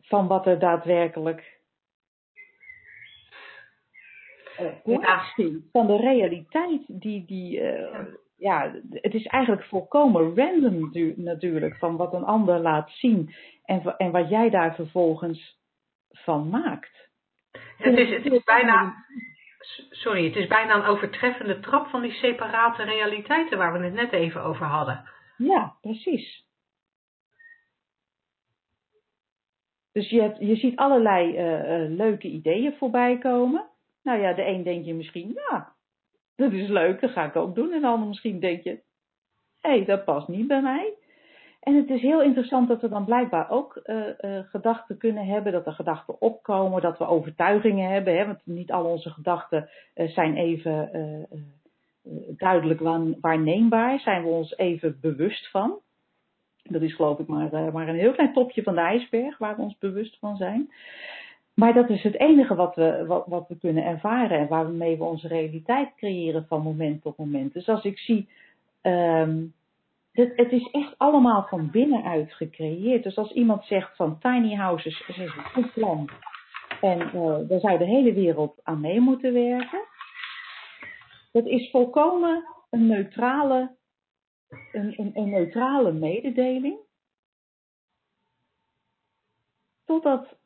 van 0.09 0.27
wat 0.27 0.47
er 0.47 0.59
daadwerkelijk 0.59 1.59
uh, 4.85 5.55
van 5.73 5.87
de 5.87 5.97
realiteit 5.97 6.83
die, 6.87 7.25
die 7.25 7.61
uh, 7.61 7.99
ja, 8.37 8.73
het 8.91 9.15
is 9.15 9.27
eigenlijk 9.27 9.65
volkomen 9.65 10.37
random 10.37 10.91
natuurlijk 11.17 11.77
van 11.77 11.97
wat 11.97 12.15
een 12.15 12.25
ander 12.25 12.61
laat 12.61 12.91
zien 12.91 13.35
en, 13.65 13.97
en 13.97 14.11
wat 14.11 14.29
jij 14.29 14.51
daar 14.51 14.75
vervolgens 14.75 15.59
van 16.11 16.49
maakt. 16.49 17.09
Het 17.77 17.99
is, 17.99 18.11
het 18.11 18.33
is 18.33 18.45
bijna, 18.45 18.95
sorry, 19.91 20.25
het 20.25 20.37
is 20.37 20.47
bijna 20.47 20.75
een 20.75 20.85
overtreffende 20.85 21.61
trap 21.61 21.87
van 21.87 22.03
die 22.03 22.13
separate 22.13 22.83
realiteiten 22.83 23.59
waar 23.59 23.73
we 23.73 23.85
het 23.85 23.95
net 23.95 24.13
even 24.13 24.43
over 24.43 24.67
hadden. 24.67 25.09
Ja, 25.37 25.77
precies. 25.81 26.48
Dus 29.99 30.09
je, 30.09 30.35
je 30.39 30.57
ziet 30.57 30.77
allerlei 30.77 31.29
uh, 31.29 31.83
uh, 31.83 31.97
leuke 31.97 32.29
ideeën 32.29 32.75
voorbij 32.79 33.19
komen. 33.19 33.65
Nou 34.03 34.21
ja, 34.21 34.33
de 34.33 34.47
een 34.47 34.63
denk 34.63 34.85
je 34.85 34.95
misschien, 34.95 35.33
ja, 35.35 35.73
dat 36.37 36.53
is 36.53 36.69
leuk, 36.69 37.01
dat 37.01 37.11
ga 37.11 37.25
ik 37.25 37.37
ook 37.37 37.55
doen. 37.55 37.73
En 37.73 37.81
de 37.81 37.87
ander 37.87 38.09
misschien 38.09 38.41
denk 38.41 38.63
je, 38.63 38.71
hé, 39.61 39.71
hey, 39.71 39.85
dat 39.85 40.05
past 40.05 40.29
niet 40.29 40.47
bij 40.47 40.63
mij. 40.63 40.95
En 41.61 41.75
het 41.75 41.91
is 41.91 42.01
heel 42.01 42.23
interessant 42.23 42.69
dat 42.69 42.81
we 42.81 42.89
dan 42.89 43.05
blijkbaar 43.05 43.51
ook 43.51 43.81
uh, 43.85 44.05
gedachten 44.51 44.99
kunnen 44.99 45.27
hebben, 45.27 45.53
dat 45.53 45.67
er 45.67 45.73
gedachten 45.73 46.21
opkomen, 46.21 46.83
dat 46.83 46.99
we 46.99 47.07
overtuigingen 47.07 47.91
hebben. 47.91 48.17
Hè, 48.17 48.27
want 48.27 48.41
niet 48.45 48.73
al 48.73 48.85
onze 48.85 49.11
gedachten 49.11 49.69
zijn 49.95 50.37
even 50.37 50.91
duidelijk 52.37 52.81
waarneembaar, 53.21 54.01
zijn 54.01 54.23
we 54.23 54.29
ons 54.29 54.57
even 54.57 54.99
bewust 55.01 55.51
van. 55.51 55.81
Dat 56.69 56.83
is 56.83 56.95
geloof 56.95 57.19
ik 57.19 57.27
maar, 57.27 57.73
maar 57.73 57.89
een 57.89 57.99
heel 57.99 58.13
klein 58.13 58.33
topje 58.33 58.63
van 58.63 58.75
de 58.75 58.81
ijsberg 58.81 59.39
waar 59.39 59.57
we 59.57 59.63
ons 59.63 59.79
bewust 59.79 60.19
van 60.19 60.37
zijn. 60.37 60.71
Maar 61.55 61.75
dat 61.75 61.91
is 61.91 62.03
het 62.03 62.19
enige 62.19 62.55
wat 62.55 62.75
we, 62.75 63.05
wat, 63.27 63.49
we 63.49 63.59
kunnen 63.59 63.85
ervaren 63.85 64.39
en 64.39 64.49
waarmee 64.49 64.97
we 64.97 65.05
onze 65.05 65.29
realiteit 65.29 65.95
creëren 65.97 66.47
van 66.49 66.63
moment 66.63 67.03
tot 67.03 67.17
moment. 67.17 67.53
Dus 67.53 67.69
als 67.69 67.85
ik 67.85 67.99
zie. 67.99 68.29
Um, 68.83 69.53
het, 70.13 70.33
het, 70.37 70.53
is 70.53 70.71
echt 70.71 70.95
allemaal 70.97 71.47
van 71.49 71.71
binnenuit 71.71 72.33
gecreëerd. 72.33 73.03
Dus 73.03 73.17
als 73.17 73.33
iemand 73.33 73.65
zegt 73.65 73.97
van 73.97 74.19
tiny 74.19 74.55
houses 74.55 75.05
is 75.09 75.17
een 75.17 75.29
goed 75.29 75.73
plan 75.73 76.09
en 76.81 77.11
uh, 77.15 77.37
daar 77.49 77.61
zou 77.61 77.79
de 77.79 77.85
hele 77.85 78.13
wereld 78.13 78.61
aan 78.63 78.81
mee 78.81 79.01
moeten 79.01 79.33
werken. 79.33 79.81
Dat 81.33 81.47
is 81.47 81.71
volkomen 81.71 82.45
een 82.71 82.87
neutrale, 82.87 83.71
een, 84.73 85.11
een, 85.15 85.31
neutrale 85.31 85.93
mededeling. 85.93 86.79
Totdat 89.85 90.37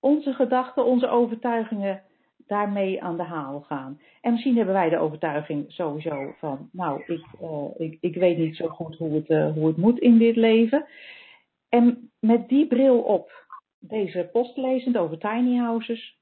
onze 0.00 0.32
gedachten, 0.32 0.84
onze 0.84 1.08
overtuigingen 1.08 2.02
daarmee 2.46 3.02
aan 3.02 3.16
de 3.16 3.22
haal 3.22 3.60
gaan. 3.60 4.00
En 4.20 4.32
misschien 4.32 4.56
hebben 4.56 4.74
wij 4.74 4.88
de 4.88 4.98
overtuiging 4.98 5.72
sowieso 5.72 6.34
van, 6.38 6.68
nou, 6.72 7.02
ik, 7.06 7.24
uh, 7.42 7.64
ik, 7.76 7.98
ik 8.00 8.14
weet 8.14 8.38
niet 8.38 8.56
zo 8.56 8.68
goed 8.68 8.96
hoe 8.96 9.14
het, 9.14 9.28
uh, 9.28 9.52
hoe 9.52 9.66
het 9.66 9.76
moet 9.76 9.98
in 9.98 10.18
dit 10.18 10.36
leven. 10.36 10.86
En 11.68 12.10
met 12.18 12.48
die 12.48 12.66
bril 12.66 13.00
op, 13.00 13.46
deze 13.78 14.28
post 14.32 14.56
lezend 14.56 14.96
over 14.96 15.18
tiny 15.18 15.56
houses, 15.56 16.18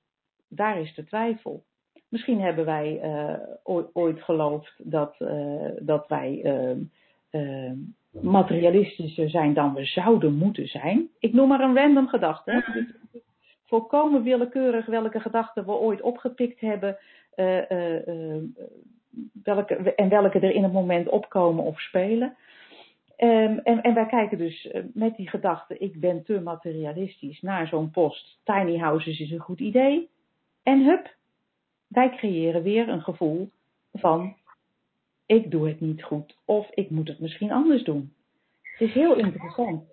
daar 0.48 0.80
is 0.80 0.94
de 0.94 1.04
twijfel. 1.04 1.64
Misschien 2.08 2.40
hebben 2.40 2.64
wij 2.64 3.00
uh, 3.02 3.78
ooit 3.92 4.22
geloofd 4.22 4.74
dat, 4.78 5.16
dat 5.80 6.08
wij 6.08 6.42
materialistischer 8.20 9.30
zijn 9.30 9.54
dan 9.54 9.74
we 9.74 9.84
zouden 9.84 10.34
moeten 10.34 10.68
zijn. 10.68 11.08
Ik 11.18 11.32
noem 11.32 11.48
maar 11.48 11.60
een 11.60 11.76
random 11.76 12.08
gedachte. 12.08 12.64
Volkomen 13.64 14.22
willekeurig 14.22 14.86
welke 14.86 15.20
gedachten 15.20 15.64
we 15.64 15.72
ooit 15.72 16.00
opgepikt 16.00 16.60
hebben. 16.60 16.98
Uh, 17.36 17.70
uh, 17.70 18.06
uh, 18.06 18.42
welke, 19.42 19.74
en 19.94 20.08
welke 20.08 20.38
er 20.38 20.54
in 20.54 20.62
het 20.62 20.72
moment 20.72 21.08
opkomen 21.08 21.64
of 21.64 21.80
spelen. 21.80 22.36
Um, 23.18 23.58
en, 23.58 23.82
en, 23.82 23.94
wij 23.94 24.06
kijken 24.06 24.38
dus 24.38 24.70
met 24.92 25.16
die 25.16 25.28
gedachte, 25.28 25.78
ik 25.78 26.00
ben 26.00 26.24
te 26.24 26.40
materialistisch, 26.40 27.40
naar 27.40 27.66
zo'n 27.66 27.90
post. 27.90 28.38
Tiny 28.44 28.78
houses 28.78 29.20
is 29.20 29.30
een 29.30 29.38
goed 29.38 29.60
idee. 29.60 30.08
En 30.62 30.84
hup, 30.84 31.14
wij 31.88 32.10
creëren 32.10 32.62
weer 32.62 32.88
een 32.88 33.02
gevoel 33.02 33.50
van, 33.92 34.36
ik 35.26 35.50
doe 35.50 35.68
het 35.68 35.80
niet 35.80 36.02
goed. 36.02 36.36
Of 36.44 36.70
ik 36.70 36.90
moet 36.90 37.08
het 37.08 37.20
misschien 37.20 37.52
anders 37.52 37.82
doen. 37.82 38.12
Het 38.62 38.88
is 38.88 38.94
heel 38.94 39.16
interessant. 39.16 39.84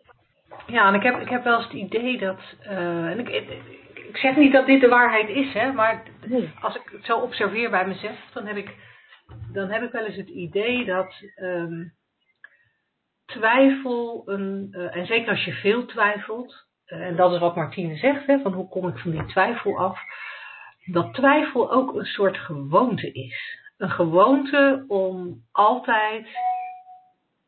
Ja, 0.68 0.88
en 0.88 0.94
ik 0.94 1.04
heb, 1.04 1.22
ik 1.22 1.30
heb 1.30 1.44
wel 1.44 1.56
eens 1.56 1.64
het 1.64 1.74
idee 1.74 2.18
dat. 2.18 2.40
Uh, 2.62 3.10
en 3.10 3.20
ik, 3.20 3.30
ik, 3.30 4.18
zeg 4.18 4.36
niet 4.36 4.52
dat 4.52 4.66
dit 4.66 4.82
de 4.82 4.88
waarheid 4.88 5.30
is, 5.30 5.54
hè, 5.54 5.72
maar 5.72 6.04
als 6.62 6.76
ik 6.76 6.90
het 6.92 7.06
zo 7.06 7.20
observeer 7.20 7.70
bij 7.70 7.88
mezelf, 7.88 8.30
dan 8.34 8.46
heb 8.46 8.56
ik, 8.56 8.76
dan 9.52 9.70
heb 9.70 9.84
ik 9.84 9.92
wel 9.92 10.06
eens 10.06 10.16
het 10.16 10.30
idee 10.30 10.86
dat 10.86 11.14
um, 11.36 11.94
twijfel, 13.26 14.22
een, 14.26 14.68
uh, 14.72 14.96
en 14.96 15.06
zeker 15.06 15.30
als 15.30 15.44
je 15.44 15.54
veel 15.54 15.86
twijfelt, 15.86 16.66
uh, 16.88 17.02
en 17.02 17.16
dat 17.16 17.34
is 17.34 17.40
wat 17.40 17.56
Martine 17.56 17.96
zegt, 17.96 18.26
hè, 18.26 18.40
van 18.40 18.54
hoe 18.54 18.70
kom 18.70 18.88
ik 18.88 18.98
van 18.98 19.12
die 19.12 19.26
twijfel 19.26 19.78
af, 19.78 20.00
dat 20.86 21.14
twijfel 21.14 21.72
ook 21.72 21.96
een 21.96 22.06
soort 22.06 22.38
gewoonte 22.38 23.12
is. 23.12 23.63
Een 23.84 23.90
gewoonte 23.90 24.86
om 24.88 25.44
altijd 25.52 26.28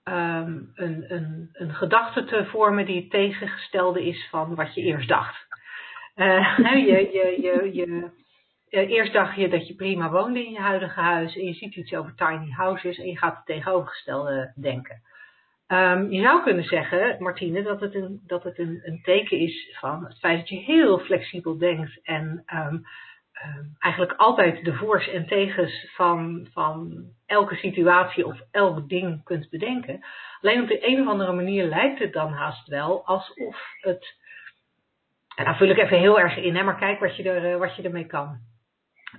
um, 0.03 0.71
een, 0.75 1.05
een, 1.07 1.49
een 1.53 1.73
gedachte 1.73 2.23
te 2.23 2.45
vormen 2.45 2.85
die 2.85 3.01
het 3.01 3.09
tegengestelde 3.09 4.05
is 4.05 4.27
van 4.29 4.55
wat 4.55 4.73
je 4.73 4.81
eerst 4.81 5.07
dacht. 5.07 5.43
Uh, 6.15 6.57
je, 6.57 7.09
je, 7.11 7.41
je, 7.41 7.73
je, 7.73 8.87
eerst 8.87 9.13
dacht 9.13 9.35
je 9.35 9.49
dat 9.49 9.67
je 9.67 9.75
prima 9.75 10.09
woonde 10.09 10.45
in 10.45 10.51
je 10.51 10.59
huidige 10.59 10.99
huis 10.99 11.35
en 11.35 11.45
je 11.45 11.53
ziet 11.53 11.75
iets 11.75 11.93
over 11.93 12.15
tiny 12.15 12.51
houses 12.51 12.97
en 12.97 13.07
je 13.07 13.17
gaat 13.17 13.35
het 13.35 13.45
tegenovergestelde 13.45 14.53
denken. 14.55 15.01
Um, 15.67 16.11
je 16.11 16.21
zou 16.21 16.43
kunnen 16.43 16.63
zeggen, 16.63 17.15
Martine, 17.19 17.63
dat 17.63 17.79
het, 17.79 17.95
een, 17.95 18.21
dat 18.27 18.43
het 18.43 18.59
een, 18.59 18.81
een 18.83 19.01
teken 19.03 19.39
is 19.39 19.77
van 19.79 20.05
het 20.05 20.19
feit 20.19 20.39
dat 20.39 20.49
je 20.49 20.55
heel 20.55 20.99
flexibel 20.99 21.57
denkt 21.57 21.99
en 22.03 22.43
Ehm, 22.45 22.77
eigenlijk 23.79 24.13
altijd 24.19 24.65
de 24.65 24.73
voor's 24.73 25.07
en 25.07 25.27
tegens 25.27 25.91
van, 25.93 26.47
van 26.51 27.05
elke 27.25 27.55
situatie 27.55 28.25
of 28.25 28.39
elk 28.51 28.89
ding 28.89 29.23
kunt 29.23 29.49
bedenken. 29.49 30.05
Alleen 30.41 30.61
op 30.61 30.67
de 30.67 30.87
een 30.87 31.01
of 31.01 31.07
andere 31.07 31.33
manier 31.33 31.65
lijkt 31.65 31.99
het 31.99 32.13
dan 32.13 32.31
haast 32.31 32.67
wel 32.67 33.05
alsof 33.05 33.57
het. 33.81 34.15
En 35.35 35.45
daar 35.45 35.57
vul 35.57 35.69
ik 35.69 35.77
even 35.77 35.99
heel 35.99 36.19
erg 36.19 36.37
in, 36.37 36.55
hè, 36.55 36.63
maar 36.63 36.77
kijk 36.77 36.99
wat 36.99 37.15
je, 37.15 37.29
er, 37.29 37.51
eh, 37.51 37.59
wat 37.59 37.75
je 37.75 37.81
ermee 37.81 38.05
kan. 38.05 38.37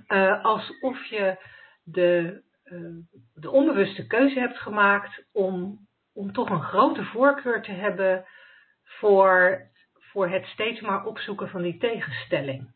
Uh, 0.07 0.43
alsof 0.43 1.05
je 1.05 1.37
de, 1.83 2.41
de 3.33 3.49
onbewuste 3.49 4.07
keuze 4.07 4.39
hebt 4.39 4.57
gemaakt 4.57 5.23
om, 5.31 5.79
om 6.13 6.31
toch 6.31 6.49
een 6.49 6.61
grote 6.61 7.03
voorkeur 7.03 7.61
te 7.61 7.71
hebben 7.71 8.25
voor, 8.83 9.61
voor 9.93 10.29
het 10.29 10.45
steeds 10.45 10.81
maar 10.81 11.05
opzoeken 11.05 11.49
van 11.49 11.61
die 11.61 11.77
tegenstelling. 11.77 12.75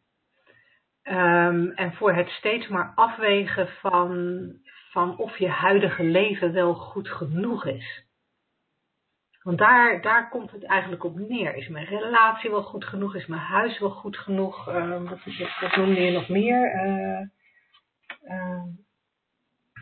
Um, 1.04 1.72
en 1.72 1.94
voor 1.94 2.14
het 2.14 2.30
steeds 2.30 2.68
maar 2.68 2.92
afwegen 2.96 3.68
van, 3.68 4.42
van 4.92 5.18
of 5.18 5.38
je 5.38 5.50
huidige 5.50 6.04
leven 6.04 6.54
wel 6.54 6.74
goed 6.74 7.10
genoeg 7.10 7.66
is. 7.66 8.06
Want 9.44 9.58
daar, 9.58 10.02
daar 10.02 10.30
komt 10.30 10.52
het 10.52 10.64
eigenlijk 10.64 11.04
op 11.04 11.20
neer. 11.20 11.56
Is 11.56 11.68
mijn 11.68 11.86
relatie 11.86 12.50
wel 12.50 12.64
goed 12.64 12.86
genoeg? 12.86 13.16
Is 13.16 13.26
mijn 13.26 13.42
huis 13.42 13.80
wel 13.80 13.90
goed 13.90 14.18
genoeg? 14.18 14.68
Uh, 14.70 15.10
wat, 15.10 15.20
is 15.26 15.76
noemde 15.76 16.02
je 16.02 16.12
nog 16.12 16.30
meer? 16.30 16.74
Uh, 16.74 17.28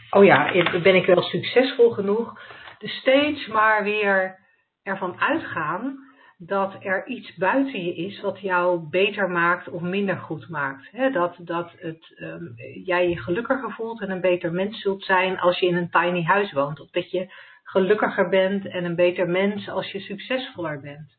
oh 0.10 0.24
ja, 0.26 0.52
ben 0.82 0.96
ik 0.96 1.06
wel 1.06 1.22
succesvol 1.22 1.90
genoeg? 1.90 2.42
Dus 2.78 2.92
steeds 2.92 3.48
maar 3.48 3.84
weer 3.84 4.40
ervan 4.84 5.20
uitgaan 5.20 6.09
dat 6.42 6.76
er 6.80 7.08
iets 7.08 7.36
buiten 7.36 7.86
je 7.86 7.96
is 7.96 8.22
wat 8.22 8.40
jou 8.40 8.90
beter 8.90 9.30
maakt 9.30 9.70
of 9.70 9.82
minder 9.82 10.18
goed 10.18 10.50
maakt. 10.50 11.14
dat 11.14 11.36
dat 11.40 11.72
het, 11.78 12.16
um, 12.18 12.54
jij 12.84 13.10
je 13.10 13.18
gelukkiger 13.18 13.72
voelt 13.72 14.02
en 14.02 14.12
een 14.12 14.22
beter 14.22 14.52
mens 14.52 14.82
zult 14.82 15.04
zijn 15.04 15.40
als 15.40 15.60
je 15.60 15.66
in 15.66 15.76
een 15.76 15.90
tiny 15.90 16.24
huis 16.24 16.52
woont. 16.52 16.80
Of 16.80 16.90
dat 16.90 17.12
je 17.12 17.34
gelukkiger 17.64 18.30
bent 18.30 18.68
en 18.68 18.86
een 18.86 18.96
beter 18.96 19.30
mens 19.30 19.70
als 19.70 19.92
je 19.92 20.00
succesvoller 20.00 20.80
bent. 20.80 21.18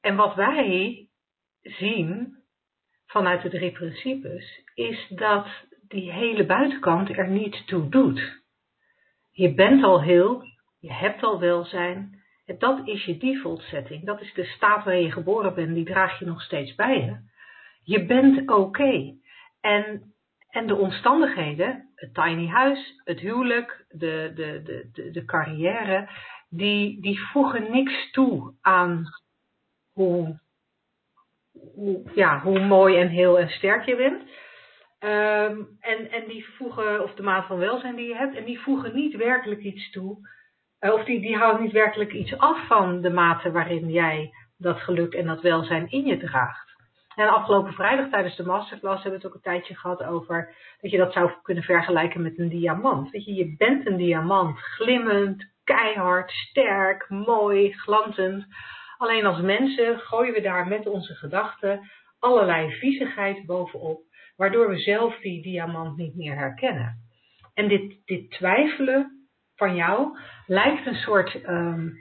En 0.00 0.16
wat 0.16 0.34
wij 0.34 1.08
zien 1.62 2.36
vanuit 3.06 3.42
de 3.42 3.50
drie 3.50 3.72
principes 3.72 4.62
is 4.74 5.08
dat 5.08 5.46
die 5.88 6.12
hele 6.12 6.46
buitenkant 6.46 7.08
er 7.08 7.28
niet 7.28 7.66
toe 7.66 7.88
doet. 7.88 8.42
Je 9.30 9.54
bent 9.54 9.84
al 9.84 10.02
heel, 10.02 10.44
je 10.78 10.92
hebt 10.92 11.22
al 11.22 11.40
welzijn, 11.40 12.19
dat 12.58 12.88
is 12.88 13.04
je 13.04 13.16
default 13.16 13.60
setting. 13.60 14.04
Dat 14.04 14.20
is 14.20 14.34
de 14.34 14.44
staat 14.44 14.84
waar 14.84 14.96
je 14.96 15.12
geboren 15.12 15.54
bent. 15.54 15.74
Die 15.74 15.84
draag 15.84 16.18
je 16.18 16.24
nog 16.24 16.42
steeds 16.42 16.74
bij 16.74 16.98
je. 17.00 17.16
Je 17.82 18.06
bent 18.06 18.50
oké. 18.50 19.14
En, 19.60 20.14
en 20.48 20.66
de 20.66 20.76
omstandigheden, 20.76 21.90
het 21.94 22.14
tiny 22.14 22.48
huis, 22.48 23.00
het 23.04 23.20
huwelijk, 23.20 23.84
de, 23.88 24.32
de, 24.34 24.62
de, 24.92 25.10
de, 25.10 25.24
carrière, 25.24 26.08
die, 26.48 27.00
die 27.00 27.20
voegen 27.20 27.72
niks 27.72 28.10
toe 28.10 28.54
aan 28.60 29.04
hoe, 29.92 30.40
ja, 32.14 32.40
hoe 32.40 32.60
mooi 32.60 32.96
en 32.96 33.08
heel 33.08 33.38
en 33.38 33.48
sterk 33.48 33.84
je 33.84 33.96
bent. 33.96 34.22
Um, 35.02 35.76
en, 35.80 36.10
en 36.10 36.28
die 36.28 36.46
voegen, 36.48 37.02
of 37.02 37.14
de 37.14 37.22
maat 37.22 37.46
van 37.46 37.58
welzijn 37.58 37.96
die 37.96 38.08
je 38.08 38.16
hebt, 38.16 38.36
en 38.36 38.44
die 38.44 38.60
voegen 38.60 38.94
niet 38.94 39.16
werkelijk 39.16 39.60
iets 39.60 39.90
toe 39.90 40.28
of 40.80 41.04
die, 41.04 41.20
die 41.20 41.36
houdt 41.36 41.60
niet 41.60 41.72
werkelijk 41.72 42.12
iets 42.12 42.38
af 42.38 42.66
van 42.66 43.00
de 43.00 43.10
mate 43.10 43.50
waarin 43.50 43.90
jij 43.90 44.30
dat 44.58 44.80
geluk 44.80 45.14
en 45.14 45.26
dat 45.26 45.40
welzijn 45.40 45.90
in 45.90 46.06
je 46.06 46.16
draagt. 46.16 46.70
En 47.14 47.28
afgelopen 47.28 47.72
vrijdag 47.72 48.08
tijdens 48.10 48.36
de 48.36 48.46
masterclass 48.46 49.02
hebben 49.02 49.20
we 49.20 49.26
het 49.26 49.26
ook 49.26 49.34
een 49.34 49.52
tijdje 49.52 49.74
gehad 49.74 50.02
over 50.02 50.54
dat 50.80 50.90
je 50.90 50.96
dat 50.96 51.12
zou 51.12 51.30
kunnen 51.42 51.64
vergelijken 51.64 52.22
met 52.22 52.38
een 52.38 52.48
diamant. 52.48 53.10
Weet 53.10 53.24
je, 53.24 53.34
je 53.34 53.54
bent 53.56 53.86
een 53.86 53.96
diamant, 53.96 54.58
glimmend, 54.58 55.44
keihard, 55.64 56.30
sterk, 56.30 57.08
mooi, 57.08 57.72
glanzend. 57.72 58.46
Alleen 58.98 59.26
als 59.26 59.40
mensen 59.40 59.98
gooien 59.98 60.34
we 60.34 60.40
daar 60.40 60.68
met 60.68 60.86
onze 60.86 61.14
gedachten 61.14 61.90
allerlei 62.18 62.70
viezigheid 62.70 63.46
bovenop, 63.46 64.00
waardoor 64.36 64.68
we 64.68 64.78
zelf 64.78 65.18
die 65.18 65.42
diamant 65.42 65.96
niet 65.96 66.16
meer 66.16 66.36
herkennen. 66.36 66.98
En 67.54 67.68
dit, 67.68 68.00
dit 68.04 68.30
twijfelen 68.30 69.19
van 69.60 69.74
jou 69.74 70.18
lijkt 70.46 70.86
een 70.86 70.94
soort, 70.94 71.34
um, 71.48 71.98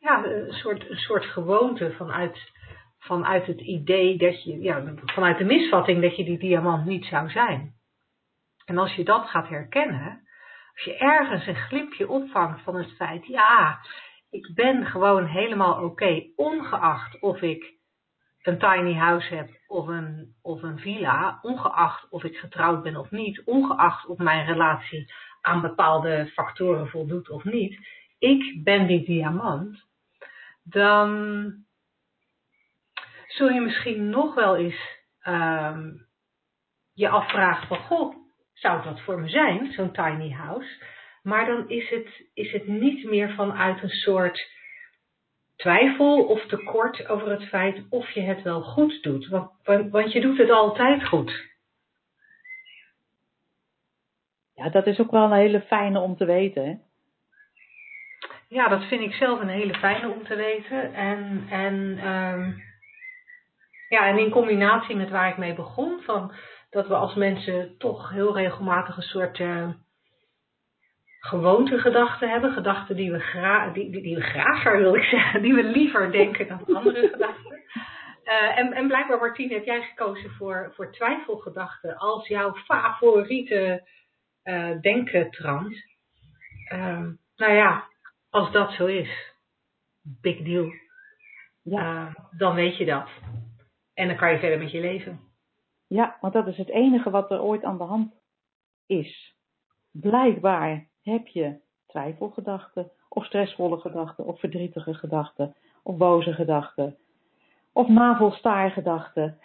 ja, 0.00 0.24
een 0.24 0.52
soort, 0.52 0.90
een 0.90 0.96
soort 0.96 1.24
gewoonte 1.24 1.92
vanuit, 1.92 2.52
vanuit 2.98 3.46
het 3.46 3.60
idee 3.60 4.18
dat 4.18 4.42
je, 4.42 4.58
ja, 4.60 4.82
vanuit 5.04 5.38
de 5.38 5.44
misvatting 5.44 6.02
dat 6.02 6.16
je 6.16 6.24
die 6.24 6.38
diamant 6.38 6.84
niet 6.84 7.04
zou 7.04 7.30
zijn. 7.30 7.72
En 8.64 8.78
als 8.78 8.94
je 8.94 9.04
dat 9.04 9.28
gaat 9.28 9.48
herkennen, 9.48 10.28
als 10.74 10.84
je 10.84 10.96
ergens 10.96 11.46
een 11.46 11.56
glimpje 11.68 12.08
opvangt 12.08 12.62
van 12.62 12.76
het 12.76 12.96
feit, 12.96 13.26
ja, 13.26 13.78
ik 14.30 14.50
ben 14.54 14.86
gewoon 14.86 15.26
helemaal 15.26 15.84
oké, 15.84 16.22
ongeacht 16.36 17.20
of 17.20 17.40
ik 17.40 17.72
een 18.42 18.58
tiny 18.58 18.94
house 18.94 19.34
heb 19.34 19.50
of 19.66 19.86
een, 19.86 20.34
of 20.42 20.62
een 20.62 20.78
villa, 20.78 21.38
ongeacht 21.42 22.08
of 22.10 22.24
ik 22.24 22.36
getrouwd 22.36 22.82
ben 22.82 22.96
of 22.96 23.10
niet, 23.10 23.42
ongeacht 23.44 24.06
of 24.06 24.18
mijn 24.18 24.46
relatie 24.46 25.12
aan 25.42 25.60
bepaalde 25.60 26.30
factoren 26.32 26.88
voldoet 26.88 27.30
of 27.30 27.44
niet, 27.44 27.78
ik 28.18 28.64
ben 28.64 28.86
die 28.86 29.04
diamant, 29.04 29.86
dan 30.62 31.52
zul 33.26 33.48
je 33.48 33.60
misschien 33.60 34.08
nog 34.08 34.34
wel 34.34 34.56
eens 34.56 35.00
um, 35.26 36.06
je 36.92 37.08
afvragen 37.08 37.66
van, 37.66 37.78
goh, 37.78 38.14
zou 38.52 38.82
dat 38.82 39.00
voor 39.00 39.20
me 39.20 39.28
zijn, 39.28 39.72
zo'n 39.72 39.92
tiny 39.92 40.30
house? 40.30 40.82
Maar 41.22 41.46
dan 41.46 41.68
is 41.68 41.90
het, 41.90 42.30
is 42.34 42.52
het 42.52 42.66
niet 42.66 43.04
meer 43.04 43.34
vanuit 43.34 43.82
een 43.82 43.88
soort 43.88 44.50
twijfel 45.56 46.24
of 46.24 46.46
tekort 46.46 47.08
over 47.08 47.30
het 47.30 47.48
feit 47.48 47.82
of 47.88 48.10
je 48.10 48.20
het 48.20 48.42
wel 48.42 48.62
goed 48.62 49.02
doet. 49.02 49.28
Want, 49.28 49.50
want 49.90 50.12
je 50.12 50.20
doet 50.20 50.38
het 50.38 50.50
altijd 50.50 51.08
goed. 51.08 51.51
Ja, 54.62 54.68
dat 54.68 54.86
is 54.86 55.00
ook 55.00 55.10
wel 55.10 55.24
een 55.24 55.32
hele 55.32 55.60
fijne 55.60 56.00
om 56.00 56.16
te 56.16 56.24
weten. 56.24 56.64
Hè? 56.64 56.74
Ja, 58.48 58.68
dat 58.68 58.84
vind 58.84 59.00
ik 59.02 59.12
zelf 59.12 59.40
een 59.40 59.48
hele 59.48 59.74
fijne 59.74 60.08
om 60.08 60.24
te 60.24 60.34
weten. 60.34 60.94
En, 60.94 61.46
en, 61.50 61.98
ehm, 61.98 62.52
ja, 63.88 64.06
en 64.06 64.18
in 64.18 64.30
combinatie 64.30 64.96
met 64.96 65.10
waar 65.10 65.28
ik 65.28 65.36
mee 65.36 65.54
begon, 65.54 66.00
van 66.02 66.32
dat 66.70 66.86
we 66.88 66.94
als 66.94 67.14
mensen 67.14 67.78
toch 67.78 68.10
heel 68.10 68.36
regelmatig 68.36 68.96
een 68.96 69.02
soort 69.02 69.38
uh, 69.38 69.68
gewoontegedachten 71.20 72.30
hebben. 72.30 72.52
Gedachten 72.52 72.96
die 72.96 73.12
we, 73.12 73.20
graag, 73.20 73.72
die, 73.72 73.90
die, 73.90 74.02
die, 74.02 74.16
we 74.16 74.22
grager, 74.22 74.78
wil 74.78 74.94
ik 74.94 75.04
zeggen, 75.04 75.42
die 75.42 75.54
we 75.54 75.64
liever 75.64 76.12
denken 76.12 76.48
dan 76.48 76.76
andere 76.76 77.08
gedachten. 77.12 77.62
Uh, 78.24 78.58
en, 78.58 78.72
en 78.72 78.86
blijkbaar, 78.86 79.18
Martine, 79.18 79.54
heb 79.54 79.64
jij 79.64 79.82
gekozen 79.82 80.30
voor, 80.30 80.72
voor 80.74 80.92
twijfelgedachten 80.92 81.96
als 81.96 82.28
jouw 82.28 82.54
favoriete 82.54 83.82
uh, 84.44 84.80
denkentrand. 84.80 85.74
Uh, 86.72 87.08
nou 87.36 87.52
ja, 87.52 87.84
als 88.30 88.52
dat 88.52 88.72
zo 88.72 88.86
is, 88.86 89.34
big 90.02 90.42
deal. 90.42 90.72
Ja. 91.62 92.14
dan 92.36 92.54
weet 92.54 92.76
je 92.76 92.84
dat. 92.84 93.08
En 93.94 94.08
dan 94.08 94.16
kan 94.16 94.32
je 94.32 94.38
verder 94.38 94.58
met 94.58 94.70
je 94.70 94.80
leven. 94.80 95.20
Ja, 95.86 96.16
want 96.20 96.32
dat 96.32 96.46
is 96.46 96.56
het 96.56 96.68
enige 96.68 97.10
wat 97.10 97.30
er 97.30 97.42
ooit 97.42 97.64
aan 97.64 97.78
de 97.78 97.84
hand 97.84 98.14
is. 98.86 99.36
Blijkbaar 99.90 100.86
heb 101.02 101.26
je 101.26 101.60
twijfelgedachten, 101.86 102.90
of 103.08 103.24
stressvolle 103.24 103.78
gedachten, 103.78 104.24
of 104.24 104.40
verdrietige 104.40 104.94
gedachten, 104.94 105.54
of 105.82 105.96
boze 105.96 106.32
gedachten, 106.32 106.96
of 107.72 107.88
navelstaargedachten. 107.88 109.38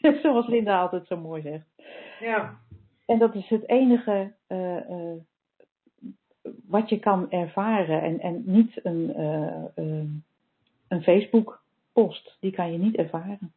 Zoals 0.22 0.46
Linda 0.46 0.80
altijd 0.80 1.06
zo 1.06 1.16
mooi 1.16 1.42
zegt. 1.42 1.66
Ja. 2.20 2.58
En 3.06 3.18
dat 3.18 3.34
is 3.34 3.48
het 3.48 3.68
enige 3.68 4.34
wat 6.66 6.88
je 6.88 6.98
kan 6.98 7.30
ervaren 7.30 8.02
en, 8.02 8.20
en 8.20 8.42
niet 8.46 8.84
een, 8.84 9.20
uh, 9.20 10.04
een 10.88 11.02
Facebook-post. 11.02 12.36
Die 12.40 12.52
kan 12.52 12.72
je 12.72 12.78
niet 12.78 12.96
ervaren. 12.96 13.52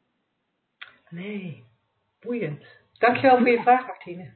Nee, 1.10 1.64
boeiend. 2.20 2.64
Dankjewel 2.98 3.38
voor 3.38 3.50
je 3.50 3.62
vraag, 3.62 3.88
Martine. 3.88 4.32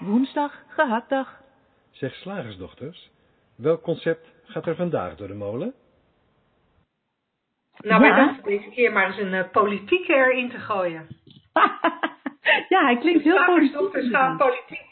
Woensdag, 0.00 0.62
gehaktdag. 0.68 1.42
Zeg 1.90 2.14
slagersdochters, 2.14 3.10
welk 3.54 3.82
concept 3.82 4.26
gaat 4.44 4.66
er 4.66 4.76
vandaag 4.76 5.16
door 5.16 5.28
de 5.28 5.34
molen? 5.34 5.74
Nou, 7.78 8.00
wij 8.00 8.14
dachten 8.14 8.44
deze 8.44 8.68
keer 8.68 8.92
maar 8.92 9.06
eens 9.06 9.18
een 9.18 9.32
uh, 9.32 9.50
politieke 9.50 10.14
erin 10.14 10.50
te 10.50 10.58
gooien. 10.58 11.06
ja, 12.74 12.84
hij 12.84 12.98
klinkt 12.98 13.24
heel 13.24 13.36
gaan 13.36 14.36
politiek. 14.36 14.86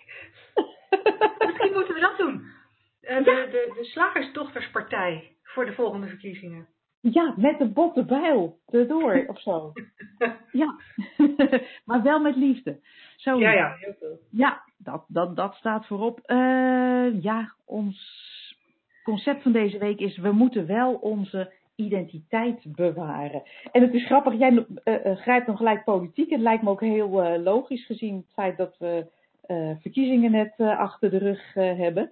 Misschien 1.46 1.72
moeten 1.72 1.94
we 1.94 2.00
dat 2.00 2.16
doen. 2.16 2.54
Uh, 3.02 3.16
de, 3.16 3.48
de, 3.50 3.72
de 3.76 3.84
Slagersdochterspartij 3.84 5.36
voor 5.42 5.66
de 5.66 5.72
volgende 5.72 6.06
verkiezingen. 6.06 6.68
Ja, 7.00 7.34
met 7.36 7.58
de 7.58 7.68
botte 7.68 8.04
bijl 8.04 8.58
erdoor 8.70 9.24
of 9.32 9.40
zo. 9.40 9.72
ja, 10.52 10.80
maar 11.84 12.02
wel 12.02 12.20
met 12.20 12.36
liefde. 12.36 12.80
Zo. 13.16 13.38
Ja, 13.38 13.52
ja, 13.52 13.74
heel 13.78 13.94
veel. 13.98 14.18
Ja, 14.30 14.62
dat, 14.78 15.04
dat, 15.08 15.36
dat 15.36 15.54
staat 15.54 15.86
voorop. 15.86 16.20
Uh, 16.26 17.22
ja, 17.22 17.54
ons 17.64 18.24
concept 19.02 19.42
van 19.42 19.52
deze 19.52 19.78
week 19.78 19.98
is: 19.98 20.18
we 20.18 20.32
moeten 20.32 20.66
wel 20.66 20.94
onze 20.94 21.52
identiteit 21.76 22.62
bewaren. 22.76 23.42
En 23.72 23.82
het 23.82 23.94
is 23.94 24.06
grappig, 24.06 24.38
jij 24.38 24.52
uh, 24.52 24.64
uh, 24.84 25.16
grijpt 25.16 25.46
dan 25.46 25.56
gelijk 25.56 25.84
politiek. 25.84 26.30
Het 26.30 26.40
lijkt 26.40 26.62
me 26.62 26.70
ook 26.70 26.80
heel 26.80 27.38
logisch 27.38 27.86
gezien 27.86 28.16
het 28.16 28.32
feit 28.32 28.56
dat 28.56 28.76
we 28.78 29.06
verkiezingen 29.80 30.30
net 30.30 30.54
achter 30.58 31.10
de 31.10 31.18
rug 31.18 31.54
hebben. 31.54 32.10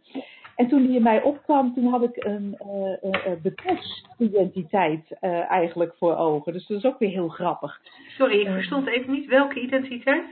En 0.56 0.68
toen 0.68 0.86
die 0.86 0.96
in 0.96 1.02
mij 1.02 1.22
opkwam, 1.22 1.74
toen 1.74 1.86
had 1.86 2.02
ik 2.02 2.24
een 2.24 2.58
bedrijfsidentiteit 3.42 5.18
eigenlijk 5.48 5.94
voor 5.94 6.16
ogen. 6.16 6.52
Dus 6.52 6.66
dat 6.66 6.78
is 6.78 6.84
ook 6.84 6.98
weer 6.98 7.10
heel 7.10 7.28
grappig. 7.28 7.80
Sorry, 8.08 8.40
ik 8.40 8.46
verstond 8.46 8.86
even 8.86 9.12
niet 9.12 9.26
welke 9.26 9.60
identiteit? 9.60 10.24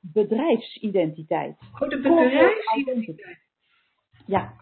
Bedrijfsidentiteit. 0.00 1.56
Oh, 1.80 1.88
de 1.88 2.00
bedrijfsidentiteit. 2.00 3.38
Ja, 4.26 4.52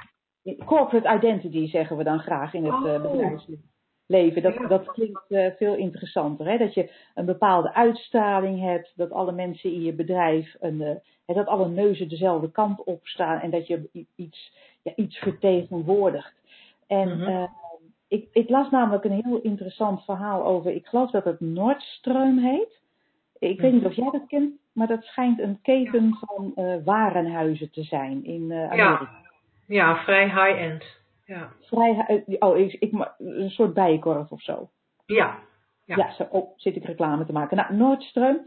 corporate 0.65 1.17
identity 1.17 1.67
zeggen 1.67 1.97
we 1.97 2.05
dan 2.05 2.19
graag 2.19 2.55
in 2.55 2.65
het 2.65 2.75
oh. 2.75 3.03
bedrijfsleven. 3.03 3.75
Dat, 4.07 4.55
ja. 4.55 4.67
dat 4.67 4.93
klinkt 4.93 5.25
veel 5.57 5.75
interessanter. 5.75 6.47
Hè? 6.47 6.59
Dat 6.59 6.75
je 6.75 6.91
een 7.15 7.25
bepaalde 7.25 7.75
uitstraling 7.75 8.61
hebt, 8.61 8.93
dat 8.97 9.11
alle 9.11 9.33
mensen 9.33 9.73
in 9.73 9.83
je 9.83 9.93
bedrijf, 9.93 10.57
een, 10.61 11.01
dat 11.27 11.47
alle 11.47 11.69
neuzen 11.69 12.09
dezelfde 12.09 12.51
kant 12.51 12.85
op 12.85 13.07
staan 13.07 13.41
en 13.41 13.51
dat 13.51 13.67
je 13.67 14.07
iets 14.17 14.53
ja, 14.87 14.93
iets 14.97 15.19
vertegenwoordigt. 15.19 16.35
En 16.87 17.09
mm 17.09 17.23
-hmm. 17.23 17.29
uh, 17.29 17.49
ik, 18.09 18.29
ik, 18.33 18.49
las 18.49 18.71
namelijk 18.71 19.05
een 19.05 19.23
heel 19.25 19.41
interessant 19.41 20.05
verhaal 20.05 20.45
over, 20.45 20.71
ik 20.71 20.87
geloof 20.87 21.11
dat 21.11 21.25
het 21.25 21.41
Nordstreum 21.41 22.39
heet. 22.39 22.81
Ik 23.39 23.61
weet 23.61 23.73
niet 23.73 23.85
of 23.85 23.95
jij 23.95 24.11
dat 24.11 24.27
kent, 24.27 24.53
maar 24.73 24.87
dat 24.87 25.03
schijnt 25.03 25.39
een 25.41 25.59
keten 25.63 26.19
van 26.21 26.53
warenhuizen 26.85 27.71
te 27.71 27.83
zijn 27.83 28.25
in 28.25 28.53
Amerika. 28.53 28.75
Ja, 28.77 29.09
ja 29.67 29.97
vrij 29.97 30.25
high-end. 30.25 30.85
Ja. 31.27 31.53
Vrij, 31.61 32.25
oh, 32.39 32.59
ik, 32.59 32.73
ik, 32.73 32.93
een 33.19 33.51
soort 33.51 33.75
bijenkorf 33.75 34.31
of 34.31 34.43
zo. 34.43 34.71
Ja. 35.07 35.39
Ja, 35.85 35.97
ja 35.97 36.13
zo 36.13 36.27
oh, 36.31 36.53
zit 36.57 36.77
ik 36.77 36.85
reclame 36.85 37.27
te 37.27 37.33
maken. 37.33 37.57
Nou, 37.57 37.75
Nordstreum, 37.75 38.41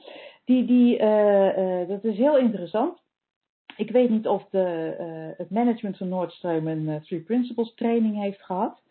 die, 0.46 0.66
die, 0.66 0.98
dat 1.88 2.04
is 2.04 2.18
heel 2.18 2.38
interessant. 2.38 3.02
Ik 3.80 3.92
weet 3.92 4.10
niet 4.10 4.28
of 4.28 4.46
de, 4.50 4.96
uh, 5.00 5.38
het 5.38 5.50
management 5.50 5.98
van 5.98 6.10
Noordstreum 6.10 6.68
een 6.68 6.88
uh, 6.88 6.96
Three 6.96 7.22
Principles 7.22 7.74
training 7.74 8.22
heeft 8.22 8.42
gehad. 8.42 8.82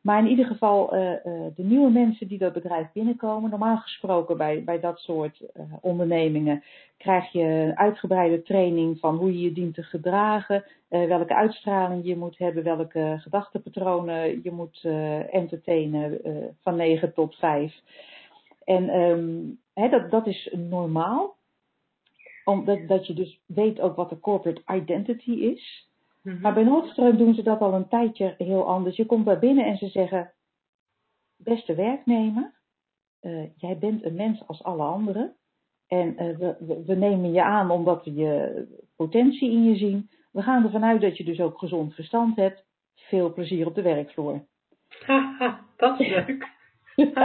Maar 0.00 0.18
in 0.18 0.28
ieder 0.28 0.46
geval, 0.46 0.94
uh, 0.94 1.12
de 1.54 1.62
nieuwe 1.62 1.90
mensen 1.90 2.28
die 2.28 2.38
dat 2.38 2.52
bedrijf 2.52 2.92
binnenkomen, 2.92 3.50
normaal 3.50 3.76
gesproken 3.76 4.36
bij, 4.36 4.64
bij 4.64 4.80
dat 4.80 4.98
soort 4.98 5.42
ondernemingen, 5.80 6.62
krijg 6.96 7.32
je 7.32 7.42
een 7.42 7.78
uitgebreide 7.78 8.42
training 8.42 8.98
van 8.98 9.16
hoe 9.16 9.32
je 9.32 9.40
je 9.40 9.52
dient 9.52 9.74
te 9.74 9.82
gedragen, 9.82 10.64
welke 10.88 11.34
uitstraling 11.34 12.06
je 12.06 12.16
moet 12.16 12.38
hebben, 12.38 12.64
welke 12.64 13.16
gedachtenpatronen 13.20 14.42
je 14.42 14.50
moet 14.50 14.84
entertainen 15.30 16.20
van 16.62 16.76
9 16.76 17.14
tot 17.14 17.34
5. 17.36 17.74
En 18.64 18.84
hè, 19.74 19.88
dat, 19.88 20.10
dat 20.10 20.26
is 20.26 20.54
normaal 20.56 21.36
omdat 22.48 22.88
dat 22.88 23.06
je 23.06 23.14
dus 23.14 23.40
weet 23.46 23.80
ook 23.80 23.96
wat 23.96 24.10
de 24.10 24.20
corporate 24.20 24.62
identity 24.66 25.30
is. 25.30 25.88
Mm-hmm. 26.22 26.40
Maar 26.40 26.54
bij 26.54 26.64
Nordstreum 26.64 27.16
doen 27.16 27.34
ze 27.34 27.42
dat 27.42 27.60
al 27.60 27.74
een 27.74 27.88
tijdje 27.88 28.34
heel 28.38 28.66
anders. 28.66 28.96
Je 28.96 29.06
komt 29.06 29.26
daar 29.26 29.38
binnen 29.38 29.64
en 29.64 29.76
ze 29.76 29.88
zeggen: 29.88 30.32
Beste 31.36 31.74
werknemer, 31.74 32.54
uh, 33.20 33.46
jij 33.56 33.78
bent 33.78 34.04
een 34.04 34.14
mens 34.14 34.46
als 34.46 34.62
alle 34.62 34.82
anderen. 34.82 35.36
En 35.86 36.08
uh, 36.22 36.36
we, 36.38 36.82
we, 36.86 36.94
nemen 36.94 37.32
je 37.32 37.42
aan 37.42 37.70
omdat 37.70 38.04
we 38.04 38.14
je 38.14 38.66
potentie 38.96 39.50
in 39.50 39.64
je 39.64 39.76
zien. 39.76 40.10
We 40.32 40.42
gaan 40.42 40.64
ervan 40.64 40.84
uit 40.84 41.00
dat 41.00 41.16
je 41.16 41.24
dus 41.24 41.40
ook 41.40 41.58
gezond 41.58 41.94
verstand 41.94 42.36
hebt. 42.36 42.64
Veel 42.94 43.32
plezier 43.32 43.66
op 43.66 43.74
de 43.74 43.82
werkvloer. 43.82 44.46
Haha, 44.88 45.60
dat 45.76 46.00
is 46.00 46.08
leuk. 46.08 46.56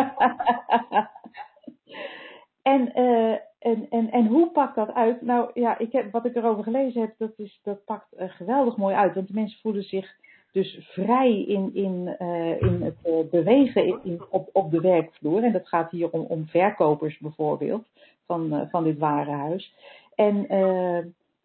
en 2.61 2.99
uh, 2.99 3.35
en, 3.63 3.87
en, 3.89 4.11
en 4.11 4.27
hoe 4.27 4.51
pakt 4.51 4.75
dat 4.75 4.93
uit? 4.93 5.21
Nou 5.21 5.49
ja, 5.53 5.77
ik 5.77 5.91
heb, 5.91 6.11
wat 6.11 6.25
ik 6.25 6.35
erover 6.35 6.63
gelezen 6.63 7.01
heb, 7.01 7.13
dat, 7.17 7.31
is, 7.37 7.59
dat 7.63 7.85
pakt 7.85 8.07
uh, 8.19 8.29
geweldig 8.29 8.77
mooi 8.77 8.95
uit. 8.95 9.13
Want 9.13 9.27
de 9.27 9.33
mensen 9.33 9.59
voelen 9.61 9.83
zich 9.83 10.15
dus 10.51 10.87
vrij 10.91 11.41
in, 11.41 11.69
in, 11.73 12.15
uh, 12.19 12.61
in 12.61 12.81
het 12.81 12.97
uh, 13.05 13.29
bewegen 13.31 13.85
in, 13.85 13.99
in, 14.03 14.21
op, 14.29 14.49
op 14.53 14.71
de 14.71 14.81
werkvloer. 14.81 15.43
En 15.43 15.51
dat 15.51 15.67
gaat 15.67 15.91
hier 15.91 16.09
om, 16.09 16.21
om 16.21 16.45
verkopers 16.47 17.17
bijvoorbeeld 17.17 17.85
van, 18.25 18.67
van 18.71 18.83
dit 18.83 18.97
warenhuis. 18.97 19.73
En 20.15 20.45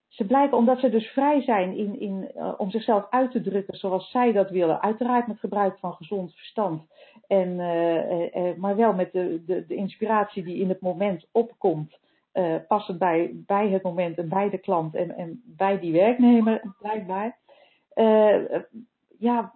ze 0.08 0.26
blijken, 0.26 0.56
omdat 0.56 0.80
ze 0.80 0.90
dus 0.90 1.06
vrij 1.06 1.42
zijn 1.42 1.76
in, 1.76 2.00
in, 2.00 2.30
om 2.56 2.70
zichzelf 2.70 3.06
uit 3.10 3.30
te 3.30 3.40
drukken 3.40 3.76
zoals 3.76 4.10
zij 4.10 4.32
dat 4.32 4.50
willen. 4.50 4.82
Uiteraard 4.82 5.26
met 5.26 5.38
gebruik 5.38 5.78
van 5.78 5.92
gezond 5.92 6.34
verstand. 6.34 6.82
En, 7.26 7.56
maar 8.58 8.76
wel 8.76 8.92
met 8.92 9.12
de, 9.12 9.42
de, 9.46 9.66
de 9.66 9.74
inspiratie 9.74 10.42
die 10.42 10.56
in 10.56 10.68
het 10.68 10.80
moment 10.80 11.26
opkomt 11.32 11.98
uh, 12.38 12.54
passen 12.68 12.98
bij, 12.98 13.32
bij 13.34 13.68
het 13.68 13.82
moment 13.82 14.18
en 14.18 14.28
bij 14.28 14.50
de 14.50 14.58
klant 14.58 14.94
en, 14.94 15.16
en 15.16 15.42
bij 15.44 15.80
die 15.80 15.92
werknemer, 15.92 16.74
blijkbaar. 16.78 17.38
Uh, 17.94 18.60
ja, 19.18 19.52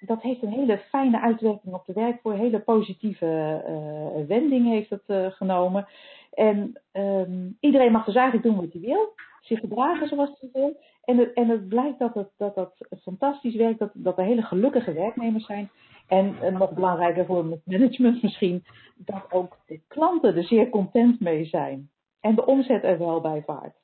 dat 0.00 0.22
heeft 0.22 0.42
een 0.42 0.52
hele 0.52 0.78
fijne 0.78 1.20
uitwerking 1.20 1.74
op 1.74 1.86
de 1.86 1.92
werkvoer. 1.92 2.32
Een 2.32 2.38
hele 2.38 2.60
positieve 2.60 3.62
uh, 3.68 4.26
wending 4.26 4.66
heeft 4.66 4.90
het 4.90 5.34
genomen. 5.34 5.86
En 6.32 6.80
um, 6.92 7.56
iedereen 7.60 7.92
mag 7.92 8.04
dus 8.04 8.14
eigenlijk 8.14 8.46
doen 8.46 8.64
wat 8.64 8.72
hij 8.72 8.82
wil. 8.82 9.14
Zich 9.40 9.60
gedragen 9.60 10.08
zoals 10.08 10.40
hij 10.40 10.48
wil. 10.52 10.80
En 11.04 11.18
het, 11.18 11.32
en 11.32 11.48
het 11.48 11.68
blijkt 11.68 11.98
dat 11.98 12.14
het, 12.14 12.28
dat, 12.36 12.54
dat 12.54 12.72
fantastisch 13.02 13.56
werkt. 13.56 13.78
Dat, 13.78 13.90
dat 13.94 14.18
er 14.18 14.24
hele 14.24 14.42
gelukkige 14.42 14.92
werknemers 14.92 15.46
zijn. 15.46 15.70
En 16.08 16.36
nog 16.52 16.72
belangrijker 16.72 17.26
voor 17.26 17.50
het 17.50 17.60
management 17.64 18.22
misschien. 18.22 18.64
Dat 18.96 19.32
ook 19.32 19.58
de 19.66 19.80
klanten 19.88 20.36
er 20.36 20.44
zeer 20.44 20.68
content 20.68 21.20
mee 21.20 21.44
zijn. 21.44 21.90
En 22.26 22.34
de 22.34 22.46
omzet 22.46 22.84
er 22.84 22.98
wel 22.98 23.20
bij 23.20 23.42
vaart. 23.42 23.76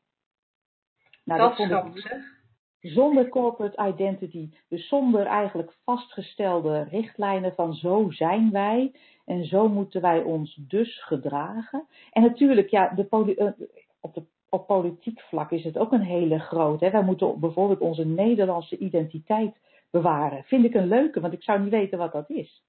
Nou, 1.25 1.41
dat, 1.41 1.57
dat 1.57 1.83
vond 1.83 1.97
ik, 1.97 2.03
zeg. 2.03 2.41
Zonder 2.81 3.29
corporate 3.29 3.87
identity, 3.87 4.51
dus 4.69 4.89
zonder 4.89 5.27
eigenlijk 5.27 5.73
vastgestelde 5.85 6.83
richtlijnen 6.83 7.55
van 7.55 7.75
zo 7.75 8.11
zijn 8.11 8.51
wij 8.51 8.95
en 9.25 9.45
zo 9.45 9.69
moeten 9.69 10.01
wij 10.01 10.23
ons 10.23 10.55
dus 10.55 11.05
gedragen. 11.05 11.87
En 12.11 12.23
natuurlijk, 12.23 12.69
ja, 12.69 12.89
de, 12.89 13.35
eh, 13.37 13.67
op, 14.01 14.15
de, 14.15 14.23
op 14.49 14.67
politiek 14.67 15.21
vlak 15.21 15.51
is 15.51 15.65
het 15.65 15.79
ook 15.79 15.93
een 15.93 16.05
hele 16.05 16.39
grote. 16.39 16.85
Hè. 16.85 16.91
Wij 16.91 17.05
moeten 17.05 17.41
bijvoorbeeld 17.41 17.81
onze 17.81 18.07
Nederlandse 18.07 18.79
identiteit 18.79 19.57
bewaren. 19.91 20.45
Vind 20.45 20.65
ik 20.65 20.75
een 20.75 20.89
leuke, 20.89 21.21
want 21.21 21.33
ik 21.33 21.43
zou 21.43 21.61
niet 21.61 21.71
weten 21.71 21.99
wat 21.99 22.13
dat 22.13 22.31
is. 22.31 22.63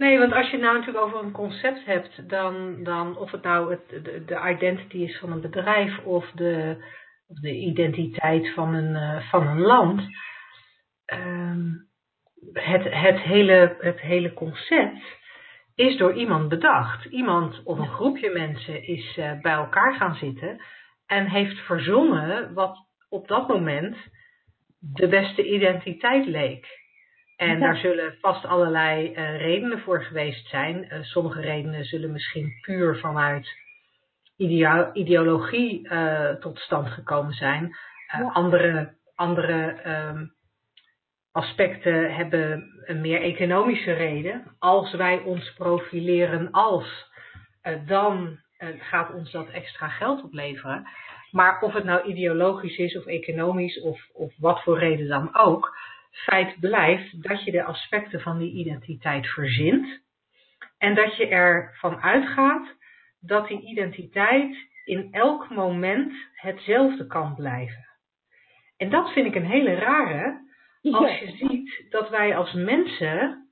Nee, 0.00 0.18
want 0.18 0.32
als 0.32 0.50
je 0.50 0.58
nou 0.58 0.78
natuurlijk 0.78 1.04
over 1.04 1.18
een 1.18 1.32
concept 1.32 1.84
hebt, 1.84 2.28
dan, 2.28 2.82
dan 2.82 3.16
of 3.16 3.30
het 3.30 3.42
nou 3.42 3.70
het, 3.70 4.04
de, 4.04 4.24
de 4.24 4.48
identity 4.50 4.96
is 4.96 5.18
van 5.18 5.32
een 5.32 5.40
bedrijf 5.40 5.98
of 5.98 6.30
de, 6.30 6.84
of 7.26 7.38
de 7.38 7.54
identiteit 7.54 8.52
van 8.54 8.74
een, 8.74 8.94
uh, 8.94 9.30
van 9.30 9.46
een 9.46 9.60
land. 9.60 10.02
Um, 11.14 11.88
het, 12.52 12.84
het, 12.84 13.20
hele, 13.20 13.76
het 13.80 14.00
hele 14.00 14.32
concept 14.32 15.18
is 15.74 15.96
door 15.96 16.14
iemand 16.14 16.48
bedacht. 16.48 17.04
Iemand 17.04 17.62
of 17.64 17.78
een 17.78 17.94
groepje 17.94 18.30
mensen 18.30 18.86
is 18.86 19.16
uh, 19.16 19.40
bij 19.40 19.52
elkaar 19.52 19.94
gaan 19.94 20.14
zitten 20.14 20.62
en 21.06 21.26
heeft 21.26 21.58
verzonnen 21.58 22.54
wat 22.54 22.78
op 23.08 23.28
dat 23.28 23.48
moment 23.48 23.96
de 24.78 25.08
beste 25.08 25.48
identiteit 25.48 26.26
leek. 26.26 26.79
En 27.40 27.60
daar 27.60 27.76
zullen 27.76 28.16
vast 28.20 28.44
allerlei 28.44 29.10
uh, 29.10 29.40
redenen 29.40 29.80
voor 29.80 30.04
geweest 30.04 30.48
zijn. 30.48 30.84
Uh, 30.84 31.02
sommige 31.02 31.40
redenen 31.40 31.84
zullen 31.84 32.12
misschien 32.12 32.58
puur 32.60 32.98
vanuit 32.98 33.48
ideo 34.36 34.90
ideologie 34.92 35.88
uh, 35.88 36.30
tot 36.30 36.58
stand 36.58 36.88
gekomen 36.88 37.32
zijn. 37.32 37.76
Andere, 38.32 38.94
andere 39.14 39.76
um, 39.86 40.32
aspecten 41.32 42.14
hebben 42.14 42.64
een 42.84 43.00
meer 43.00 43.22
economische 43.22 43.92
reden. 43.92 44.56
Als 44.58 44.94
wij 44.94 45.18
ons 45.18 45.52
profileren 45.52 46.50
als, 46.50 47.10
dan 47.86 48.38
gaat 48.78 49.14
ons 49.14 49.30
dat 49.30 49.48
extra 49.48 49.88
geld 49.88 50.22
opleveren. 50.22 50.88
Maar 51.30 51.60
of 51.60 51.72
het 51.72 51.84
nou 51.84 52.02
ideologisch 52.02 52.76
is 52.76 52.96
of 52.96 53.06
economisch 53.06 53.80
of, 53.80 54.08
of 54.12 54.32
wat 54.38 54.62
voor 54.62 54.78
reden 54.78 55.08
dan 55.08 55.36
ook 55.36 55.76
feit 56.10 56.60
blijft 56.60 57.22
dat 57.22 57.44
je 57.44 57.50
de 57.50 57.64
aspecten 57.64 58.20
van 58.20 58.38
die 58.38 58.52
identiteit 58.52 59.26
verzint 59.26 60.02
en 60.78 60.94
dat 60.94 61.16
je 61.16 61.26
ervan 61.26 62.00
uitgaat 62.00 62.76
dat 63.20 63.48
die 63.48 63.60
identiteit 63.60 64.68
in 64.84 65.08
elk 65.12 65.50
moment 65.50 66.12
hetzelfde 66.32 67.06
kan 67.06 67.34
blijven. 67.34 67.88
En 68.76 68.90
dat 68.90 69.12
vind 69.12 69.26
ik 69.26 69.34
een 69.34 69.50
hele 69.50 69.74
rare, 69.74 70.48
als 70.82 71.18
je 71.18 71.30
ziet 71.36 71.86
dat 71.90 72.10
wij 72.10 72.36
als 72.36 72.52
mensen 72.52 73.50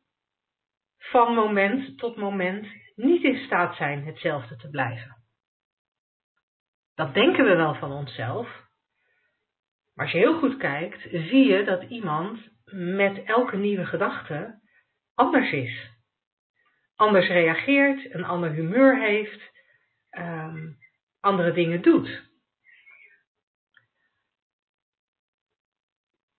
van 0.99 1.35
moment 1.35 1.99
tot 1.99 2.17
moment 2.17 2.67
niet 2.95 3.23
in 3.23 3.37
staat 3.37 3.77
zijn 3.77 4.05
hetzelfde 4.05 4.57
te 4.57 4.69
blijven. 4.69 5.17
Dat 6.95 7.15
denken 7.15 7.45
we 7.45 7.57
wel 7.57 7.75
van 7.75 7.93
onszelf, 7.93 8.68
maar 9.99 10.07
als 10.07 10.15
je 10.15 10.23
heel 10.23 10.39
goed 10.39 10.57
kijkt, 10.57 11.01
zie 11.11 11.45
je 11.45 11.65
dat 11.65 11.83
iemand 11.83 12.39
met 12.73 13.25
elke 13.25 13.57
nieuwe 13.57 13.87
gedachte 13.87 14.61
anders 15.15 15.53
is. 15.53 15.91
Anders 16.95 17.29
reageert, 17.29 18.15
een 18.15 18.25
ander 18.25 18.51
humeur 18.51 19.01
heeft, 19.01 19.41
um, 20.11 20.79
andere 21.21 21.53
dingen 21.53 21.83
doet. 21.83 22.31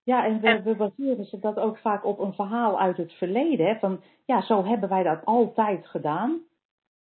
Ja, 0.02 0.24
en 0.24 0.40
we, 0.40 0.62
we 0.62 0.74
baseren 0.74 1.24
ze 1.24 1.38
dat 1.38 1.56
ook 1.56 1.78
vaak 1.78 2.04
op 2.04 2.18
een 2.18 2.34
verhaal 2.34 2.80
uit 2.80 2.96
het 2.96 3.12
verleden. 3.12 3.66
Hè? 3.66 3.78
Van 3.78 4.02
ja, 4.24 4.42
zo 4.42 4.64
hebben 4.64 4.88
wij 4.88 5.02
dat 5.02 5.24
altijd 5.24 5.86
gedaan. 5.86 6.40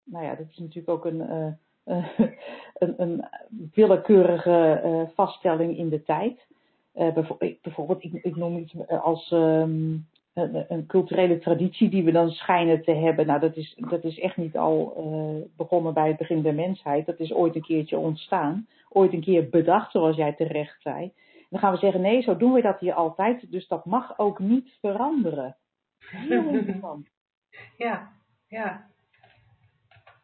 Nou 0.04 0.26
ja, 0.26 0.36
dat 0.36 0.50
is 0.50 0.58
natuurlijk 0.58 0.90
ook 0.90 1.06
een, 1.06 1.22
uh, 1.22 1.54
een, 2.84 2.94
een 2.98 3.26
willekeurige 3.74 4.82
uh, 4.86 5.02
vaststelling 5.16 5.78
in 5.78 5.90
de 5.90 6.04
tijd. 6.04 6.48
Uh, 6.96 7.14
bijvoorbeeld, 7.62 8.04
ik, 8.04 8.14
ik, 8.14 8.36
noem 8.36 8.58
iets 8.58 8.74
als 8.88 9.32
um, 9.32 10.08
een, 10.34 10.66
een, 10.68 10.86
culturele 10.86 11.40
traditie 11.40 11.90
die 11.90 12.04
we 12.04 12.12
dan 12.12 12.30
schijnen 12.30 12.84
te 12.84 12.92
hebben. 12.92 13.26
Nou, 13.26 13.40
dat 13.40 13.56
is, 13.56 13.76
dat 13.90 14.04
is 14.04 14.20
echt 14.20 14.38
niet 14.38 14.58
al 14.58 14.94
uh, 14.98 15.44
begonnen 15.58 15.94
bij 15.94 16.08
het 16.08 16.18
begin 16.18 16.42
der 16.42 16.54
mensheid. 16.54 17.06
Dat 17.06 17.20
is 17.20 17.34
ooit 17.34 17.56
een 17.56 17.62
keertje 17.62 17.98
ontstaan. 17.98 18.68
Ooit 18.90 19.14
een 19.14 19.22
keer 19.22 19.50
bedacht, 19.50 19.92
zoals 19.92 20.16
jij 20.16 20.34
terecht 20.34 20.82
zei. 20.82 21.12
dan 21.50 21.60
gaan 21.60 21.72
we 21.72 21.78
zeggen, 21.80 22.02
nee, 22.02 22.22
zo 22.22 22.38
doen 22.38 22.54
we 22.54 22.62
dat 22.62 22.80
hier 22.80 22.94
altijd. 22.94 23.52
Dus 23.52 23.68
dat 23.68 23.86
mag 23.86 24.20
ook 24.20 24.40
niet 24.40 24.78
veranderen. 24.82 25.56
Heel 26.30 26.48
interessant. 26.48 27.08
Ja, 27.78 28.12
ja. 28.48 28.88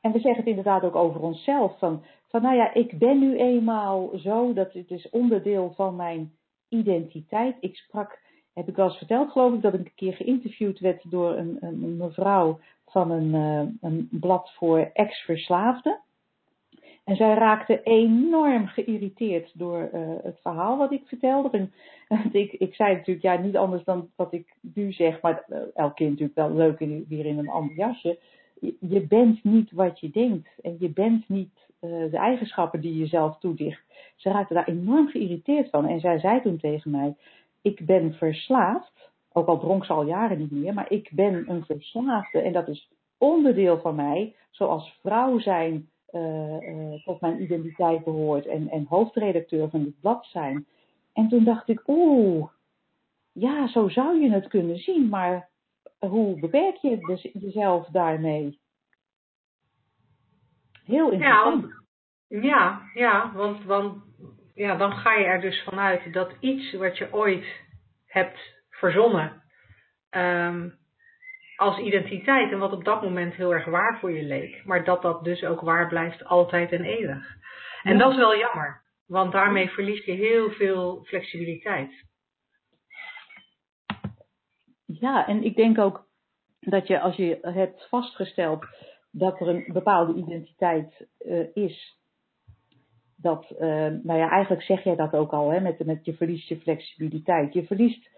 En 0.05 0.11
we 0.11 0.19
zeggen 0.19 0.39
het 0.39 0.49
inderdaad 0.49 0.83
ook 0.83 0.95
over 0.95 1.21
onszelf. 1.21 1.77
Van, 1.77 2.03
van 2.27 2.41
nou 2.41 2.55
ja, 2.55 2.73
ik 2.73 2.97
ben 2.97 3.19
nu 3.19 3.37
eenmaal 3.37 4.11
zo, 4.17 4.53
dat 4.53 4.73
het 4.73 4.91
is 4.91 5.09
onderdeel 5.09 5.73
van 5.75 5.95
mijn 5.95 6.31
identiteit. 6.69 7.55
Ik 7.59 7.75
sprak, 7.75 8.19
heb 8.53 8.67
ik 8.67 8.75
wel 8.75 8.85
eens 8.85 8.97
verteld 8.97 9.31
geloof 9.31 9.53
ik, 9.53 9.61
dat 9.61 9.73
ik 9.73 9.79
een 9.79 9.91
keer 9.95 10.13
geïnterviewd 10.13 10.79
werd 10.79 11.11
door 11.11 11.35
een, 11.35 11.57
een 11.59 11.97
mevrouw 11.97 12.59
van 12.87 13.11
een, 13.11 13.33
uh, 13.33 13.71
een 13.81 14.07
blad 14.11 14.53
voor 14.53 14.89
ex-verslaafden. 14.93 15.99
En 17.03 17.15
zij 17.15 17.33
raakte 17.33 17.81
enorm 17.83 18.67
geïriteerd 18.67 19.51
door 19.53 19.89
uh, 19.93 20.09
het 20.23 20.39
verhaal 20.41 20.77
wat 20.77 20.91
ik 20.91 21.03
vertelde. 21.05 21.49
En, 21.49 21.71
ik, 22.31 22.51
ik 22.51 22.75
zei 22.75 22.93
natuurlijk 22.93 23.25
ja, 23.25 23.37
niet 23.37 23.57
anders 23.57 23.83
dan 23.83 24.09
wat 24.15 24.33
ik 24.33 24.55
nu 24.61 24.91
zeg, 24.91 25.21
maar 25.21 25.45
uh, 25.49 25.57
elke 25.73 25.93
keer 25.93 26.09
natuurlijk 26.09 26.37
wel 26.37 26.53
leuk 26.53 26.79
in, 26.79 27.05
weer 27.09 27.25
in 27.25 27.37
een 27.37 27.49
ander 27.49 27.75
jasje 27.75 28.17
je 28.79 29.07
bent 29.07 29.43
niet 29.43 29.71
wat 29.71 29.99
je 29.99 30.09
denkt. 30.09 30.49
En 30.61 30.75
je 30.79 30.89
bent 30.89 31.29
niet 31.29 31.69
uh, 31.81 32.11
de 32.11 32.17
eigenschappen 32.17 32.81
die 32.81 32.97
je 32.97 33.05
zelf 33.05 33.37
toedicht. 33.39 33.83
Ze 34.15 34.29
raakte 34.29 34.53
daar 34.53 34.67
enorm 34.67 35.07
geïrriteerd 35.07 35.69
van. 35.69 35.87
En 35.87 35.99
zij 35.99 36.19
zei 36.19 36.41
toen 36.41 36.57
tegen 36.57 36.91
mij: 36.91 37.15
Ik 37.61 37.85
ben 37.85 38.13
verslaafd. 38.13 39.11
Ook 39.31 39.47
al 39.47 39.59
dronk 39.59 39.85
ze 39.85 39.93
al 39.93 40.05
jaren 40.05 40.37
niet 40.37 40.51
meer, 40.51 40.73
maar 40.73 40.91
ik 40.91 41.09
ben 41.11 41.49
een 41.49 41.65
verslaafde. 41.65 42.41
En 42.41 42.53
dat 42.53 42.67
is 42.67 42.89
onderdeel 43.17 43.79
van 43.79 43.95
mij, 43.95 44.35
zoals 44.49 44.97
vrouw 45.01 45.39
zijn 45.39 45.89
uh, 46.11 47.03
tot 47.03 47.21
mijn 47.21 47.41
identiteit 47.41 48.03
behoort 48.03 48.45
en, 48.45 48.69
en 48.69 48.85
hoofdredacteur 48.89 49.69
van 49.69 49.83
dit 49.83 49.99
blad 49.99 50.25
zijn. 50.25 50.65
En 51.13 51.27
toen 51.27 51.43
dacht 51.43 51.69
ik, 51.69 51.83
oeh, 51.87 52.47
ja, 53.31 53.67
zo 53.67 53.89
zou 53.89 54.21
je 54.21 54.31
het 54.31 54.47
kunnen 54.47 54.77
zien, 54.77 55.09
maar 55.09 55.49
hoe 55.99 56.39
beperk 56.39 56.75
je 56.75 56.97
dus 56.97 57.29
jezelf 57.33 57.87
daarmee? 57.87 58.59
Heel 60.85 61.11
interessant. 61.11 61.83
Ja, 62.27 62.39
ja, 62.39 62.81
ja 62.93 63.31
want, 63.33 63.63
want 63.63 64.03
ja, 64.53 64.75
dan 64.75 64.91
ga 64.91 65.13
je 65.13 65.25
er 65.25 65.41
dus 65.41 65.63
vanuit 65.63 66.13
dat 66.13 66.31
iets 66.39 66.73
wat 66.73 66.97
je 66.97 67.13
ooit 67.13 67.45
hebt 68.05 68.63
verzonnen 68.69 69.43
um, 70.11 70.77
als 71.55 71.77
identiteit 71.77 72.51
en 72.51 72.59
wat 72.59 72.71
op 72.71 72.83
dat 72.83 73.01
moment 73.01 73.33
heel 73.33 73.53
erg 73.53 73.65
waar 73.65 73.99
voor 73.99 74.11
je 74.11 74.23
leek, 74.23 74.65
maar 74.65 74.83
dat 74.83 75.01
dat 75.01 75.23
dus 75.23 75.43
ook 75.43 75.61
waar 75.61 75.87
blijft 75.87 76.25
altijd 76.25 76.71
en 76.71 76.83
eeuwig. 76.83 77.35
En 77.83 77.97
dat 77.97 78.11
is 78.11 78.17
wel 78.17 78.37
jammer, 78.37 78.81
want 79.05 79.31
daarmee 79.31 79.69
verlies 79.69 80.05
je 80.05 80.11
heel 80.11 80.51
veel 80.51 81.03
flexibiliteit. 81.05 81.91
Ja, 84.99 85.27
en 85.27 85.43
ik 85.43 85.55
denk 85.55 85.79
ook 85.79 86.07
dat 86.59 86.87
je 86.87 86.99
als 86.99 87.15
je 87.15 87.37
hebt 87.41 87.87
vastgesteld 87.89 88.65
dat 89.11 89.39
er 89.39 89.47
een 89.47 89.69
bepaalde 89.73 90.13
identiteit 90.13 91.07
uh, 91.19 91.47
is, 91.53 91.97
dat, 93.15 93.45
uh, 93.51 93.59
nou 94.03 94.19
ja, 94.19 94.29
eigenlijk 94.29 94.63
zeg 94.63 94.83
jij 94.83 94.95
dat 94.95 95.13
ook 95.13 95.31
al, 95.31 95.49
hè, 95.49 95.59
met, 95.59 95.85
met 95.85 96.05
je 96.05 96.13
verliest 96.13 96.47
je 96.47 96.59
flexibiliteit. 96.59 97.53
Je 97.53 97.65
verliest, 97.65 98.09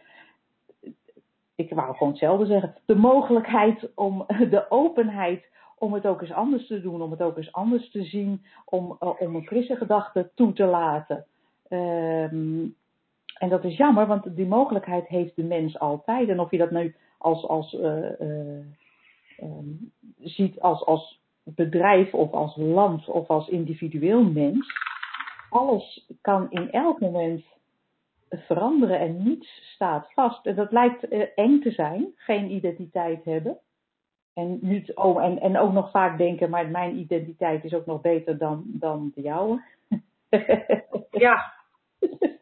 ik 1.55 1.73
wou 1.73 1.93
gewoon 1.93 2.09
hetzelfde 2.09 2.45
zeggen, 2.45 2.75
de 2.86 2.95
mogelijkheid 2.95 3.91
om, 3.95 4.25
de 4.49 4.65
openheid 4.69 5.45
om 5.78 5.93
het 5.93 6.05
ook 6.05 6.21
eens 6.21 6.32
anders 6.32 6.67
te 6.67 6.82
doen, 6.82 7.01
om 7.01 7.11
het 7.11 7.21
ook 7.21 7.38
eens 7.38 7.51
anders 7.51 7.91
te 7.91 8.03
zien, 8.03 8.45
om, 8.65 8.97
uh, 8.99 9.09
om 9.19 9.36
een 9.36 9.45
frisse 9.45 9.75
gedachte 9.75 10.32
toe 10.36 10.53
te 10.53 10.65
laten. 10.65 11.25
Um, 11.69 12.75
en 13.38 13.49
dat 13.49 13.63
is 13.63 13.77
jammer, 13.77 14.07
want 14.07 14.35
die 14.35 14.45
mogelijkheid 14.45 15.07
heeft 15.07 15.35
de 15.35 15.43
mens 15.43 15.79
altijd. 15.79 16.29
En 16.29 16.39
of 16.39 16.51
je 16.51 16.57
dat 16.57 16.71
nu 16.71 16.95
als, 17.17 17.47
als, 17.47 17.73
uh, 17.73 18.19
uh, 18.19 18.65
um, 19.41 19.91
ziet 20.19 20.59
als, 20.59 20.85
als 20.85 21.21
bedrijf 21.43 22.13
of 22.13 22.31
als 22.31 22.55
land 22.55 23.07
of 23.07 23.27
als 23.27 23.47
individueel 23.47 24.23
mens, 24.23 24.73
alles 25.49 26.11
kan 26.21 26.51
in 26.51 26.71
elk 26.71 26.99
moment 26.99 27.45
veranderen 28.29 28.99
en 28.99 29.23
niets 29.23 29.71
staat 29.73 30.13
vast. 30.13 30.45
En 30.45 30.55
dat 30.55 30.71
lijkt 30.71 31.11
uh, 31.11 31.25
eng 31.35 31.59
te 31.61 31.71
zijn, 31.71 32.13
geen 32.15 32.51
identiteit 32.51 33.23
hebben. 33.23 33.57
En, 34.33 34.57
niet, 34.61 34.95
oh, 34.95 35.23
en, 35.23 35.39
en 35.39 35.57
ook 35.57 35.73
nog 35.73 35.91
vaak 35.91 36.17
denken, 36.17 36.49
maar 36.49 36.69
mijn 36.69 36.97
identiteit 36.97 37.63
is 37.63 37.73
ook 37.73 37.85
nog 37.85 38.01
beter 38.01 38.38
dan, 38.38 38.63
dan 38.65 39.11
de 39.15 39.21
jouwe. 39.21 39.63
ja, 41.25 41.53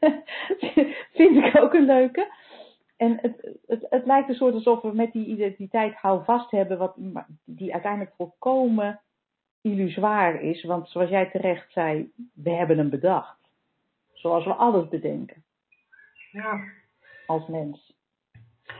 Vind 1.18 1.44
ik 1.44 1.56
ook 1.56 1.74
een 1.74 1.86
leuke. 1.86 2.32
En 2.96 3.18
het, 3.20 3.58
het, 3.66 3.86
het 3.90 4.06
lijkt 4.06 4.28
een 4.28 4.34
soort 4.34 4.54
alsof 4.54 4.82
we 4.82 4.92
met 4.92 5.12
die 5.12 5.26
identiteit 5.26 5.94
houvast 5.94 6.50
hebben, 6.50 6.78
wat, 6.78 6.94
die 7.44 7.72
uiteindelijk 7.72 8.14
volkomen 8.16 9.00
illusoir 9.60 10.40
is. 10.40 10.64
Want 10.64 10.88
zoals 10.88 11.10
jij 11.10 11.30
terecht 11.30 11.72
zei, 11.72 12.12
we 12.34 12.50
hebben 12.50 12.78
hem 12.78 12.90
bedacht. 12.90 13.38
Zoals 14.12 14.44
we 14.44 14.52
alles 14.52 14.88
bedenken. 14.88 15.44
Ja. 16.30 16.60
Als 17.26 17.46
mens. 17.46 17.98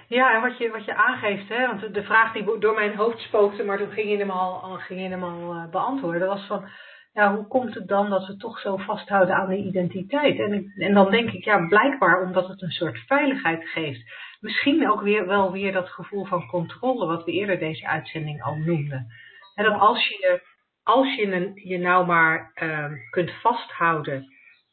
Ja, 0.08 0.34
en 0.34 0.40
wat 0.40 0.58
je, 0.58 0.70
wat 0.70 0.84
je 0.84 0.94
aangeeft, 0.94 1.48
hè, 1.48 1.66
want 1.66 1.94
de 1.94 2.02
vraag 2.02 2.32
die 2.32 2.58
door 2.58 2.74
mijn 2.74 2.96
hoofd 2.96 3.18
spookte, 3.18 3.64
maar 3.64 3.78
toen 3.78 3.90
ging 3.90 4.10
je 4.10 4.16
hem 4.16 4.30
al, 4.30 4.60
ging 4.60 5.00
je 5.00 5.08
hem 5.08 5.24
al 5.24 5.54
uh, 5.54 5.70
beantwoorden, 5.70 6.28
was 6.28 6.46
van, 6.46 6.68
ja, 7.12 7.34
hoe 7.34 7.46
komt 7.46 7.74
het 7.74 7.88
dan 7.88 8.11
dat 8.11 8.26
we 8.26 8.36
toch 8.36 8.58
zo 8.58 8.76
vasthouden 8.76 9.34
aan 9.34 9.48
die 9.48 9.64
identiteit? 9.64 10.38
En, 10.38 10.72
en 10.76 10.94
dan 10.94 11.11
denk 11.11 11.30
ik, 11.30 11.44
ja, 11.44 11.66
blijkbaar 11.66 12.22
omdat 12.22 12.48
het 12.48 12.62
een 12.62 12.70
soort 12.70 12.98
veiligheid 12.98 13.68
geeft. 13.68 14.02
Misschien 14.40 14.90
ook 14.90 15.00
weer 15.00 15.26
wel 15.26 15.52
weer 15.52 15.72
dat 15.72 15.88
gevoel 15.88 16.24
van 16.24 16.46
controle, 16.46 17.06
wat 17.06 17.24
we 17.24 17.32
eerder 17.32 17.58
deze 17.58 17.86
uitzending 17.86 18.42
al 18.42 18.56
noemden. 18.56 19.06
En 19.54 19.64
dat 19.64 19.80
als 19.80 20.08
je, 20.08 20.42
als 20.82 21.14
je 21.14 21.52
je 21.54 21.78
nou 21.78 22.06
maar 22.06 22.52
uh, 22.62 22.92
kunt 23.11 23.30
vasthouden 23.30 24.26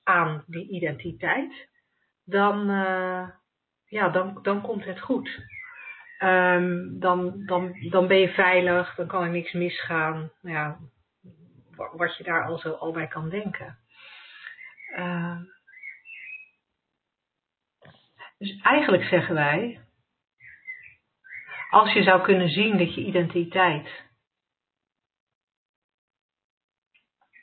aan 0.04 0.44
die 0.48 0.70
identiteit, 0.70 1.70
dan, 2.26 2.70
uh, 2.70 3.30
ja, 3.86 4.10
dan, 4.10 4.40
dan 4.42 4.62
komt 4.62 4.86
het 4.86 5.00
goed. 5.00 5.56
Um, 6.24 7.00
dan, 7.00 7.46
dan, 7.46 7.76
dan 7.90 8.08
ben 8.08 8.18
je 8.18 8.30
veilig, 8.30 8.96
dan 8.96 9.08
kan 9.08 9.24
er 9.24 9.30
niks 9.30 9.54
misgaan. 9.54 10.32
Nou 10.42 10.56
ja, 10.56 10.78
wat 11.78 12.18
je 12.18 12.24
daar 12.24 12.46
al 12.46 12.58
zo 12.58 12.72
al 12.72 12.92
bij 12.92 13.08
kan 13.08 13.30
denken. 13.30 13.78
Uh, 14.98 15.42
dus 18.38 18.62
eigenlijk 18.62 19.04
zeggen 19.04 19.36
wij, 19.36 19.82
als 21.70 21.94
je 21.94 22.04
zou 22.04 22.22
kunnen 22.22 22.50
zien 22.50 22.78
dat 22.78 22.96
je 22.96 23.06
identiteit 23.06 24.06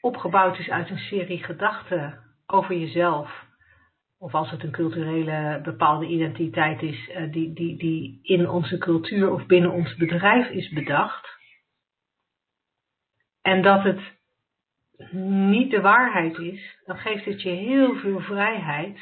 opgebouwd 0.01 0.59
is 0.59 0.69
uit 0.69 0.91
een 0.91 0.99
serie 0.99 1.45
gedachten 1.45 2.37
over 2.47 2.77
jezelf, 2.77 3.45
of 4.19 4.35
als 4.35 4.51
het 4.51 4.63
een 4.63 4.71
culturele 4.71 5.61
bepaalde 5.63 6.07
identiteit 6.07 6.83
is 6.83 7.09
uh, 7.09 7.33
die, 7.33 7.53
die, 7.53 7.77
die 7.77 8.19
in 8.23 8.49
onze 8.49 8.79
cultuur 8.79 9.33
of 9.33 9.47
binnen 9.47 9.71
ons 9.71 9.97
bedrijf 9.97 10.49
is 10.49 10.69
bedacht, 10.69 11.29
en 13.43 13.63
dat 13.63 13.83
het 13.83 14.14
niet 15.13 15.71
de 15.71 15.81
waarheid 15.81 16.39
is, 16.39 16.79
dan 16.85 16.97
geeft 16.97 17.25
het 17.25 17.43
je 17.43 17.51
heel 17.51 17.95
veel 17.95 18.21
vrijheid 18.21 18.99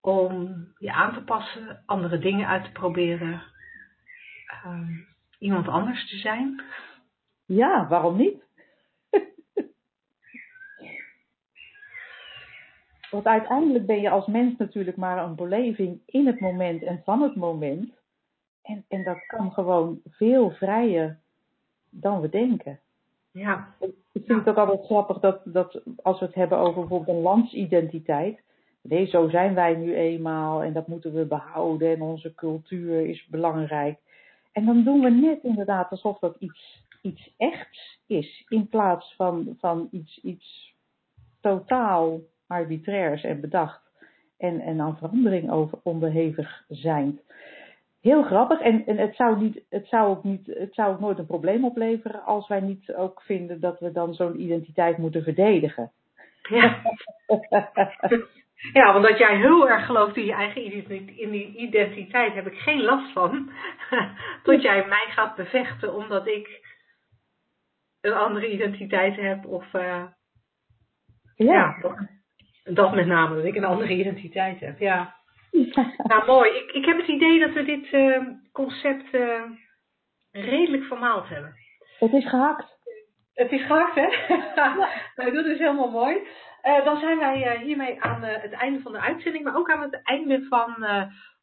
om 0.00 0.66
je 0.78 0.92
aan 0.92 1.14
te 1.14 1.24
passen, 1.24 1.82
andere 1.86 2.18
dingen 2.18 2.48
uit 2.48 2.64
te 2.64 2.72
proberen, 2.72 3.42
uh, 4.66 4.88
iemand 5.38 5.68
anders 5.68 6.08
te 6.10 6.16
zijn. 6.16 6.62
Ja, 7.46 7.88
waarom 7.88 8.16
niet? 8.16 8.44
Want 13.10 13.26
uiteindelijk 13.26 13.86
ben 13.86 14.00
je 14.00 14.10
als 14.10 14.26
mens 14.26 14.56
natuurlijk 14.56 14.96
maar 14.96 15.24
een 15.24 15.34
beleving 15.34 16.00
in 16.06 16.26
het 16.26 16.40
moment 16.40 16.82
en 16.82 17.02
van 17.04 17.22
het 17.22 17.36
moment. 17.36 17.94
En, 18.62 18.84
en 18.88 19.04
dat 19.04 19.26
kan 19.26 19.52
gewoon 19.52 20.00
veel 20.04 20.50
vrijer 20.50 21.18
dan 21.90 22.20
we 22.20 22.28
denken. 22.28 22.80
Ja. 23.32 23.74
Ik 24.16 24.24
vind 24.24 24.38
het 24.38 24.48
ook 24.48 24.56
altijd 24.56 24.86
grappig 24.86 25.18
dat, 25.18 25.40
dat 25.44 25.80
als 26.02 26.20
we 26.20 26.26
het 26.26 26.34
hebben 26.34 26.58
over 26.58 26.80
bijvoorbeeld 26.80 27.16
een 27.16 27.22
landsidentiteit. 27.22 28.40
Nee, 28.82 29.06
zo 29.06 29.28
zijn 29.28 29.54
wij 29.54 29.74
nu 29.74 29.94
eenmaal 29.94 30.62
en 30.62 30.72
dat 30.72 30.86
moeten 30.86 31.12
we 31.12 31.24
behouden 31.24 31.94
en 31.94 32.02
onze 32.02 32.34
cultuur 32.34 33.06
is 33.06 33.26
belangrijk. 33.26 33.98
En 34.52 34.64
dan 34.64 34.84
doen 34.84 35.00
we 35.00 35.10
net 35.10 35.42
inderdaad 35.42 35.90
alsof 35.90 36.18
dat 36.18 36.36
iets, 36.38 36.82
iets 37.02 37.34
echts 37.36 38.00
is, 38.06 38.44
in 38.48 38.68
plaats 38.68 39.14
van, 39.14 39.56
van 39.58 39.88
iets, 39.90 40.20
iets 40.22 40.74
totaal 41.40 42.20
arbitrairs 42.46 43.22
en 43.22 43.40
bedacht 43.40 43.82
en, 44.36 44.60
en 44.60 44.80
aan 44.80 44.96
verandering 44.96 45.50
over 45.50 45.78
onderhevig 45.82 46.64
zijn. 46.68 47.20
Heel 48.06 48.22
grappig 48.22 48.60
en, 48.60 48.86
en 48.86 48.96
het, 48.96 49.16
zou 49.16 49.38
niet, 49.38 49.64
het, 49.68 49.86
zou 49.86 50.08
ook 50.08 50.24
niet, 50.24 50.46
het 50.46 50.74
zou 50.74 50.92
ook 50.92 51.00
nooit 51.00 51.18
een 51.18 51.26
probleem 51.26 51.64
opleveren 51.64 52.24
als 52.24 52.48
wij 52.48 52.60
niet 52.60 52.94
ook 52.94 53.22
vinden 53.22 53.60
dat 53.60 53.80
we 53.80 53.92
dan 53.92 54.14
zo'n 54.14 54.40
identiteit 54.40 54.98
moeten 54.98 55.22
verdedigen. 55.22 55.92
Ja. 56.48 56.82
ja, 58.72 58.92
want 58.92 59.04
dat 59.04 59.18
jij 59.18 59.36
heel 59.36 59.68
erg 59.68 59.86
gelooft 59.86 60.16
in 60.16 60.24
je 60.24 60.32
eigen 60.32 60.62
in 61.16 61.30
die 61.30 61.56
identiteit 61.56 62.34
heb 62.34 62.46
ik 62.46 62.58
geen 62.58 62.82
last 62.82 63.12
van. 63.12 63.50
Tot 64.42 64.62
jij 64.62 64.86
mij 64.86 65.06
gaat 65.08 65.36
bevechten 65.36 65.94
omdat 65.94 66.26
ik 66.26 66.60
een 68.00 68.12
andere 68.12 68.52
identiteit 68.52 69.16
heb 69.16 69.46
of 69.46 69.72
uh, 69.72 70.04
ja, 71.34 71.74
ja 71.80 71.96
dat, 72.64 72.94
met 72.94 73.06
name, 73.06 73.34
dat 73.34 73.44
ik 73.44 73.56
een 73.56 73.64
andere 73.64 73.92
identiteit 73.92 74.60
heb. 74.60 74.78
Ja. 74.78 75.14
Nou, 75.96 76.26
mooi. 76.26 76.50
Ik, 76.50 76.70
ik 76.70 76.84
heb 76.84 76.96
het 76.96 77.08
idee 77.08 77.38
dat 77.38 77.52
we 77.52 77.64
dit 77.64 77.92
uh, 77.92 78.20
concept 78.52 79.14
uh, 79.14 79.42
redelijk 80.30 80.84
vermaald 80.84 81.28
hebben. 81.28 81.54
Het 81.98 82.12
is 82.12 82.28
gehakt. 82.28 82.74
Het 83.34 83.50
is 83.52 83.66
gehakt, 83.66 83.94
hè? 83.94 84.06
nou, 85.16 85.32
dat 85.32 85.46
is 85.46 85.58
helemaal 85.58 85.90
mooi. 85.90 86.16
Uh, 86.62 86.84
dan 86.84 87.00
zijn 87.00 87.18
wij 87.18 87.60
hiermee 87.62 88.02
aan 88.02 88.22
het 88.22 88.52
einde 88.52 88.80
van 88.80 88.92
de 88.92 89.00
uitzending, 89.00 89.44
maar 89.44 89.56
ook 89.56 89.70
aan 89.70 89.82
het 89.82 90.00
einde 90.02 90.46
van 90.48 90.86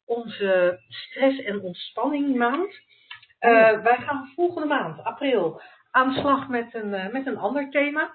onze 0.06 0.80
stress- 0.88 1.42
en 1.42 1.60
ontspanning 1.60 2.36
maand. 2.36 2.80
wij 3.82 3.96
gaan 3.98 4.32
volgende 4.34 4.66
maand, 4.66 5.04
april, 5.04 5.60
aan 5.90 6.12
de 6.12 6.20
slag 6.20 6.48
met 6.48 6.74
een, 6.74 6.90
met 6.90 7.26
een 7.26 7.38
ander 7.38 7.70
thema. 7.70 8.14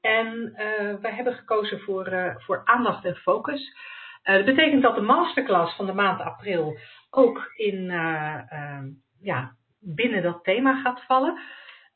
En 0.00 0.52
wij 1.00 1.12
hebben 1.12 1.34
gekozen 1.34 1.80
voor, 1.80 2.36
voor 2.38 2.62
aandacht 2.64 3.04
en 3.04 3.16
focus. 3.16 3.76
Uh, 4.24 4.34
dat 4.34 4.44
betekent 4.44 4.82
dat 4.82 4.94
de 4.94 5.00
masterclass 5.00 5.76
van 5.76 5.86
de 5.86 5.92
maand 5.92 6.20
april 6.20 6.78
ook 7.10 7.52
in, 7.56 7.74
uh, 7.74 8.40
uh, 8.52 8.82
ja, 9.20 9.52
binnen 9.80 10.22
dat 10.22 10.44
thema 10.44 10.82
gaat 10.82 11.04
vallen. 11.04 11.38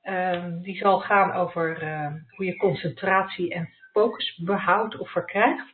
Ehm, 0.02 0.60
die 0.60 0.76
zal 0.76 1.00
gaan 1.00 1.32
over 1.32 1.78
hoe 2.36 2.46
je 2.46 2.56
concentratie 2.56 3.54
en 3.54 3.68
focus 3.92 4.40
behoudt 4.44 4.98
of 4.98 5.10
verkrijgt. 5.10 5.72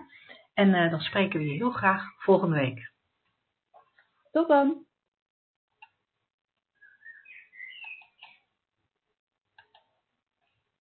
En 0.56 0.70
uh, 0.70 0.92
dan 0.92 1.00
spreken 1.00 1.40
we 1.40 1.46
je 1.46 1.54
heel 1.54 1.72
graag 1.72 2.04
volgende 2.18 2.56
week. 2.56 2.92
Tot 4.32 4.48
dan! 4.48 4.86